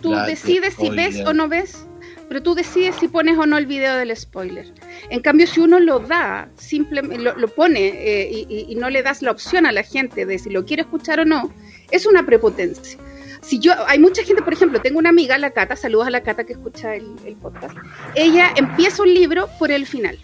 [0.00, 1.86] tú decides si ves o no ves,
[2.32, 4.72] pero tú decides si pones o no el video del spoiler.
[5.10, 9.32] En cambio, si uno lo da, simplemente lo, pone eh, y, no le das la
[9.32, 11.52] opción a la gente de si lo quiere escuchar o no,
[11.90, 12.98] es una prepotencia.
[13.42, 16.22] Si yo, hay mucha gente, por ejemplo, tengo una amiga, la Cata, saludos a la
[16.22, 17.76] Cata que escucha el, el podcast.
[18.14, 20.18] Ella empieza un libro por el final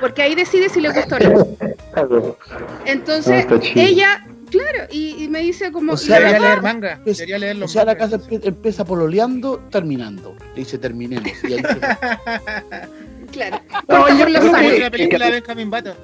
[0.00, 2.36] porque ahí decide si le gusta o no.
[2.86, 5.92] Entonces, ella, claro, y, me dice como...
[5.92, 10.36] O sea, debería leer manga, debería leer O sea, la casa empieza pololeando, terminando.
[10.54, 11.30] Le dice, terminemos.
[11.44, 11.80] Y ahí se...
[13.32, 13.60] Claro.
[13.88, 14.78] No, yo por los años.
[14.78, 15.94] la película de Benjamin Button.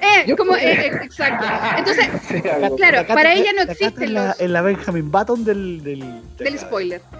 [0.00, 1.46] eh, como, eh, exacto.
[1.78, 2.08] Entonces,
[2.76, 5.82] claro, para ella no existe en la, en la Benjamin Button del...
[5.82, 7.00] Del, del spoiler.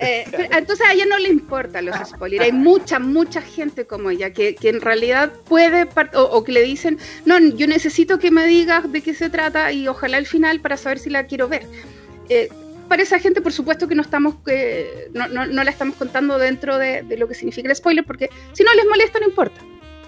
[0.00, 2.44] Eh, entonces a ella no le importan los spoilers.
[2.44, 6.98] Hay mucha, mucha gente como ella que, que en realidad puede, o, que le dicen,
[7.24, 10.76] no, yo necesito que me digas de qué se trata y ojalá al final para
[10.76, 11.66] saber si la quiero ver.
[12.28, 12.48] Eh,
[12.88, 16.38] para esa gente, por supuesto que no estamos, eh, no, no, no, la estamos contando
[16.38, 19.60] dentro de, de, lo que significa el spoiler, porque si no les molesta, no importa,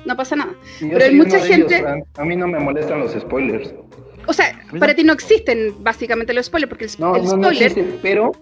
[0.05, 0.53] no pasa nada.
[0.81, 1.85] Pero hay mucha gente.
[2.17, 3.75] a mí no me molestan los spoilers.
[4.27, 7.41] O sea, para ti no existen básicamente los spoilers, porque el, no, el spoiler.
[7.41, 8.33] No existen, pero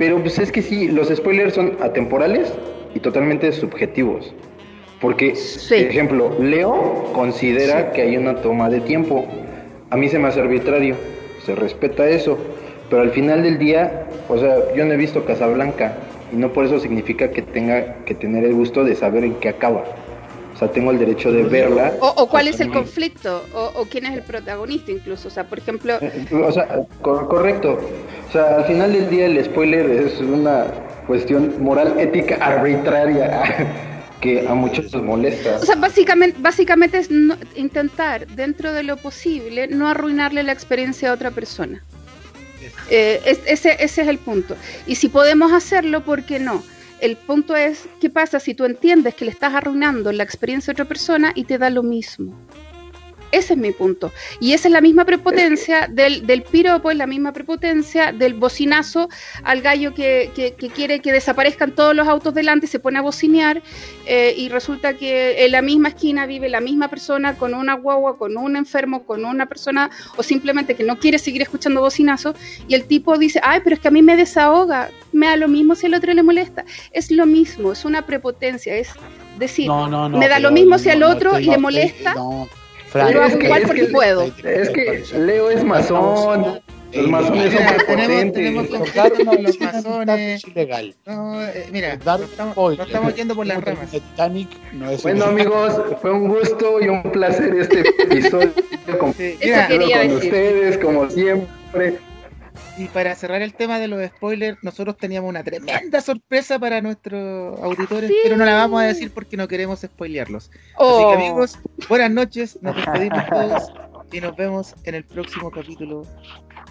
[0.00, 2.50] pero pues es que sí, los spoilers son atemporales
[2.94, 4.32] y totalmente subjetivos.
[4.98, 5.34] Porque,
[5.68, 9.26] por ejemplo, Leo considera que hay una toma de tiempo.
[9.90, 10.96] A mí se me hace arbitrario,
[11.44, 12.38] se respeta eso.
[12.90, 15.94] Pero al final del día, o sea, yo no he visto Casablanca
[16.32, 19.48] y no por eso significa que tenga que tener el gusto de saber en qué
[19.48, 19.84] acaba
[20.60, 21.94] sea, tengo el derecho de verla.
[22.00, 25.28] O, cuál es el conflicto, o, quién es el protagonista incluso.
[25.28, 25.94] O sea, por ejemplo...
[26.00, 27.78] Eh, o sea, correcto.
[28.28, 30.66] O sea, al final del día el spoiler es una
[31.06, 33.86] cuestión moral, ética, arbitraria.
[34.20, 35.56] que a muchos les molesta.
[35.56, 37.08] O sea, básicamente, básicamente es
[37.54, 41.82] intentar, dentro de lo posible, no arruinarle la experiencia a otra persona.
[42.90, 44.56] Eh, ese, ese es el punto.
[44.86, 46.62] Y si podemos hacerlo, ¿por qué no?
[47.00, 50.74] el punto es, ¿qué pasa si tú entiendes que le estás arruinando la experiencia de
[50.74, 52.34] otra persona y te da lo mismo?
[53.32, 54.12] Ese es mi punto.
[54.40, 59.08] Y esa es la misma prepotencia del, del piropo, es la misma prepotencia del bocinazo
[59.44, 60.30] al gallo que,
[60.74, 63.62] quiere que desaparezcan todos los autos delante, se pone a bocinear
[64.06, 68.18] eh, y resulta que en la misma esquina vive la misma persona con una guagua,
[68.18, 72.34] con un enfermo, con una persona o simplemente que no quiere seguir escuchando bocinazo
[72.66, 75.48] y el tipo dice, ay, pero es que a mí me desahoga, me da lo
[75.48, 76.64] mismo si al otro le molesta.
[76.92, 78.90] Es lo mismo, es una prepotencia, es
[79.38, 82.14] decir, me da lo mismo si al otro le molesta
[82.94, 84.22] lo hago igual porque puedo.
[84.44, 86.60] Es que Leo es masón.
[86.92, 90.44] Los masones son tenemos, tenemos contratos con los masones.
[90.44, 90.94] ilegal.
[91.06, 93.90] No, eh, mira, no estamos, yendo por las ramas.
[93.90, 98.52] Titanic no es bueno, amigos, fue un gusto y un placer este episodio.
[99.16, 101.98] Sí, mira, con ustedes, como siempre.
[102.78, 107.58] Y para cerrar el tema de los spoilers, nosotros teníamos una tremenda sorpresa para nuestros
[107.60, 110.50] auditores, pero no la vamos a decir porque no queremos spoilearlos.
[110.50, 111.12] Así que Oh.
[111.12, 113.62] amigos, buenas noches, nos despedimos todos
[114.12, 116.06] y nos vemos en el próximo capítulo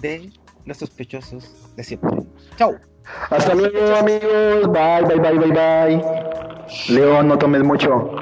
[0.01, 0.31] de
[0.65, 2.17] Los sospechosos de siempre.
[2.57, 2.77] Chau.
[3.30, 4.71] Hasta luego, amigos.
[4.71, 6.01] Bye, bye, bye, bye, bye.
[6.89, 8.15] León, no tomes mucho.